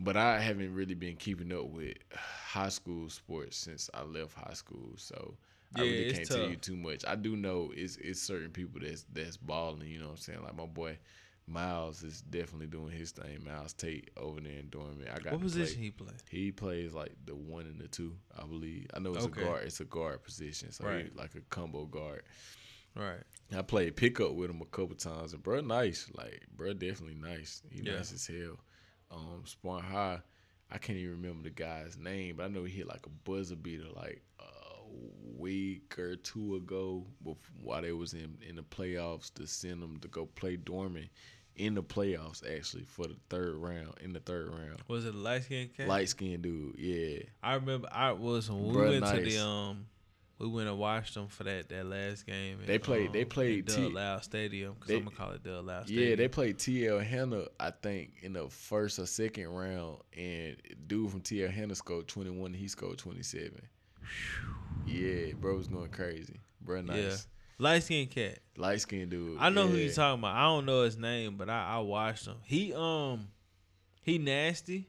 [0.00, 4.54] But I haven't really been keeping up with high school sports since I left high
[4.54, 5.36] school, so
[5.74, 7.04] I Yeah, really can't tell you too much.
[7.06, 9.88] I do know it's it's certain people that's that's balling.
[9.88, 10.42] You know what I'm saying?
[10.42, 10.98] Like my boy
[11.46, 13.44] Miles is definitely doing his thing.
[13.44, 15.08] Miles Tate over there in Dorman.
[15.12, 15.84] I got What position play.
[15.84, 16.12] he play?
[16.30, 18.86] He plays like the one and the two, I believe.
[18.94, 19.40] I know it's Okay.
[19.40, 19.64] a guard.
[19.66, 21.10] It's a guard position, so Right.
[21.16, 22.22] like a combo guard.
[22.94, 23.22] Right.
[23.56, 26.08] I played pickup with him a couple times, and bro, nice.
[26.14, 27.62] Like bro, definitely nice.
[27.70, 27.92] He Yeah.
[27.92, 28.58] nice as hell.
[29.10, 30.20] Um, Spawn High.
[30.70, 33.56] I can't even remember the guy's name, but I know he hit like a buzzer
[33.56, 34.22] beater like
[35.36, 37.06] week or two ago,
[37.62, 41.08] while they was in in the playoffs to send them to go play Dorman
[41.56, 43.94] in the playoffs actually for the third round.
[44.00, 45.88] In the third round, Was it a light skinned cat?
[45.88, 47.18] light skinned dude, yeah.
[47.42, 49.86] I remember I was when we Bruh, went to the um
[50.38, 52.58] we went and watched them for that that last game.
[52.66, 55.44] They played- they um, played at T- Loud Stadium because they- I'm gonna call it
[55.44, 56.08] Dub Loud Stadium.
[56.10, 60.56] Yeah, they played TL Hanna, I think, in the first or second round, and
[60.88, 62.54] dude from TL Hanna scored 21.
[62.54, 63.60] He scored 27.
[64.86, 66.40] Yeah, bro was going crazy.
[66.60, 66.96] Bro, nice.
[66.96, 67.16] Yeah.
[67.58, 68.38] light skinned cat.
[68.56, 69.38] Light skinned dude.
[69.38, 69.84] I know who yeah.
[69.84, 70.36] you talking about.
[70.36, 72.36] I don't know his name, but I, I watched him.
[72.44, 73.28] He um
[74.02, 74.88] he nasty.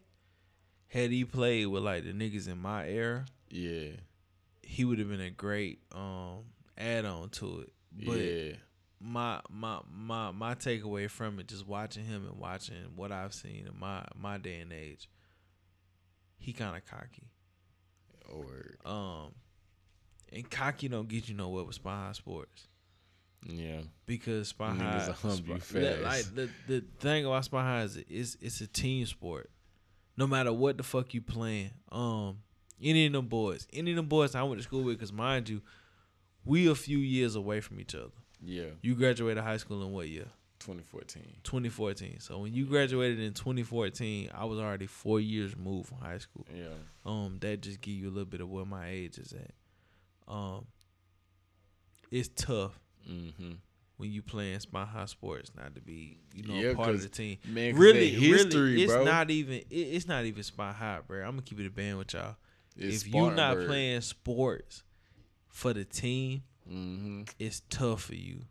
[0.88, 3.90] Had he played with like the niggas in my era, Yeah,
[4.62, 6.44] he would have been a great um
[6.78, 7.74] add on to it.
[8.06, 8.52] But yeah,
[9.00, 13.68] my my my my takeaway from it, just watching him and watching what I've seen
[13.68, 15.10] in my my day and age,
[16.38, 17.30] he kind of cocky.
[18.32, 19.34] or Um,
[20.34, 22.68] and cocky don't get you nowhere with Spy High Sports
[23.46, 27.84] yeah, because Spy High, hump you Spy- li- like the the thing about Spy High
[27.84, 29.50] is it's it's a team sport.
[30.16, 32.38] No matter what the fuck you playing, um,
[32.82, 35.50] any of them boys, any of them boys I went to school with, because mind
[35.50, 35.62] you,
[36.46, 38.12] we a few years away from each other.
[38.40, 38.70] yeah.
[38.82, 40.28] You graduated high school in what year?
[40.60, 41.24] 2014.
[41.44, 42.20] 2014.
[42.22, 46.46] So when you graduated in 2014, I was already four years removed from high school.
[46.56, 46.68] Yeah,
[47.06, 49.52] Um, that just give you a little bit of where my age is at.
[50.28, 50.66] Um,
[52.12, 52.80] it's tough
[53.10, 53.54] mm-hmm.
[53.98, 57.10] when you playing spy high sports not to be, you know, Yeah, part of the
[57.10, 57.38] team.
[57.48, 59.04] Man, Really, history, really, it's bro.
[59.04, 59.56] not even.
[59.56, 61.20] It, it's not even spy high, bro.
[61.22, 62.36] I'm gonna keep it a band with y'all.
[62.76, 64.84] It's if you not playing sports
[65.50, 67.30] for the team, Mhm.
[67.40, 68.42] it's tough for you.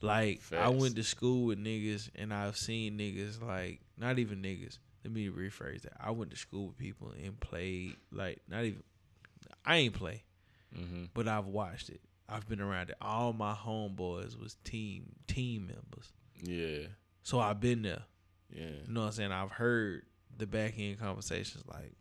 [0.00, 4.78] Like I went to school with niggas and I've seen niggas like not even niggas.
[5.04, 5.94] Let me rephrase that.
[5.98, 8.82] I went to school with people and played like not even
[9.64, 10.22] I ain't play,
[10.76, 11.08] Mhm.
[11.14, 12.00] but I've watched it.
[12.28, 12.96] I've been around it.
[13.00, 16.12] All my homeboys was team team members.
[16.42, 16.88] Yeah,
[17.22, 18.04] So I've been there.
[18.50, 19.32] yeah, You know what I'm saying?
[19.32, 20.04] I've heard
[20.36, 21.94] the back end conversations like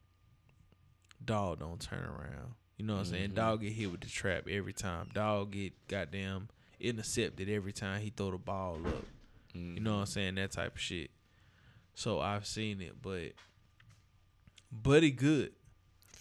[1.23, 2.53] dog don't turn around.
[2.77, 3.31] You know what I'm saying?
[3.31, 3.35] Mhm.
[3.35, 5.09] Dog get hit with the trap every time.
[5.13, 6.49] Dog get goddamn
[6.79, 9.05] intercepted every time he throw the ball up.
[9.53, 10.35] You know what I'm saying?
[10.35, 11.09] That type of shit.
[11.95, 13.31] So I've seen it, but
[14.71, 15.53] Buddy good.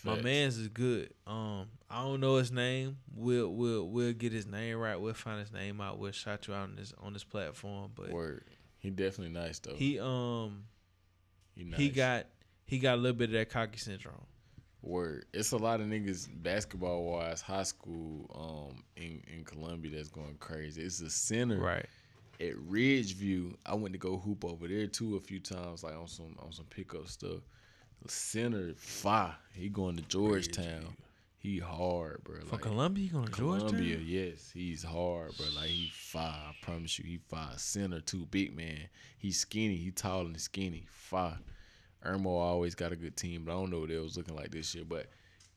[0.06, 1.12] My man's is good.
[1.26, 2.96] Um, I don't know his name.
[3.14, 4.96] We'll we'll we'll get his name right.
[4.96, 5.98] We'll find his name out.
[5.98, 7.90] We'll shout you out on this on this platform.
[7.94, 8.44] But Word.
[8.78, 9.74] He definitely nice though.
[9.74, 10.64] he um
[11.56, 11.80] he, nice.
[11.80, 12.26] he got
[12.64, 14.24] he got a little bit of that cocky syndrome.
[14.82, 15.26] Word.
[15.32, 18.30] It's a lot of niggas basketball wise, high school,
[18.72, 20.82] um, in, in Columbia that's going crazy.
[20.82, 21.86] It's a center Right.
[22.40, 23.54] at Ridgeview.
[23.64, 26.52] I went to go hoop over there too a few times, like on some on
[26.52, 27.40] some pickup stuff.
[28.10, 29.34] Center fire.
[29.52, 30.96] He going to Georgetown.
[31.38, 32.40] He hard, bro.
[32.40, 34.04] From Like, Columbia, he going to Columbia, Georgetown?
[34.06, 35.46] yes, he's hard, bro.
[35.54, 36.32] Like he fire.
[36.48, 37.52] I promise you, he fire.
[37.56, 38.88] Center too, big man.
[39.18, 39.76] He's skinny.
[39.76, 40.86] He tall and skinny.
[40.90, 41.38] Fire.
[42.04, 44.50] Irmo always got a good team, but I don't know what they was looking like
[44.50, 44.84] this year.
[44.84, 45.06] But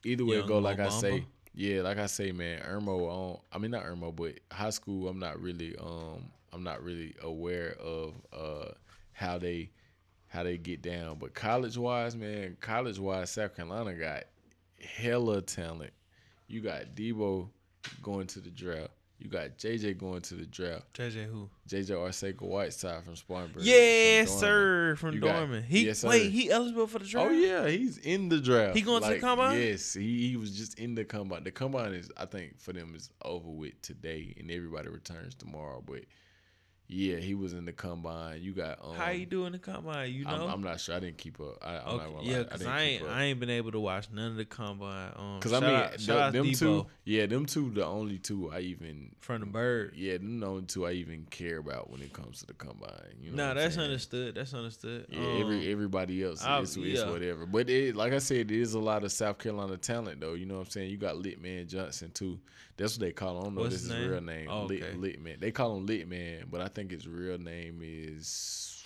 [0.04, 3.08] either way it go, like I say, yeah, like I say, man, Irmo.
[3.10, 5.08] On, I mean not Irmo, but high school.
[5.10, 8.72] I'm not really, um, I'm not really aware of uh
[9.14, 9.70] how they
[10.30, 11.18] how they get down.
[11.20, 14.24] But college wise, man, college wise, South Carolina got
[14.82, 15.92] hella talent.
[16.48, 17.50] You got Deebo
[18.02, 18.92] going to the draft.
[19.20, 20.94] You got JJ going to the draft.
[20.94, 21.50] JJ who?
[21.68, 23.64] JJ Arcega Whiteside from Spartanburg.
[23.64, 24.96] Yes, from sir.
[24.96, 25.64] From You got- Dorman.
[25.64, 26.32] He yes, wait.
[26.32, 27.30] He eligible for the oh, draft?
[27.30, 28.78] Oh yeah, he's in the draft.
[28.78, 29.60] He going to the combine?
[29.60, 31.44] Yes, he, he was just in the combine.
[31.44, 35.84] The combine is, I think, for them is over with today, and everybody returns tomorrow.
[35.86, 36.06] But
[36.92, 38.42] Yeah, he was in the combine.
[38.42, 40.12] You got um, How you doing the combine?
[40.12, 40.96] You know, I'm, I'm not sure.
[40.96, 41.60] I didn't keep up.
[41.62, 43.04] I, I'm not okay, yeah, because didn't I, ain't.
[43.04, 45.12] I ain't been able to watch none of the combine.
[45.16, 48.50] Um, Cause I mean, out, the- them Deebo two, yeah, them two, the only two
[48.52, 49.94] I even, from the bird.
[49.96, 52.90] yeah, them the only two I even care about when it comes to the combine.
[53.22, 53.86] You know, nah, that's saying?
[53.86, 54.34] understood.
[54.34, 55.06] That's understood.
[55.10, 57.12] Yeah, Um, every everybody else, I- it's, it's yeah.
[57.12, 57.46] whatever.
[57.46, 60.34] But it, like I said, there is a lot of South Carolina talent, though.
[60.34, 60.90] You know what I'm saying?
[60.90, 62.40] You got Litman Johnson too.
[62.80, 63.40] That's what they call him.
[63.40, 64.10] I don't know What's this his is name?
[64.10, 64.48] real name.
[64.50, 64.96] Oh, Lit, okay.
[64.96, 65.40] Litman.
[65.40, 68.84] They call him Litman, but I think his real name is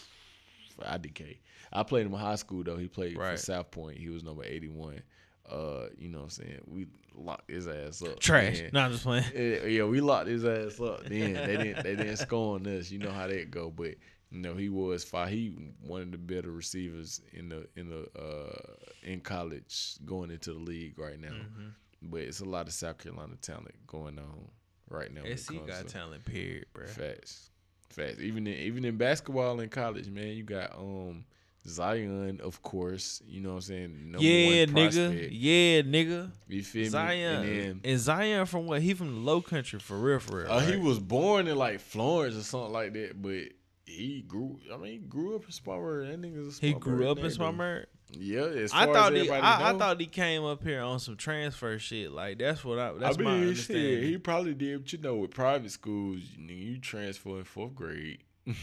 [0.82, 1.38] IDK.
[1.72, 2.78] I played him in high school though.
[2.78, 3.32] He played Right.
[3.32, 3.98] for South Pointe.
[3.98, 5.02] He was number 81.
[5.50, 6.62] Uh, you know what I'm saying?
[6.68, 8.20] We locked his ass up.
[8.20, 8.62] trash.
[8.62, 8.70] man.
[8.74, 9.26] No, I'm just playing.
[9.36, 11.04] Yeah, yeah, we locked his ass up.
[11.06, 12.90] Then they didn't they didn't score on us.
[12.92, 13.70] You know how that go.
[13.70, 13.96] But
[14.32, 15.30] you know he was fine.
[15.30, 15.54] He
[15.86, 18.58] one of the better receivers in the in the uh
[19.04, 21.28] in college going into the league right now.
[21.30, 21.68] Mm-hmm.
[22.04, 24.50] But it's a lot of South Carolina talent going on
[24.90, 25.22] right now.
[25.36, 26.26] SC got talent.
[26.26, 26.86] Period, bro.
[26.88, 27.50] Facts,
[27.90, 28.20] facts.
[28.20, 31.26] Even in even in basketball in college, man, you got um
[31.68, 33.22] Zion, of course.
[33.26, 34.12] You know what I'm saying?
[34.12, 35.30] Number Yeah, nigga.
[35.32, 36.32] Yeah, nigga.
[36.48, 37.42] You feel Zion.
[37.46, 37.66] me?
[37.66, 38.82] And, And Zion from what?
[38.82, 40.52] He from the low country for real, for real.
[40.52, 43.44] Uh, he was born in like Florence or something like that, but
[43.86, 44.60] he grew.
[44.74, 46.10] I mean, he grew up in Spartanburg.
[46.10, 47.32] That nigga's a He grew up in.
[47.32, 47.88] Spartanburg.
[48.20, 50.82] Yeah, as I far thought as he, everybody I, I thought he came up here
[50.82, 52.12] on some transfer shit.
[52.12, 52.92] Like that's what I.
[52.94, 53.84] That's I my mean, understanding.
[54.02, 54.82] shit, he probably did.
[54.84, 58.20] But you know, with private schools, you, know, you transfer in fourth grade.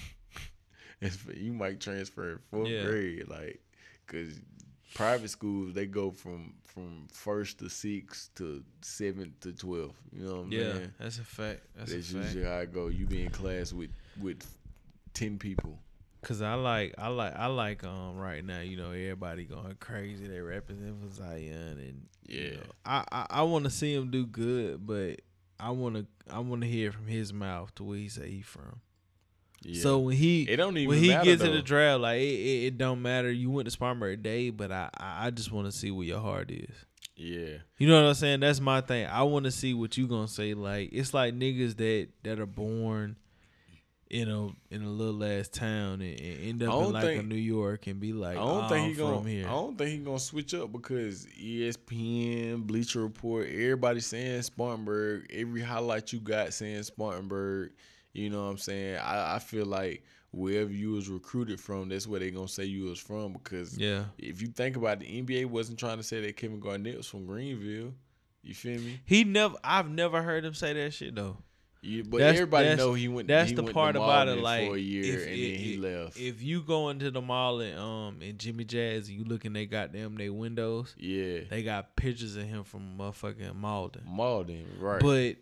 [1.35, 2.85] You might transfer in fourth Yeah.
[2.85, 3.61] grade, like,
[4.07, 4.39] cause
[4.95, 9.95] private schools they go from from first to sixth to seventh to twelve.
[10.13, 10.93] You know what I'm yeah, saying?
[10.99, 11.61] that's a fact.
[11.75, 12.25] That's, That's a fact.
[12.27, 12.89] usually how I go.
[12.89, 13.91] You be in class with
[14.21, 14.45] with
[15.15, 15.79] ten people.
[16.23, 17.83] Cause I like, I like, I like.
[17.83, 20.27] Um, right now, you know, everybody going crazy.
[20.29, 22.51] They represent for Zion, and you Yeah.
[22.57, 25.23] know, I, I, I want to see him do good, but
[25.59, 28.43] I want to, I want to hear from his mouth to where he say he
[28.43, 28.81] from.
[29.63, 29.83] Yeah.
[29.83, 32.65] So when he, it don't even when he gets to the draft, like it, it,
[32.67, 33.31] it don't matter.
[33.31, 36.21] You went to Spartanburg Day, but I, I I just want to see where your
[36.21, 36.75] heart is.
[37.17, 37.59] Yeah.
[37.79, 38.41] You know what I'm saying?
[38.41, 39.07] That's my thing.
[39.07, 40.55] I want to see what you gonna say.
[40.55, 43.17] Like it's like niggas that that are born,
[44.11, 47.87] you know, in a little ass town and, end up in like a New York
[47.87, 49.29] and be like, I don't oh, think he from gonna.
[49.29, 49.47] here.
[49.47, 55.27] I don't think he gonna switch up because ESPN, Bleacher Report, everybody saying Spartanburg.
[55.31, 57.71] Every highlight you got saying Spartanburg.
[58.13, 58.97] You know what I'm saying?
[58.97, 62.85] I, I feel like wherever you was recruited from, that's where they gonna say you
[62.85, 63.35] was from.
[63.35, 66.59] Because Yeah, if you think about it, the NBA wasn't trying to say that Kevin
[66.59, 67.93] Garnett was from Greenville.
[68.43, 69.01] You feel me?
[69.05, 69.55] he never.
[69.63, 71.37] I've never heard him say that shit though.
[71.83, 73.27] You, but That's- everybody that's- know he went.
[73.29, 74.39] That's he the went part to about it.
[74.39, 76.21] Like for a year if, and if- then he if- left.
[76.21, 79.55] If you go into the mall and um and Jimmy Jazz, and you look in
[79.55, 80.95] they goddamn they windows.
[80.99, 84.07] yeah, They got pictures of him from motherfucking Mauldin.
[84.07, 85.01] Mauldin, right?
[85.01, 85.37] But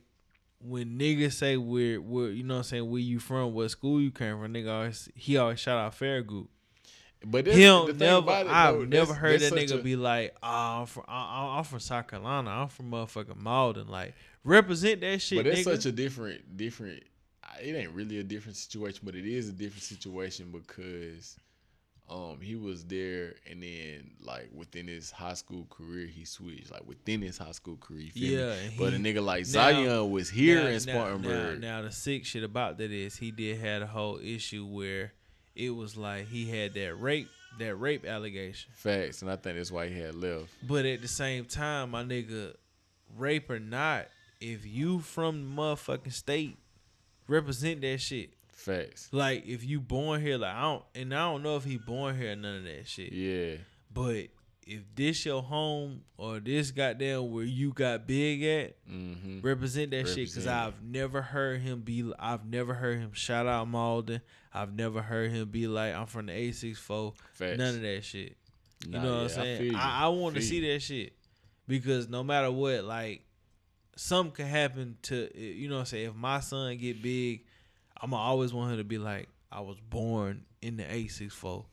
[0.61, 4.01] when niggas say where where you know what I'm saying where you from, what school
[4.01, 6.47] you came from, nigga always he always shout out Farragut.
[7.25, 9.53] But He that's- the don't thing never about it, I've though, never that's- heard that
[9.53, 13.43] nigga a- be like, oh, I'm from I, I'm from South Carolina, I'm from motherfucking
[13.43, 13.89] Mauldin.
[13.89, 14.15] Like
[14.45, 15.65] represent that shit, But it's nigga.
[15.77, 17.03] such a different, different.
[17.61, 21.37] It ain't really a different situation, but it is a different situation because,
[22.09, 26.71] um, he was there, and then like within his high school career, he switched.
[26.71, 30.31] Like within his high school career, feel Yeah, But a nigga like now- Zion was
[30.31, 31.61] here Now- in now- Spartanburg.
[31.61, 35.15] Now, now the sick shit about that is he did had a whole issue where
[35.59, 37.29] it was like he had that rape
[37.59, 38.71] that rape allegation.
[38.73, 40.47] Facts, and I think that's why he had left.
[40.63, 42.55] But at the same time, my nigga,
[43.17, 44.07] rape or not,
[44.41, 46.57] if you from the motherfucking state,
[47.27, 48.31] represent that shit.
[48.53, 49.09] Facts.
[49.13, 52.17] Like if you born here, like I don't, and I don't know if he born
[52.17, 53.13] here or none of that shit.
[53.13, 53.57] Yeah.
[53.93, 54.27] But
[54.69, 59.41] if this your home or this goddamn where you got big at, Mm-hmm.
[59.41, 62.13] represent that shit because I've never heard him be.
[62.19, 64.21] I've never heard him shout out Mauldin.
[64.53, 67.59] I've never heard him be like, "I'm from the 864." Facts.
[67.59, 68.37] None of that shit.
[68.85, 69.63] You Nah, know what yeah, I'm saying?
[69.65, 69.77] you.
[69.77, 71.13] I, I, want to see that shit
[71.67, 73.25] because no matter what, like
[73.97, 76.09] something could happen to you know what I'm saying.
[76.11, 77.45] If my son get big,
[78.01, 81.65] I'm gonna always want him to be like, I was born in the 864.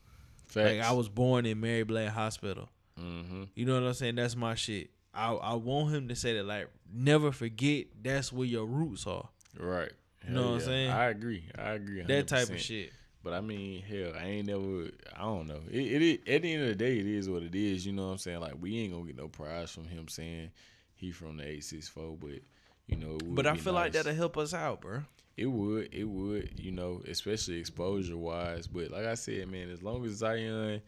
[0.47, 0.55] Facts.
[0.77, 2.69] Like I was born in Mary Black Hospital.
[2.99, 3.43] Mm-hmm.
[3.55, 4.15] You know what I'm saying?
[4.15, 4.89] That's my shit.
[5.13, 9.29] I I want him to say that like never forget that's where your roots are.
[9.57, 9.91] Right.
[10.27, 10.91] You know Hell what I'm saying?
[10.91, 11.45] I agree.
[11.57, 12.01] I agree.
[12.01, 12.91] That type of shit.
[13.23, 14.89] But I mean, hell, I ain't never.
[15.15, 15.61] I don't know.
[15.71, 17.83] It, it, at the end of the day, it is what it is.
[17.83, 18.39] You know what I'm saying?
[18.39, 20.51] Like we ain't gonna get no prize from him saying
[20.93, 22.41] he from the eight six four, but
[22.87, 23.17] you know.
[23.23, 25.01] But I feel like that'll help us out, bro.
[25.37, 25.89] It would.
[25.91, 26.59] It would.
[26.59, 28.67] You know, especially exposure wise.
[28.67, 30.81] But like I said, man, as long as Zion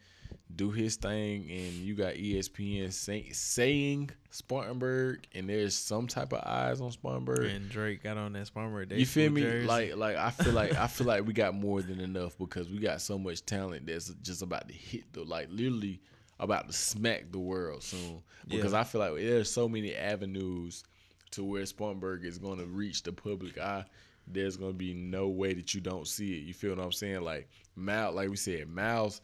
[0.54, 6.42] do his thing, and you got ESPN say, saying Spartanburg, and there's some type of
[6.44, 7.44] eyes on Spartanburg.
[7.44, 8.88] And Drake got on that Spartanburg.
[8.88, 9.42] Day You feel me?
[9.42, 9.66] jersey.
[9.66, 12.78] Like, like I feel like I feel like we got more than enough because we
[12.78, 16.00] got so much talent that's just about to hit the like literally
[16.40, 18.22] about to smack the world soon.
[18.48, 18.80] Because Yeah.
[18.80, 20.84] I feel like there's so many avenues
[21.32, 23.84] to where Spartanburg is going to reach the public eye.
[24.26, 26.44] There's going to be no way that you don't see it.
[26.44, 27.22] You feel what I'm saying?
[27.22, 29.20] Like Mal, like we said, Miles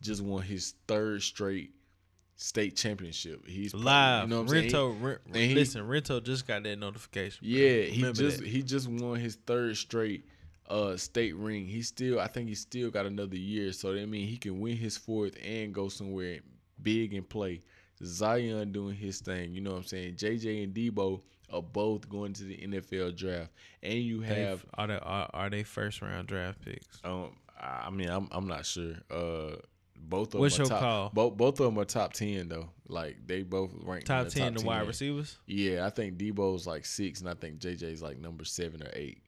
[0.00, 1.70] just won his third straight
[2.36, 3.46] state championship.
[3.46, 4.24] He's live.
[4.24, 4.70] You know what I'm saying?
[4.70, 7.46] Rento, Ren- and he- listen, Rento just got that notification.
[7.46, 7.48] bro.
[7.58, 8.46] Yeah, he Remember just that.
[8.46, 10.24] he just won his third straight
[10.68, 11.66] uh state ring.
[11.66, 14.76] He still I think he still got another year, so that means he can win
[14.76, 16.40] his fourth and go somewhere
[16.82, 17.62] big and play.
[18.04, 20.16] Zion doing his thing, you know what I'm saying?
[20.16, 23.50] JJ and Deebo are both going to the NFL draft.
[23.82, 27.00] And you They- have are they are, are they first round draft picks?
[27.04, 28.96] um I mean I'm I'm not sure.
[29.10, 29.56] Uh
[30.08, 31.10] both of What's them are your top, call?
[31.12, 32.70] Both both of them are top ten though.
[32.88, 35.38] Like they both ranked in Top the ten, top the wide receivers.
[35.46, 39.22] Yeah, I think Deebo's like six, and I think JJ's like number seven or eight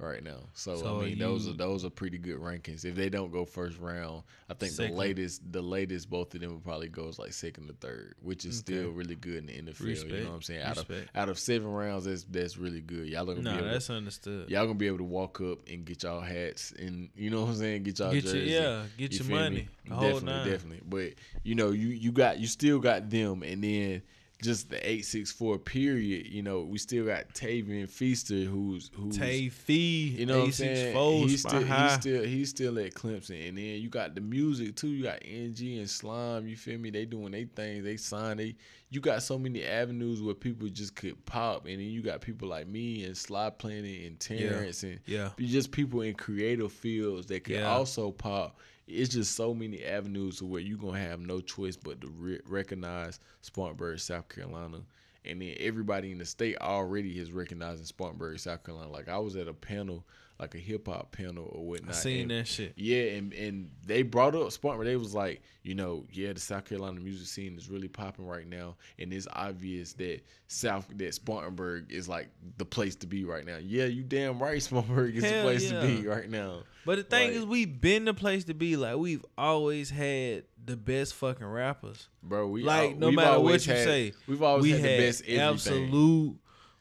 [0.00, 0.38] right now.
[0.54, 2.84] So, So I mean, those are those are pretty good rankings.
[2.84, 4.92] If they don't go first round, I think Second.
[4.94, 8.44] the latest the latest both of them will probably goes like second or third, which
[8.44, 8.74] is Okay.
[8.80, 9.80] still really good in the NFL.
[9.80, 10.62] You know what I'm saying?
[10.62, 13.06] Out of out of seven rounds, that's that's really good.
[13.08, 14.50] Y'all are gonna No, be able that's to, understood.
[14.50, 17.50] y'all gonna be able to walk up and get y'all hats and you know what
[17.50, 19.68] I'm saying, get y'all Get your yeah, get You your money.
[19.88, 20.80] Definitely, definitely.
[20.86, 24.02] But you know, you you got you still got them, and then
[24.42, 26.26] just the eight six four period.
[26.26, 29.18] You know, we still got Tavien Feaster, who's who's
[29.52, 30.96] Fee, you know what I'm saying.
[31.28, 34.88] He's still he's still he's still at Clemson, and then you got the music too.
[34.88, 36.46] You got NG and Slime.
[36.46, 36.90] You feel me?
[36.90, 37.84] They doing their things.
[37.84, 38.38] They sign.
[38.38, 38.56] They
[38.90, 42.48] you got so many avenues where people just could pop, and then you got people
[42.48, 45.30] like me and Sly Planet and Terrence and yeah.
[45.38, 47.70] just people in creative fields that could Yeah.
[47.70, 48.58] also pop.
[48.90, 52.40] It's just so many avenues to where you're gonna have no choice but to re-
[52.44, 54.80] recognize Spartanburg, South Carolina,
[55.24, 58.90] and then everybody in the state already is recognizing Spartanburg, South Carolina.
[58.90, 60.04] Like I was at a panel,
[60.40, 61.94] like a hip hop panel or whatnot.
[61.94, 62.72] I seen and- that shit.
[62.76, 64.86] yeah, and and they brought up Spartanburg.
[64.86, 68.46] They was like, you know, yeah, the South Carolina music scene is really popping right
[68.46, 73.44] now, and it's obvious that South that Spartanburg is like the place to be right
[73.44, 73.58] now.
[73.58, 76.62] Yeah, you damn right, Spartanburg is the Hell place to be right now.
[76.86, 78.76] But the thing Like- is, we've been the place to be.
[78.76, 82.08] Like we've always had the best fucking rappers.
[82.22, 84.90] Bro, we like al- no matter what you had- say, we've always we had, had
[85.00, 85.40] the best everything.
[85.40, 86.36] absolute.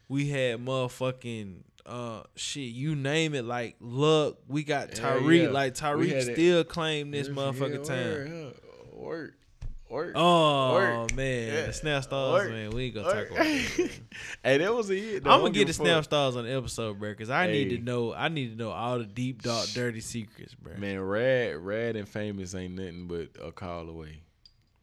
[0.07, 2.71] We had motherfucking uh shit.
[2.71, 3.45] You name it.
[3.45, 5.43] Like look, We got Tyreek.
[5.43, 5.49] yeah.
[5.49, 6.33] Like We Tyreek had it.
[6.35, 8.53] still claimed this Yeah, motherfucking yeah, time.
[8.93, 9.33] Work,
[9.89, 10.11] work.
[10.15, 11.15] Oh Work.
[11.15, 11.65] man, Yeah.
[11.67, 12.51] the snap stars, Work.
[12.51, 12.69] man.
[12.71, 13.29] We ain't gonna Work.
[13.29, 13.91] talk about that.
[14.43, 15.25] hey, that was a hit.
[15.27, 18.13] I'm gonna get the snap stars on the episode, bro, because I need to know.
[18.13, 20.75] I need to know all the deep, dark, dirty secrets, bro.
[20.77, 24.21] Man, Rad, Rad and Famous ain't nothing but a call away.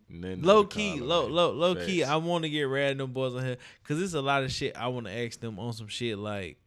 [0.08, 1.32] Nothing low key, low, away.
[1.32, 2.04] low, low key.
[2.04, 2.62] I want to get
[2.92, 5.40] of them boys on here because there's a lot of shit I want to ask
[5.40, 6.58] them on some shit like,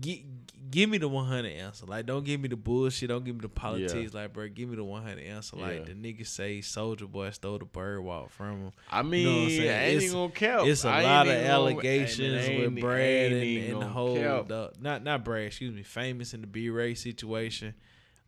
[0.00, 0.24] gi-
[0.70, 1.86] give me the 100 answer.
[1.86, 3.08] Like, don't give me the bullshit.
[3.08, 4.12] Don't give me the politics.
[4.14, 5.56] Like, bro, give me the 100 answer.
[5.56, 5.84] Like, Yeah.
[5.84, 8.72] the niggas say Soulja Boy stole the bird walk from him.
[8.90, 9.70] I mean, know what I'm saying?
[9.70, 10.68] I ain't It's- gonna count.
[10.68, 13.42] It's a I lot of even gonna- allegations with Brad and,
[13.72, 17.74] and the whole, the, not not Brad, excuse me, famous in the B Ray situation.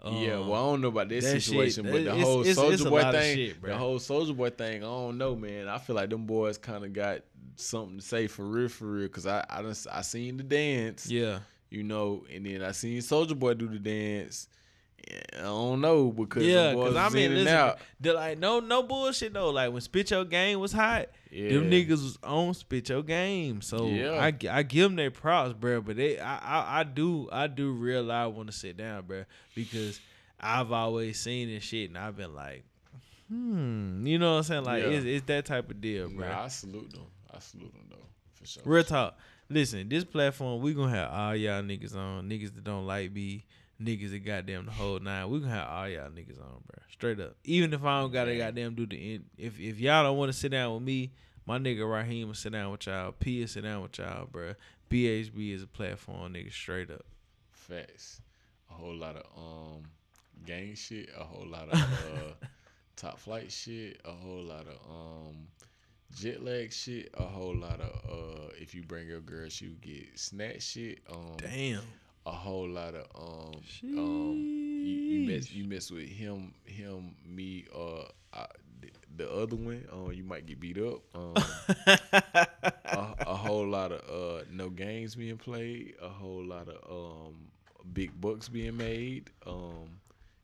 [0.05, 2.45] yeah, Um, well, I don't know about this that shit, situation, but the it's- whole
[2.45, 5.67] Soulja Boy thing, shit, the whole Soulja Boy thing, I don't know, man.
[5.69, 7.23] I feel like them boys kind of got
[7.61, 9.63] something to say for real, for real, because I I
[9.93, 11.41] I seen the dance, yeah.
[11.71, 14.49] you know, and then I seen Soulja Boy do the dance.
[15.11, 19.33] Yeah, I don't know because Yeah, because I mean, listen, they're like no, no bullshit
[19.33, 19.51] though.
[19.51, 21.51] Like when Spit Your Game was hot, Yeah.
[21.55, 23.63] them niggas was on Spit Your Game.
[23.63, 24.13] So Yeah.
[24.21, 25.81] I, I give them their props, bro.
[25.81, 29.25] But they, I, I, I do, I do realize I want to sit down, bro,
[29.55, 30.01] because
[30.41, 32.65] I've always seen this shit and I've been like,
[33.29, 34.65] hmm, you know what I'm saying?
[34.65, 34.89] Like Yeah.
[34.91, 36.29] it's, it's that type of deal, bro.
[36.29, 37.07] Nah, I salute them.
[37.35, 38.63] I salute them though, for sure.
[38.65, 39.19] Real talk.
[39.51, 42.29] Listen, this platform we gonna have all y'all niggas on.
[42.29, 43.45] Niggas that don't like me,
[43.83, 45.29] niggas that goddamn the whole nine.
[45.31, 46.83] We gonna have all y'all niggas on, bro.
[46.91, 47.37] Straight up.
[47.45, 48.39] Even if I don't gotta Man.
[48.39, 49.25] goddamn do the end.
[49.37, 51.13] If if y'all don't want to sit down with me,
[51.47, 53.13] my nigga Raheem will sit down with y'all.
[53.13, 54.55] P will sit down with y'all, bro.
[54.91, 56.53] BHB is a platform, nigga.
[56.53, 57.05] Straight up.
[57.51, 58.21] Facts.
[58.71, 59.83] A whole lot of um
[60.45, 62.47] gang shit, a whole lot of uh
[62.97, 65.47] top flight shit, a whole lot of um
[66.15, 69.81] jet lag shit, a whole lot of uh if you bring your girl she would
[69.81, 71.83] get snatch shit, um Damn.
[72.27, 73.61] a whole lot of um
[73.99, 78.47] um you, you mess you mess with him him me uh I,
[79.17, 81.35] the other one um you might get beat up um
[82.85, 87.49] a, a whole lot of uh no games being played, a whole lot of um
[87.93, 89.31] big bucks being made.
[89.47, 90.01] Um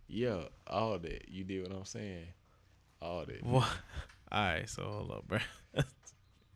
[0.08, 1.28] yeah, all that.
[1.28, 2.26] You did what I'm saying.
[3.00, 3.42] all that.
[3.42, 3.68] What?
[4.32, 5.38] All right, so hold up, bro.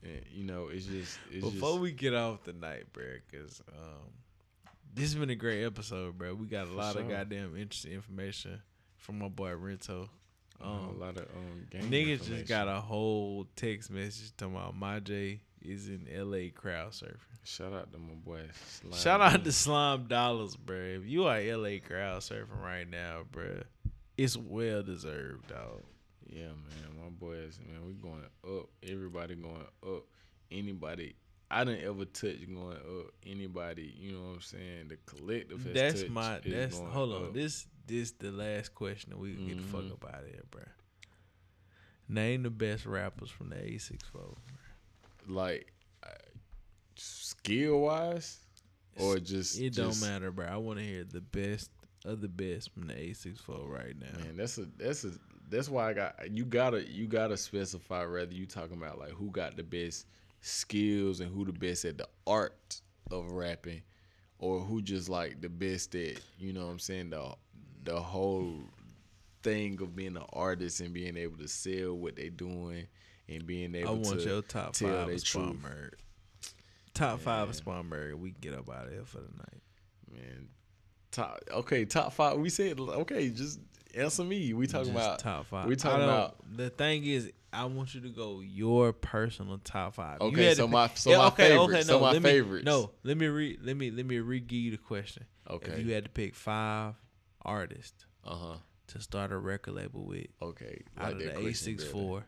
[0.01, 3.61] And, you know, it's just it's Before just we get off the night, bro, because
[3.69, 4.13] um,
[4.95, 6.35] this has been a great episode, bro.
[6.35, 8.63] We got a lot of goddamn interesting information
[8.97, 10.09] from my boy Rento.
[10.63, 14.77] um, a lot of um game niggas just got a whole text message talking about
[14.77, 16.51] my J is in L.A.
[16.51, 17.17] crowd surfing.
[17.43, 18.43] Shout out to my boy.
[18.69, 20.77] Slime Shout out to Slime Dollars, bro.
[20.77, 21.81] If you are L.A.
[21.81, 23.63] crowd surfing right now, bro,
[24.17, 25.83] it's well deserved, dog.
[26.29, 28.69] Yeah, man, my boys, man, we going up.
[28.83, 30.05] Everybody going up.
[30.51, 31.17] Anybody,
[31.51, 33.13] I didn't ever touch going up.
[33.27, 34.89] Anybody, you know what I'm saying?
[34.89, 36.41] The collective has That's my.
[36.45, 37.25] That's hold on.
[37.27, 37.35] up.
[37.35, 39.93] This this the last question that we can get the fuck Mhm.
[39.93, 40.63] up out of here, bro.
[42.11, 44.37] Name the best rappers from the 864.
[45.27, 45.73] like
[46.97, 48.39] skill wise,
[48.97, 50.47] or just It just, don't matter, bro.
[50.47, 51.71] I want to hear the best
[52.05, 54.19] of the best from the 864 right now.
[54.25, 55.13] Man, that's a that's a
[55.51, 59.31] that's why I got you gotta you gotta specify whether you talking about like who
[59.31, 60.07] got the best
[60.41, 62.81] skills and who the best at the art
[63.11, 63.83] of rapping,
[64.39, 67.35] or who just like the best at you know what I'm saying the
[67.85, 68.61] the whole
[69.43, 72.87] thing of being an artist and being able to sell what they doing
[73.29, 75.63] and being able I want to your top tell five Spawn truth.
[75.63, 75.91] Murray.
[76.95, 77.59] Top five of Yeah.
[77.59, 78.15] Spawn Murray.
[78.15, 79.63] We can get up out of here for the night.
[80.13, 80.49] man
[81.11, 83.61] top okay top five we said okay just
[83.95, 85.67] answer me we talking Just about top five.
[85.69, 87.31] we talking about- the thing is.
[87.51, 90.19] I want you to go your personal top five.
[90.21, 92.65] You Okay, had to so pick- my- so my favorite- so my let me, favorites.
[92.67, 95.25] No, let me re let me let me re give you the question.
[95.49, 96.95] okay If you had to pick five
[97.43, 98.57] artists uh-huh
[98.89, 102.27] to start a record label with okay out like of the question six four,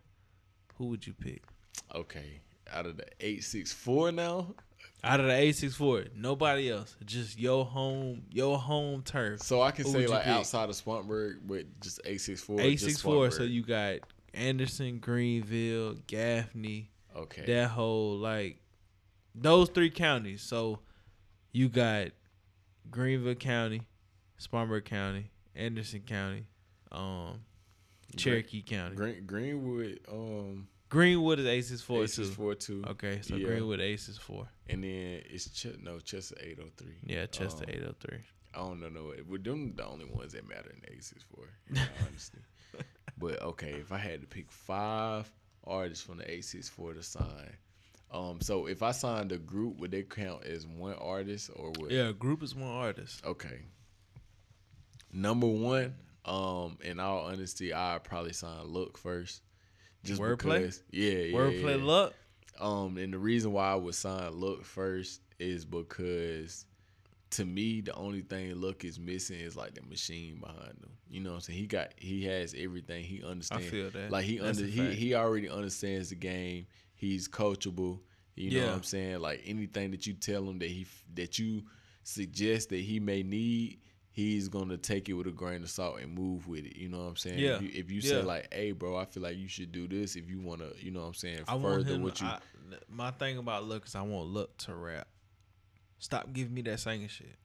[0.76, 1.42] who would you pick?
[1.94, 2.40] Okay,
[2.72, 4.54] out of the eight six four now.
[5.02, 6.94] Out of the eight six four, nobody else.
[7.06, 9.40] Just your home, your home turf.
[9.40, 10.32] So I can Who say like pick?
[10.32, 12.60] outside of Swampburg, but just eight six four.
[12.60, 13.30] eight six four.
[13.30, 14.00] So you got
[14.34, 17.44] Anderson, Greenville, Gaffney, okay?
[17.46, 18.58] that whole like
[19.34, 20.42] those three counties.
[20.42, 20.80] So
[21.52, 22.08] you got
[22.90, 23.82] Greenville County,
[24.36, 26.44] Spartanburg County, Anderson County,
[26.92, 27.40] um,
[28.16, 28.96] Cherokee County.
[28.96, 32.34] Green, Greenwood, um, Greenwood is A six four six too.
[32.34, 32.84] four two.
[32.88, 33.46] Okay, so Yeah.
[33.46, 34.48] Greenwood aces four.
[34.68, 36.96] and then it's Ch- no Chester eight oh three.
[37.04, 38.18] Yeah, Chester Um, eight oh three.
[38.52, 38.88] I don't know.
[38.88, 41.44] No, we're them the only ones that matter in aces four.
[42.06, 42.38] honesty.
[43.16, 45.30] but okay, if I had to pick five
[45.64, 47.56] artists from the aces four to sign.
[48.12, 51.92] Um, so if I signed a group, would they count as one artist or would
[51.92, 53.24] Yeah, group is one artist.
[53.24, 53.60] Okay.
[55.12, 55.94] Number one,
[56.24, 59.42] um, in all honesty, I probably sign Look first.
[60.04, 60.60] Just Wordplay?
[60.60, 61.84] because, yeah, yeah, Wordplay yeah.
[61.84, 62.14] luck.
[62.58, 66.66] Um, and the reason why I would sign Look first is because,
[67.30, 70.90] to me, the only thing Look is missing is like the machine behind him.
[71.08, 71.58] You know what I'm saying?
[71.58, 73.04] He got, he has everything.
[73.04, 73.66] He understands.
[73.66, 74.10] I feel that.
[74.10, 76.66] Like he That's under, he he already understands the game.
[76.94, 78.00] He's coachable.
[78.36, 79.20] You know what I'm saying?
[79.20, 81.64] Like anything that you tell him that he that you
[82.04, 83.80] suggest that he may need,
[84.10, 86.76] he's gonna take it with a grain of salt and move with it.
[86.76, 87.38] You know what I'm saying?
[87.38, 87.56] Yeah.
[87.56, 90.16] If you, if you say like, "Hey, bro, I feel like you should do this,"
[90.16, 92.02] if you wanna, you know what I'm saying, I want further him.
[92.02, 92.26] what you.
[92.26, 92.38] I,
[92.88, 95.08] my thing about look is I want look to rap.
[95.98, 97.36] Stop giving me that singing shit.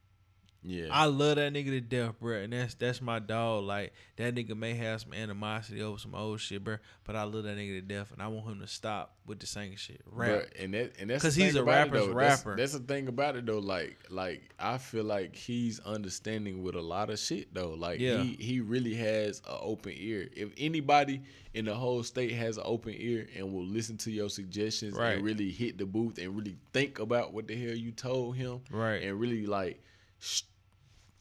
[0.66, 0.88] Yeah.
[0.92, 3.64] I love that nigga to death, bro, and that's that's my dog.
[3.66, 7.44] Like that nigga may have some animosity over some old shit, bro, but I love
[7.44, 10.02] that nigga to death, and I want him to stop with the singing shit.
[10.06, 10.44] Rap.
[10.60, 12.14] And that and that's 'Cause the he's a rapper's though.
[12.14, 12.56] That's- rapper.
[12.58, 13.60] That's, the thing about it though.
[13.60, 17.74] Like like I feel like he's understanding with a lot of shit though.
[17.74, 18.22] Like Yeah.
[18.22, 20.30] he he really has an open ear.
[20.36, 21.22] If anybody
[21.54, 25.14] in the whole state has an open ear and will listen to your suggestions Right.
[25.16, 28.62] and really hit the booth and really think about what the hell you told him
[28.70, 29.02] Right.
[29.04, 29.82] and really like
[30.20, 30.42] sh-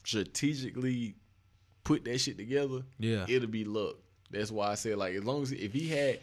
[0.04, 1.14] strategically
[1.84, 3.26] put that shit together, Yeah.
[3.28, 3.96] it'll be luck.
[4.30, 6.20] That's why I say like as long as if he had,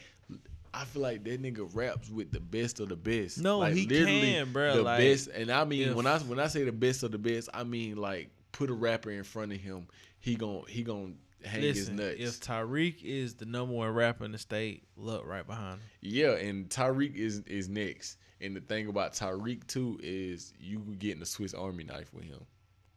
[0.73, 3.37] I feel like that nigga raps with the best of the best.
[3.39, 6.39] No, like, he can, bruh, The like, best, and I mean if- when I when
[6.39, 9.51] I say the best of the best, I mean like put a rapper in front
[9.53, 9.87] of him,
[10.19, 12.15] he gon' he gon' hang his nuts.
[12.19, 15.87] if Tyreek is the number one rapper in the state, look right behind him.
[16.01, 18.17] Yeah, and Tyreek is is next.
[18.39, 22.39] And the thing about Tyreek too is you getting the Swiss Army knife with him.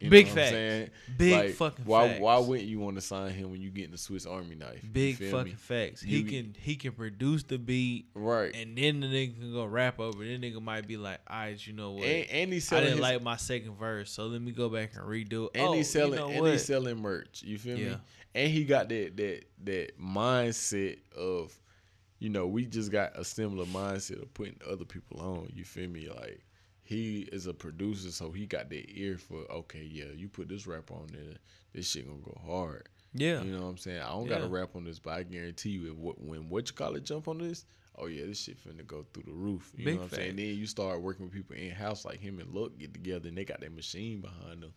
[0.00, 0.90] You Big know facts.
[1.16, 2.20] Big Like, fucking why facts.
[2.20, 4.84] why wouldn't you want to sign him when you getting the Swiss Army knife?
[4.92, 5.56] Big fucking me?
[5.56, 6.02] facts.
[6.02, 8.54] He You- can he can produce the beat, right.
[8.54, 10.24] and then the nigga can go rap over.
[10.24, 12.04] Then nigga might be like, "Alright, you know what?
[12.04, 14.90] And, and he's I didn't his, like my second verse, so let me go back
[14.94, 16.52] and redo it." and oh, he's selling you know and what?
[16.52, 17.42] he's selling merch.
[17.42, 17.96] You feel me?
[18.34, 21.56] And he got that that that mindset of,
[22.18, 25.50] you know, we just got a similar mindset of putting other people on.
[25.54, 26.08] You feel me?
[26.08, 26.44] Like
[26.84, 30.66] he is a producer, so he got that ear for okay, yeah, you put this
[30.66, 31.36] rap on there,
[31.72, 32.88] this shit gonna go hard.
[33.14, 33.42] Yeah.
[33.42, 34.00] You know what I'm saying?
[34.02, 36.74] I don't gotta rap on this, but I guarantee you, if what when what you
[36.74, 37.64] call it jump on this,
[37.96, 39.72] oh yeah, this shit finna go through the roof.
[39.76, 40.28] You Big know what I'm saying?
[40.30, 40.36] fact.
[40.36, 43.38] Then you start working with people in house like him and Look get together, and
[43.38, 44.72] they got that machine behind them.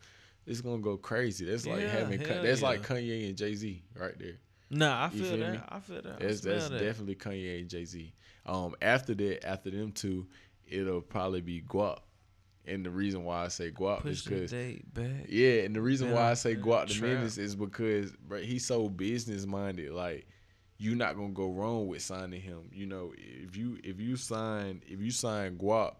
[0.45, 1.43] It's gonna go crazy.
[1.45, 2.67] That's like Yeah, having hell that's yeah.
[2.67, 4.37] like Kanye and Jay Z right there.
[4.69, 5.53] Nah, I feel, feel that.
[5.53, 5.59] me?
[5.69, 6.19] I feel that.
[6.19, 6.79] That's that's that.
[6.79, 8.13] definitely Kanye and Jay Z.
[8.45, 10.27] Um, after that, after them two,
[10.69, 11.99] it'll probably be Guap.
[12.65, 14.51] And the reason why I say Guap is Push the because
[15.29, 17.09] yeah, and the reason why I say Guap the trap.
[17.13, 19.91] Menace is because bro, he's so business minded.
[19.91, 20.27] Like
[20.77, 22.69] you're not gonna go wrong with signing him.
[22.73, 25.95] You know, if you if you sign if you sign Guap,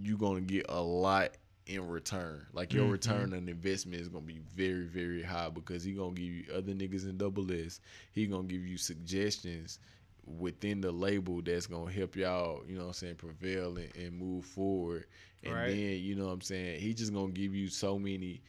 [0.00, 1.32] you're gonna get a lot
[1.66, 2.46] in return.
[2.52, 2.92] Like your Mhm.
[2.92, 6.72] return on investment is gonna be very very high because he gonna give you other
[6.72, 7.80] niggas in double S.
[8.12, 9.80] He gonna give you suggestions
[10.26, 14.18] within the label that's gonna help y'all, you know what I'm saying, prevail and, and
[14.18, 15.06] move forward.
[15.44, 15.66] And Right.
[15.66, 18.42] then, you know what I'm saying, he just gonna give you so many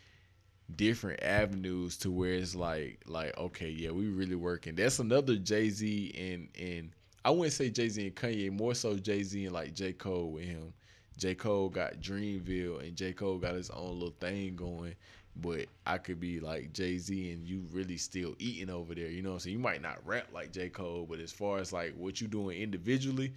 [0.75, 4.75] different avenues to where it's like like okay, yeah, we really working.
[4.75, 6.91] That's another Jay-Z and and
[7.25, 9.93] I wouldn't say Jay-Z and Kanye, more so Jay-Z and like J.
[9.93, 10.73] Cole with him.
[11.17, 11.35] J.
[11.35, 13.13] Cole got Dreamville and J.
[13.13, 14.95] Cole got his own little thing going.
[15.35, 19.07] But I could be like Jay Z and you really still eating over there.
[19.07, 19.53] You know what I'm saying?
[19.53, 20.69] You might not rap like J.
[20.69, 23.33] Cole, but as far as like what you doing individually,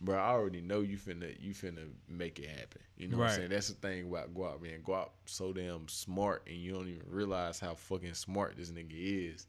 [0.00, 2.80] bro, I already know you finna you finna make it happen.
[2.96, 3.50] You know what I'm saying?
[3.50, 4.80] That's the thing about Guap, man.
[4.86, 8.92] Guap so damn smart and you don't even realize how fucking smart this nigga
[9.34, 9.46] is.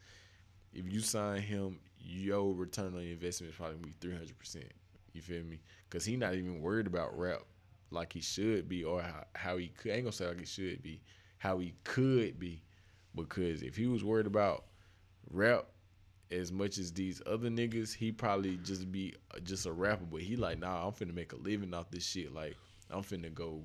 [0.73, 4.39] If you sign him, your return on your investment is probably gonna be three hundred
[4.39, 4.71] percent.
[5.13, 5.59] You feel me?
[5.89, 7.41] Cause he not even worried about rap
[7.91, 9.91] like he should be or how, how he could.
[9.91, 11.01] I ain't gonna say like he should be,
[11.41, 12.61] how he could be.
[13.15, 14.65] Because if he was worried about
[15.31, 15.65] rap
[16.29, 20.05] as much as these other niggas, he probably just be just a rapper.
[20.05, 22.31] But he like, nah, I'm finna make a living off this shit.
[22.31, 22.55] Like
[22.91, 23.63] I'm finna go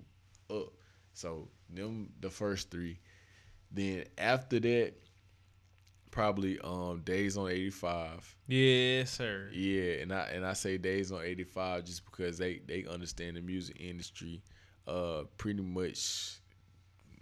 [0.51, 0.73] up.
[1.13, 2.99] So them the first three.
[3.71, 4.95] Then after that,
[6.11, 8.37] probably um Days on 85.
[8.49, 9.51] Yeah, sir.
[9.53, 13.43] Yeah, and I and I say Days on 85 just because they they understand the
[13.43, 14.43] music industry
[14.89, 16.41] uh pretty much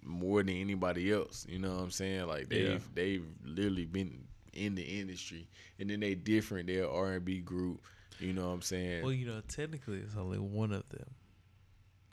[0.05, 1.47] more than anybody else.
[1.48, 2.26] You know what I'm saying?
[2.26, 2.78] Like they've Yeah.
[2.94, 5.47] they've literally been in the industry,
[5.78, 6.66] and then they different.
[6.68, 7.81] They're R and B group.
[8.20, 9.02] You know what I'm saying?
[9.02, 11.10] Well, you know, technically, it's only one of them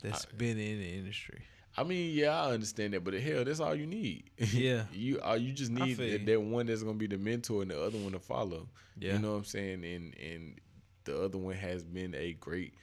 [0.02, 1.42] that's I- been in the industry.
[1.74, 4.24] I mean, yeah, I understand that, but hell, that's all you need.
[4.52, 4.84] Yeah.
[4.92, 7.80] you uh, you just need that, that one that's gonna be the mentor and the
[7.80, 8.68] other one to follow.
[8.98, 9.14] Yeah.
[9.14, 9.84] You know what I'm saying?
[9.84, 10.60] And and
[11.04, 12.74] the other one has been a great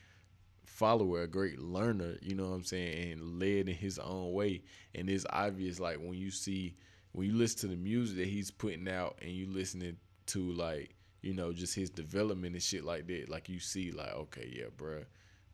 [0.79, 4.63] follower, a great learner, you know what I'm saying, and led in his own way.
[4.95, 6.75] And it's obvious like when you see
[7.11, 9.97] when you listen to the music that he's putting out and you listening
[10.27, 14.13] to like, you know, just his development and shit like that, like you see like,
[14.13, 15.03] okay, yeah, bruh.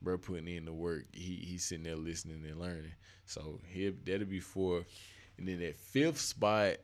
[0.03, 1.05] Bruh putting in the work.
[1.11, 2.93] He he's sitting there listening and learning.
[3.25, 4.85] So he that'll be fourth.
[5.39, 6.75] And then that fifth spot,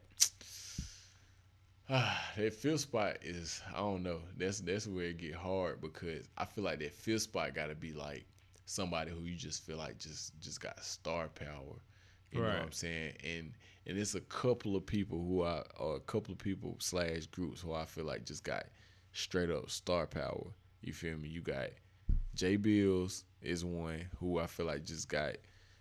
[1.90, 4.22] that fifth spot is I don't know.
[4.36, 7.76] That's that's where it get hard because I feel like that fifth spot got to
[7.76, 8.26] be like
[8.72, 11.80] somebody who you just feel like just just got star power.
[12.32, 13.14] You know what I'm saying?
[13.24, 13.52] And
[13.86, 17.62] and it's a couple of people who are or a couple of people slash groups
[17.62, 18.66] who I feel like just got
[19.12, 20.48] straight up star power.
[20.82, 21.28] You feel me?
[21.28, 21.68] You got
[22.34, 25.36] J Bills is one who I feel like just got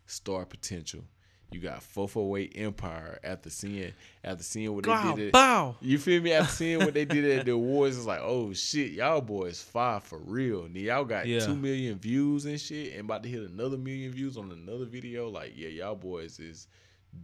[0.06, 1.04] star potential.
[1.52, 5.26] You got Fofo Eight Empire after seeing after seeing what they Wow, did.
[5.28, 5.74] At, bow.
[5.80, 6.32] you feel me?
[6.32, 9.98] After seeing what they did at the awards, it's like, oh shit, y'all boys fire
[10.00, 10.64] for real.
[10.64, 11.40] And y'all got Yeah.
[11.46, 15.28] two million views and shit, and about to hit another million views on another video.
[15.28, 16.68] Like, yeah, y'all boys is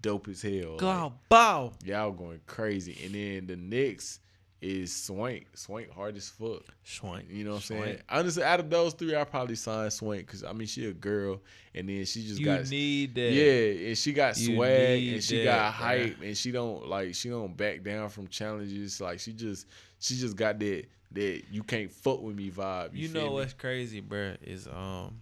[0.00, 0.72] dope as hell.
[0.72, 1.72] Like, Wow, bow.
[1.84, 2.98] y'all going crazy.
[3.04, 4.20] And then the next
[4.62, 5.46] is Swank.
[5.54, 6.62] Swank hard as fuck.
[6.82, 7.26] Swank.
[7.28, 7.82] You know what I'm saying?
[7.82, 8.00] Swank.
[8.08, 11.40] Honestly, out of those three, I probably sign Swank because I mean she a girl,
[11.74, 13.32] and then she just You got need that.
[13.32, 17.14] yeah, and she got You swag and she that, got hype and she don't like
[17.14, 19.00] she don't back down from challenges.
[19.00, 19.66] Like she just
[20.00, 22.94] she just got that that you can't fuck with me vibe.
[22.94, 23.34] You, You know me?
[23.34, 25.20] what's crazy, bruh, is um,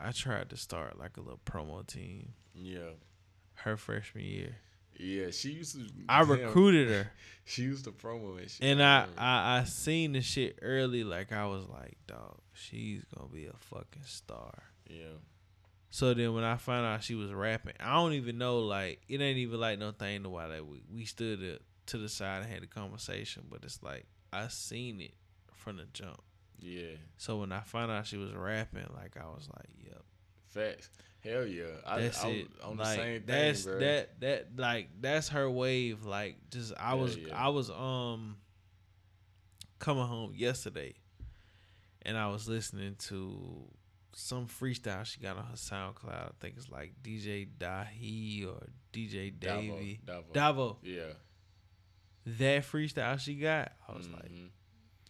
[0.00, 2.90] I tried to start like a little promo team Yeah,
[3.54, 4.56] her freshman year.
[4.98, 5.30] Yeah.
[5.30, 5.86] She used to.
[6.08, 7.10] I damn, recruited her,
[7.44, 8.66] She used to promo and shit.
[8.66, 9.06] and I.
[9.18, 11.04] I I seen the shit early.
[11.04, 14.62] Like I was like, dog, she's gonna be a fucking star.
[14.88, 15.18] yeah,
[15.90, 19.20] So then when I found out she was rapping, I don't even know like it
[19.20, 22.42] ain't even like no thing to why that we we stood it to the side
[22.42, 25.14] and had a conversation, but it's like I seen it
[25.52, 26.20] from the jump.
[26.60, 26.96] yeah.
[27.18, 30.02] So when I found out she was rapping, like I was like, yep.
[30.54, 30.88] Facts.
[31.22, 31.64] Hell yeah.
[31.86, 32.48] I, That's I, it.
[32.62, 33.78] On the like same thing, that's bro.
[33.78, 36.04] that that like that's her wave.
[36.04, 37.28] Like just I was yeah.
[37.34, 38.36] I was um
[39.78, 40.94] coming home yesterday,
[42.02, 43.64] and I was listening to
[44.12, 46.12] some freestyle she got on her SoundCloud.
[46.28, 49.40] I think it's like DJ Dahi or DJ Davo,
[49.78, 50.24] Davy Davo.
[50.32, 50.76] Davo.
[50.82, 51.14] Yeah,
[52.26, 54.50] that freestyle she got, I was like, Mhm.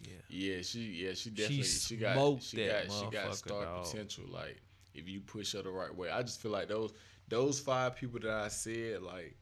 [0.01, 0.11] yeah.
[0.29, 3.85] Yeah, she yeah she definitely she, got smoked she got she got star dog.
[3.85, 4.25] potential.
[4.29, 4.61] Like
[4.95, 6.93] if you push her the right way, I just feel like those
[7.29, 9.37] those five people that I said like.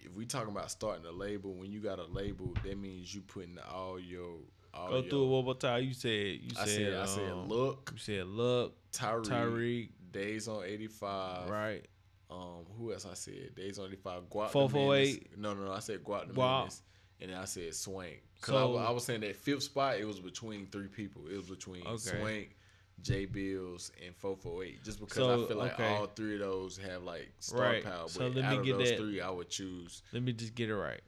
[0.00, 3.20] If we talking about starting a label, when you got a label, that means you
[3.20, 4.36] putting all your
[4.72, 5.82] all Go your, through it one more time.
[5.82, 9.88] You said you I said said I said um, look, You said look, Tyreek, Tyreek,
[10.12, 11.84] Days on eighty five, right?
[12.30, 13.54] Um, who else I said?
[13.54, 14.22] Days on eighty five.
[14.30, 14.50] Guap.
[14.50, 15.36] 448.
[15.38, 15.72] No, no, no.
[15.72, 16.80] I said Guap the Guap.
[17.20, 18.22] And then I said Swank.
[18.40, 21.22] Cause I So- wa- I, was saying that fifth spot, it was between three people.
[21.28, 21.96] It was between Okay.
[22.20, 22.56] Swank,
[23.02, 24.82] J Bills, and four four eight.
[24.84, 25.94] Just because So, I feel like okay.
[25.96, 27.84] all three of those have like star Right.
[27.84, 28.02] power.
[28.04, 28.98] But So let me out of get those that.
[28.98, 31.00] three, I would choose Let me just get it right.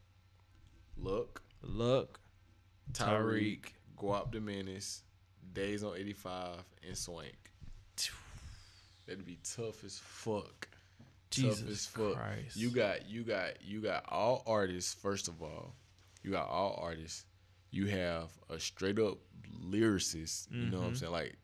[0.96, 2.20] Look, Look,
[2.92, 3.66] Tyreek.
[3.96, 5.02] Guap the Menace,
[5.52, 7.50] Days on eighty five, and Swank.
[9.06, 10.68] That'd be tough as fuck.
[11.30, 12.14] tough as Jesus fuck.
[12.14, 12.56] Christ.
[12.56, 14.94] You got you got you got all artists.
[14.94, 15.74] First of all,
[16.22, 17.24] you got all artists.
[17.72, 19.18] You have a straight up
[19.62, 20.48] lyricist.
[20.50, 20.96] You know what I'm Mhm.
[20.98, 21.12] saying?
[21.12, 21.36] Like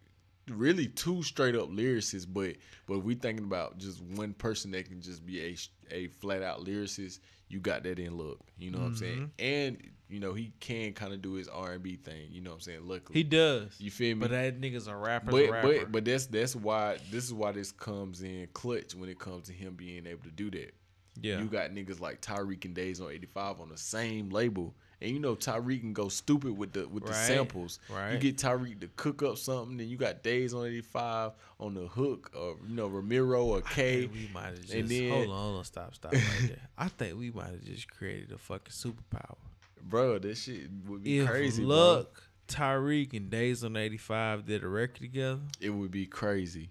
[0.51, 2.27] really two straight up lyricists.
[2.29, 2.57] But
[2.87, 5.57] but we thinking about just one person that can just be a
[5.91, 7.21] a flat out lyricist.
[7.49, 8.41] You got that in look.
[8.59, 8.99] You know what I'm mm-hmm.
[8.99, 9.31] saying?
[9.39, 12.29] And you know he can kind of do his R and B thing.
[12.31, 12.81] You know what I'm saying?
[12.83, 13.75] Luckily, he does.
[13.79, 14.21] you feel me?
[14.21, 15.31] But that nigga's a rapper.
[15.31, 15.69] but rapper.
[15.69, 19.47] but but that's that's why this is why this comes in clutch when it comes
[19.47, 20.75] to him being able to do that.
[21.21, 21.39] yeah.
[21.39, 24.75] You got niggas like Tyreek and Days on 85 on the same label.
[25.03, 27.79] And you know Tyreek can go stupid with the with the Right, samples.
[28.13, 31.87] You get Tyreek to cook up something, then you got Days on 85 on the
[31.87, 34.01] hook, or you know Ramiro or I K.
[34.01, 36.57] think we might have just and then- hold on, hold on, stop, stop right there.
[36.79, 39.37] I think we might have just created a fucking superpower.
[39.83, 41.63] Bro, this shit would be If crazy.
[41.63, 41.75] bro.
[41.77, 46.71] Luck, Tyreek, and Days on eighty five did a record together, It would be crazy.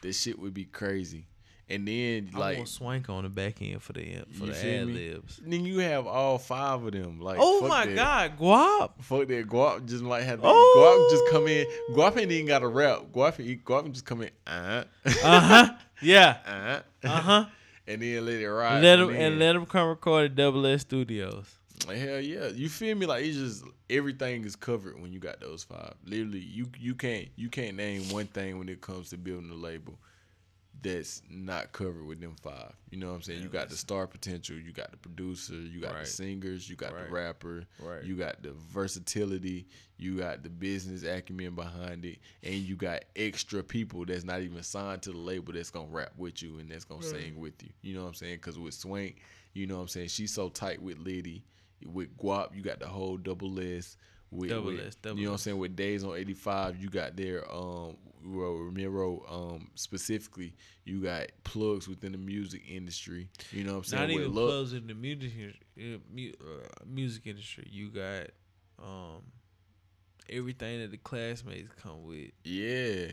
[0.00, 1.26] This shit would be crazy.
[1.70, 5.38] And then I like Swank on the back end for the for the ad libs.
[5.44, 7.20] then you have all five of them.
[7.20, 7.94] Like Oh my that.
[7.94, 8.90] God, Guap!
[9.04, 9.46] Fuck that.
[9.46, 10.40] Guap just might have.
[10.42, 10.74] Oh.
[10.76, 11.66] Guap just come in.
[11.90, 13.00] Guap ain't even got a rap.
[13.12, 14.30] Guap, Guap just come in.
[14.46, 15.74] Uh Uh huh.
[16.00, 16.38] Yeah.
[17.04, 17.44] uh Uh huh.
[17.86, 18.82] And then let it ride.
[18.82, 21.54] let him and let him come record at Double S Studios.
[21.86, 22.48] Hell yeah.
[22.48, 23.04] You feel me?
[23.06, 25.94] Like it's just everything is covered when you got those five.
[26.06, 29.54] Literally, you you can't you can't name one thing when it comes to building a
[29.54, 29.98] label
[30.80, 32.72] that's not covered with them five.
[32.90, 33.38] You know what I'm saying?
[33.40, 36.04] Yeah, you got the star potential, you got the producer, you got Right.
[36.04, 37.06] the singers, you got Right.
[37.06, 38.04] the rapper, Right.
[38.04, 43.62] you got the versatility, you got the business acumen behind it, and you got extra
[43.62, 46.84] people that's not even signed to the label that's gonna rap with you and that's
[46.84, 47.70] gonna sing with you.
[47.82, 48.36] You know what I'm saying?
[48.36, 49.20] Because with Swank,
[49.54, 51.44] you know what I'm saying, she's so tight with Liddy.
[51.86, 53.96] With Guap, you got the whole double S.
[54.30, 55.58] With, Double with- S, double you know what I'm saying?
[55.58, 62.12] With Days on 85, you got their um Ramiro um specifically, you got plugs within
[62.12, 63.28] the music industry.
[63.52, 64.02] You know what I'm saying?
[64.02, 65.32] Not With even Lil- plugs in the music
[65.78, 67.68] uh, music industry.
[67.70, 68.26] You got
[68.78, 69.22] um
[70.28, 72.30] everything that the classmates come with.
[72.44, 73.12] Yeah.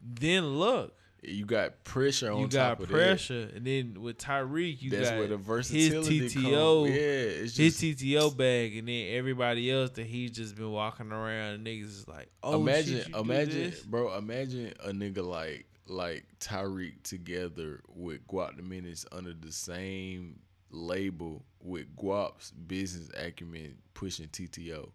[0.00, 0.94] Then look,
[1.26, 4.96] You got pressure on you top got of pressure, and then with Tyreek, you that.
[4.96, 6.92] That's got where the his TTO, Come.
[6.92, 11.54] Yeah, it's his TTO bag, and then everybody else that he's just been walking around.
[11.54, 14.16] And niggas is like, oh, imagine, shit, imagine, bro.
[14.16, 20.40] Imagine a nigga like like Tyreek together with Guap the Menace under the same
[20.70, 24.90] label with Guap's business acumen pushing TTO.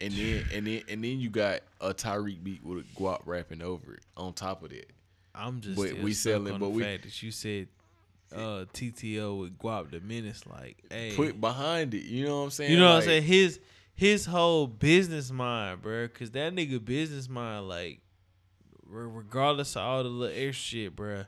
[0.00, 3.94] And then and then and then you got a Tyreek beat with Guap rapping over
[3.94, 4.90] it on top of that.
[5.34, 7.68] I'm just But we selling- but the we- fact that you said
[8.32, 10.44] uh, TTO with Guap the Menace.
[10.46, 12.04] Like, hey, Put behind it.
[12.04, 12.72] You know what I'm saying?
[12.72, 13.22] you know what I'm saying?
[13.24, 13.60] His
[13.94, 16.08] his whole business mind, bro.
[16.08, 18.00] Cause that nigga business mind, like,
[18.86, 21.24] regardless of all the little extra shit, bro.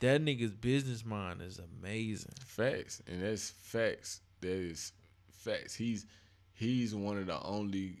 [0.00, 2.32] That nigga's business mind is amazing.
[2.44, 4.20] Facts, and that's facts.
[4.40, 4.92] That is
[5.30, 5.74] facts.
[5.74, 6.06] He's
[6.52, 7.96] he's one of the only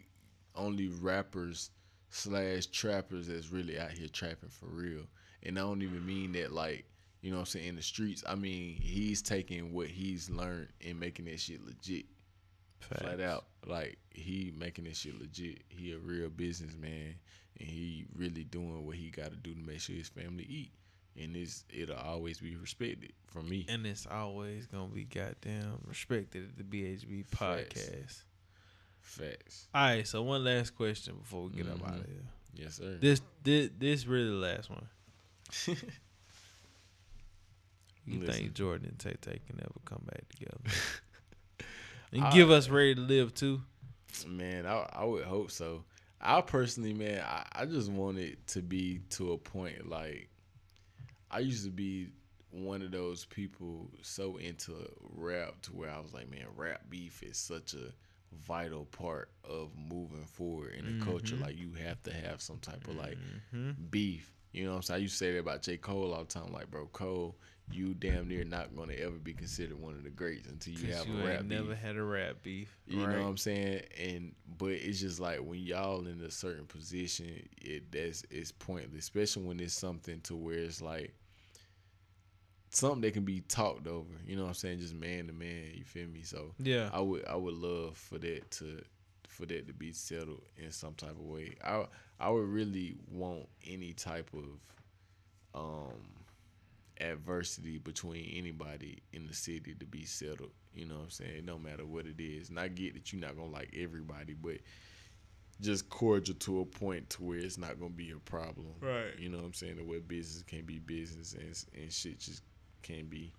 [0.54, 1.70] only rappers
[2.10, 5.02] slash trappers that's really out here trapping for real.
[5.44, 6.84] And I don't even mean that like
[7.20, 8.22] you know what I'm saying in the streets.
[8.26, 12.06] I mean he's taking what he's learned and making that shit legit.
[12.80, 15.62] Flat out, like he making this shit legit.
[15.68, 17.16] He a real businessman,
[17.58, 20.70] and he really doing what he got to do to make sure his family eat.
[21.20, 23.66] And it's it'll always be respected from me.
[23.68, 28.22] And it's always gonna be goddamn respected at the BHB podcast.
[29.00, 29.66] Facts.
[29.74, 31.88] All right, so one last question before we get up Mhm.
[31.88, 32.24] out of here.
[32.54, 32.96] Yes, sir.
[33.00, 34.86] This this this really the last one.
[38.06, 38.34] You Listen.
[38.34, 40.58] think Jordan and Tay Tay can ever come back together?
[42.12, 43.60] and I- give us ready to live too.
[44.26, 45.84] Man, I I would hope so.
[46.20, 50.28] I personally, man, I, I just want it to be to a point like
[51.30, 52.08] I used to be
[52.50, 54.72] one of those people so into
[55.14, 57.92] rap to where I was like, man, rap beef is such a
[58.46, 61.02] vital part of moving forward in the Mm-hmm.
[61.10, 61.36] culture.
[61.36, 63.18] Like you have to have some type of like
[63.54, 63.74] Mhm.
[63.90, 64.32] beef.
[64.52, 64.98] You know what I'm saying?
[64.98, 65.76] I used to say that about J.
[65.76, 66.52] Cole all the time.
[66.52, 67.36] Like, bro, Cole,
[67.70, 71.06] you damn near not gonna ever be considered one of the greats until you have
[71.06, 71.58] you a rap ain't beef.
[71.58, 72.74] never had a rap beef.
[72.86, 73.14] You right?
[73.16, 73.82] know what I'm saying?
[74.02, 79.04] And but it's just like when y'all in a certain position, it that's it's pointless,
[79.04, 81.14] especially when it's something to where it's like
[82.70, 84.14] something that can be talked over.
[84.26, 84.78] You know what I'm saying?
[84.78, 85.72] Just man to man.
[85.74, 86.22] You feel me?
[86.22, 86.90] So Yeah.
[86.92, 88.82] I would I would love for that to
[89.28, 91.54] for that to be settled in some type of way.
[91.64, 91.84] I
[92.20, 96.18] I would really want any type of um
[97.00, 100.50] adversity between anybody in the city to be settled.
[100.74, 101.44] You know what I'm saying?
[101.44, 102.50] No matter what it is.
[102.50, 104.58] And I get that you're not gonna like everybody, but
[105.60, 108.74] just cordial to a point to where it's not gonna be a problem.
[108.80, 109.18] Right.
[109.18, 109.76] You know what I'm saying?
[109.76, 112.42] The way business can be business and and shit just
[112.82, 113.32] can be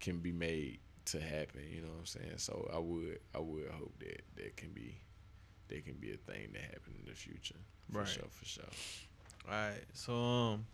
[0.00, 1.62] can be made to happen.
[1.70, 2.38] You know what I'm saying?
[2.38, 5.00] So I would I would hope that that can be
[5.68, 7.56] that can be a thing that happen in the future.
[7.92, 8.08] For Right.
[8.08, 8.64] sure, for sure.
[9.48, 9.84] All right.
[9.94, 10.66] So um,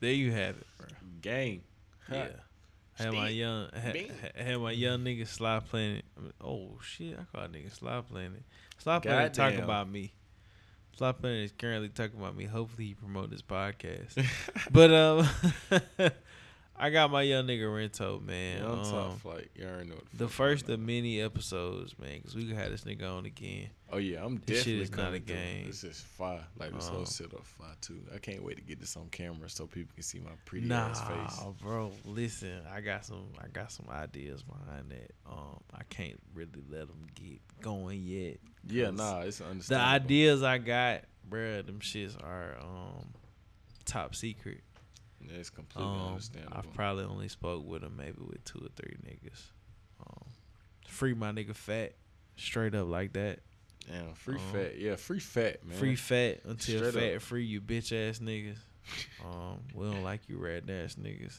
[0.00, 0.86] there you have it, bro.
[1.20, 1.62] Gang.
[2.10, 2.28] Yeah.
[2.94, 3.96] Had my young had,
[4.36, 6.04] had my young nigga Sly Planet.
[6.16, 8.42] I mean, oh shit, I call nigga Sly Planet.
[8.78, 9.64] Sly Planet talking Goddamn.
[9.64, 10.12] about me.
[10.96, 12.44] Sly Planet is currently talking about me.
[12.44, 14.22] Hopefully he promote this podcast.
[14.70, 15.26] but um,
[16.82, 18.62] I got my young nigga Rento man.
[18.62, 19.50] Young Um, top flight.
[19.54, 22.84] You already know the fuck first of many episodes, man, because we gonna have this
[22.84, 23.68] nigga on again.
[23.92, 25.66] Oh yeah, I'm This shit definitely is not a game.
[25.66, 26.42] This is fire.
[26.58, 28.00] Like this Um, whole setup fire too.
[28.14, 30.88] I can't wait to get this on camera so people can see my pretty nah,
[30.88, 31.44] ass face.
[31.44, 31.92] Nah, bro.
[32.06, 33.26] Listen, I got some.
[33.38, 35.10] I got some ideas behind that.
[35.30, 38.38] Um, I can't really let them get going yet.
[38.66, 39.66] Yeah, nah, it's understandable.
[39.66, 43.12] The ideas I got, bro, them shits are um
[43.84, 44.62] top secret.
[45.20, 46.56] Yeah, it's completely Um, understandable.
[46.56, 49.42] I've probably only spoke with them maybe with two or three niggas.
[50.00, 50.24] Um,
[50.88, 51.92] free my nigga fat,
[52.36, 53.40] straight up like that.
[53.86, 54.78] Damn, free um, fat.
[54.78, 55.76] Yeah, free fat, man.
[55.78, 57.22] Free fat until Straight fat up.
[57.22, 58.58] free you bitch ass niggas.
[59.24, 61.38] Um, we don't like you red ass niggas.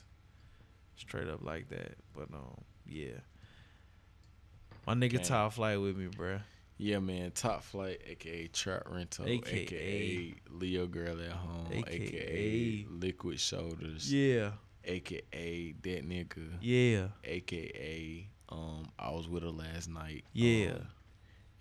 [0.96, 1.96] Straight up like that.
[2.16, 3.18] But um, yeah.
[4.88, 5.24] My nigga Gang.
[5.24, 6.42] top flight with me, bruh.
[6.82, 7.30] Yeah, man.
[7.30, 14.12] Top flight, aka Trap Rental, aka, AKA Leo Girl at Home, aka, AKA Liquid Shoulders,
[14.12, 14.50] Yeah,
[14.84, 20.26] aka That Nigga, yeah, aka um I was with her last night.
[20.34, 20.72] Yeah.
[20.72, 20.88] um,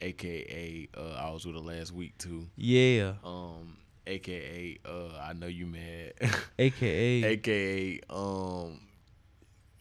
[0.01, 2.47] aka uh, I was with her last week too.
[2.57, 3.13] yeah.
[3.23, 3.77] Um,
[4.07, 6.15] aka uh, I know you mad.
[6.59, 8.81] AKA aka um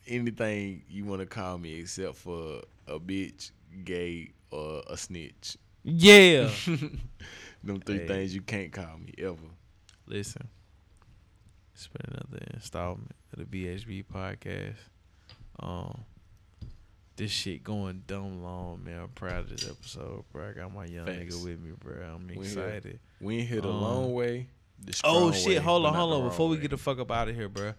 [0.05, 3.51] anything you want to call me except for a bitch,
[3.85, 5.57] gay, or a snitch.
[5.83, 6.49] yeah.
[7.63, 8.07] Them three Hey.
[8.07, 9.35] things you can't call me ever.
[10.07, 10.47] Listen,
[11.73, 14.75] it's been another installment of the BHB podcast.
[15.59, 16.05] Um,
[17.17, 19.01] this shit going dumb long, man.
[19.01, 20.49] I'm proud of this episode, bro.
[20.49, 21.17] I got my young Facts.
[21.35, 21.95] nigga with me, bro.
[22.15, 22.99] I'm excited.
[23.19, 24.47] We ain't hit a Um, long way.
[25.03, 25.47] Oh shit!
[25.47, 26.29] way, hold on, hold on.
[26.29, 27.73] Before we get the fuck up out of here, bro.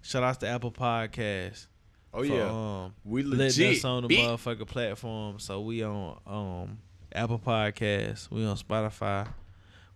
[0.00, 1.68] Shout out to Apple Podcast.
[2.14, 2.48] Oh for, yeah,
[2.84, 3.76] um, we letting legit.
[3.78, 4.18] us on the bitch.
[4.26, 5.38] motherfucking platform.
[5.38, 6.78] So we on um
[7.14, 9.28] Apple Podcasts, we on Spotify,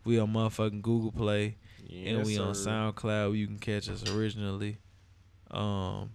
[0.05, 1.57] we on motherfucking Google Play,
[1.89, 2.53] and Yes, we on.
[2.55, 3.29] SoundCloud.
[3.29, 4.79] where You can catch us originally.
[5.51, 6.11] Um,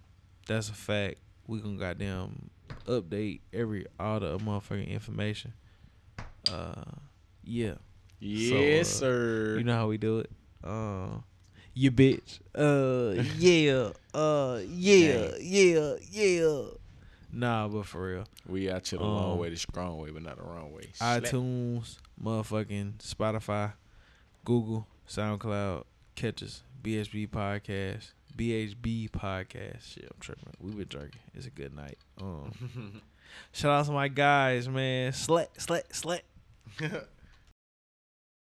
[0.46, 1.16] that's a fact.
[1.46, 2.50] We gonna goddamn
[2.86, 5.52] update every all the motherfucking information.
[6.50, 6.82] Uh,
[7.44, 7.74] yeah,
[8.20, 9.54] Yes, So, uh, sir.
[9.58, 10.30] you know how we do it.
[10.62, 11.18] Uh,
[11.74, 12.40] you bitch.
[12.54, 13.90] Uh, yeah.
[14.14, 16.62] Uh, yeah, yeah, yeah.
[17.32, 18.24] Nah, but for real.
[18.46, 20.90] we out here the long um, way, the strong way, but not the wrong way.
[20.92, 21.22] Slap.
[21.22, 23.72] iTunes, motherfucking Spotify,
[24.44, 25.84] Google, SoundCloud,
[26.14, 26.62] catch us.
[26.82, 29.94] BHB podcast, BHB podcast.
[29.94, 30.52] Shit, I'm tripping.
[30.60, 31.20] We been drinking.
[31.32, 31.96] It's a good night.
[32.20, 33.00] Um,
[33.52, 35.12] shout out to my guys, man.
[35.12, 36.24] Slat, slat, slat.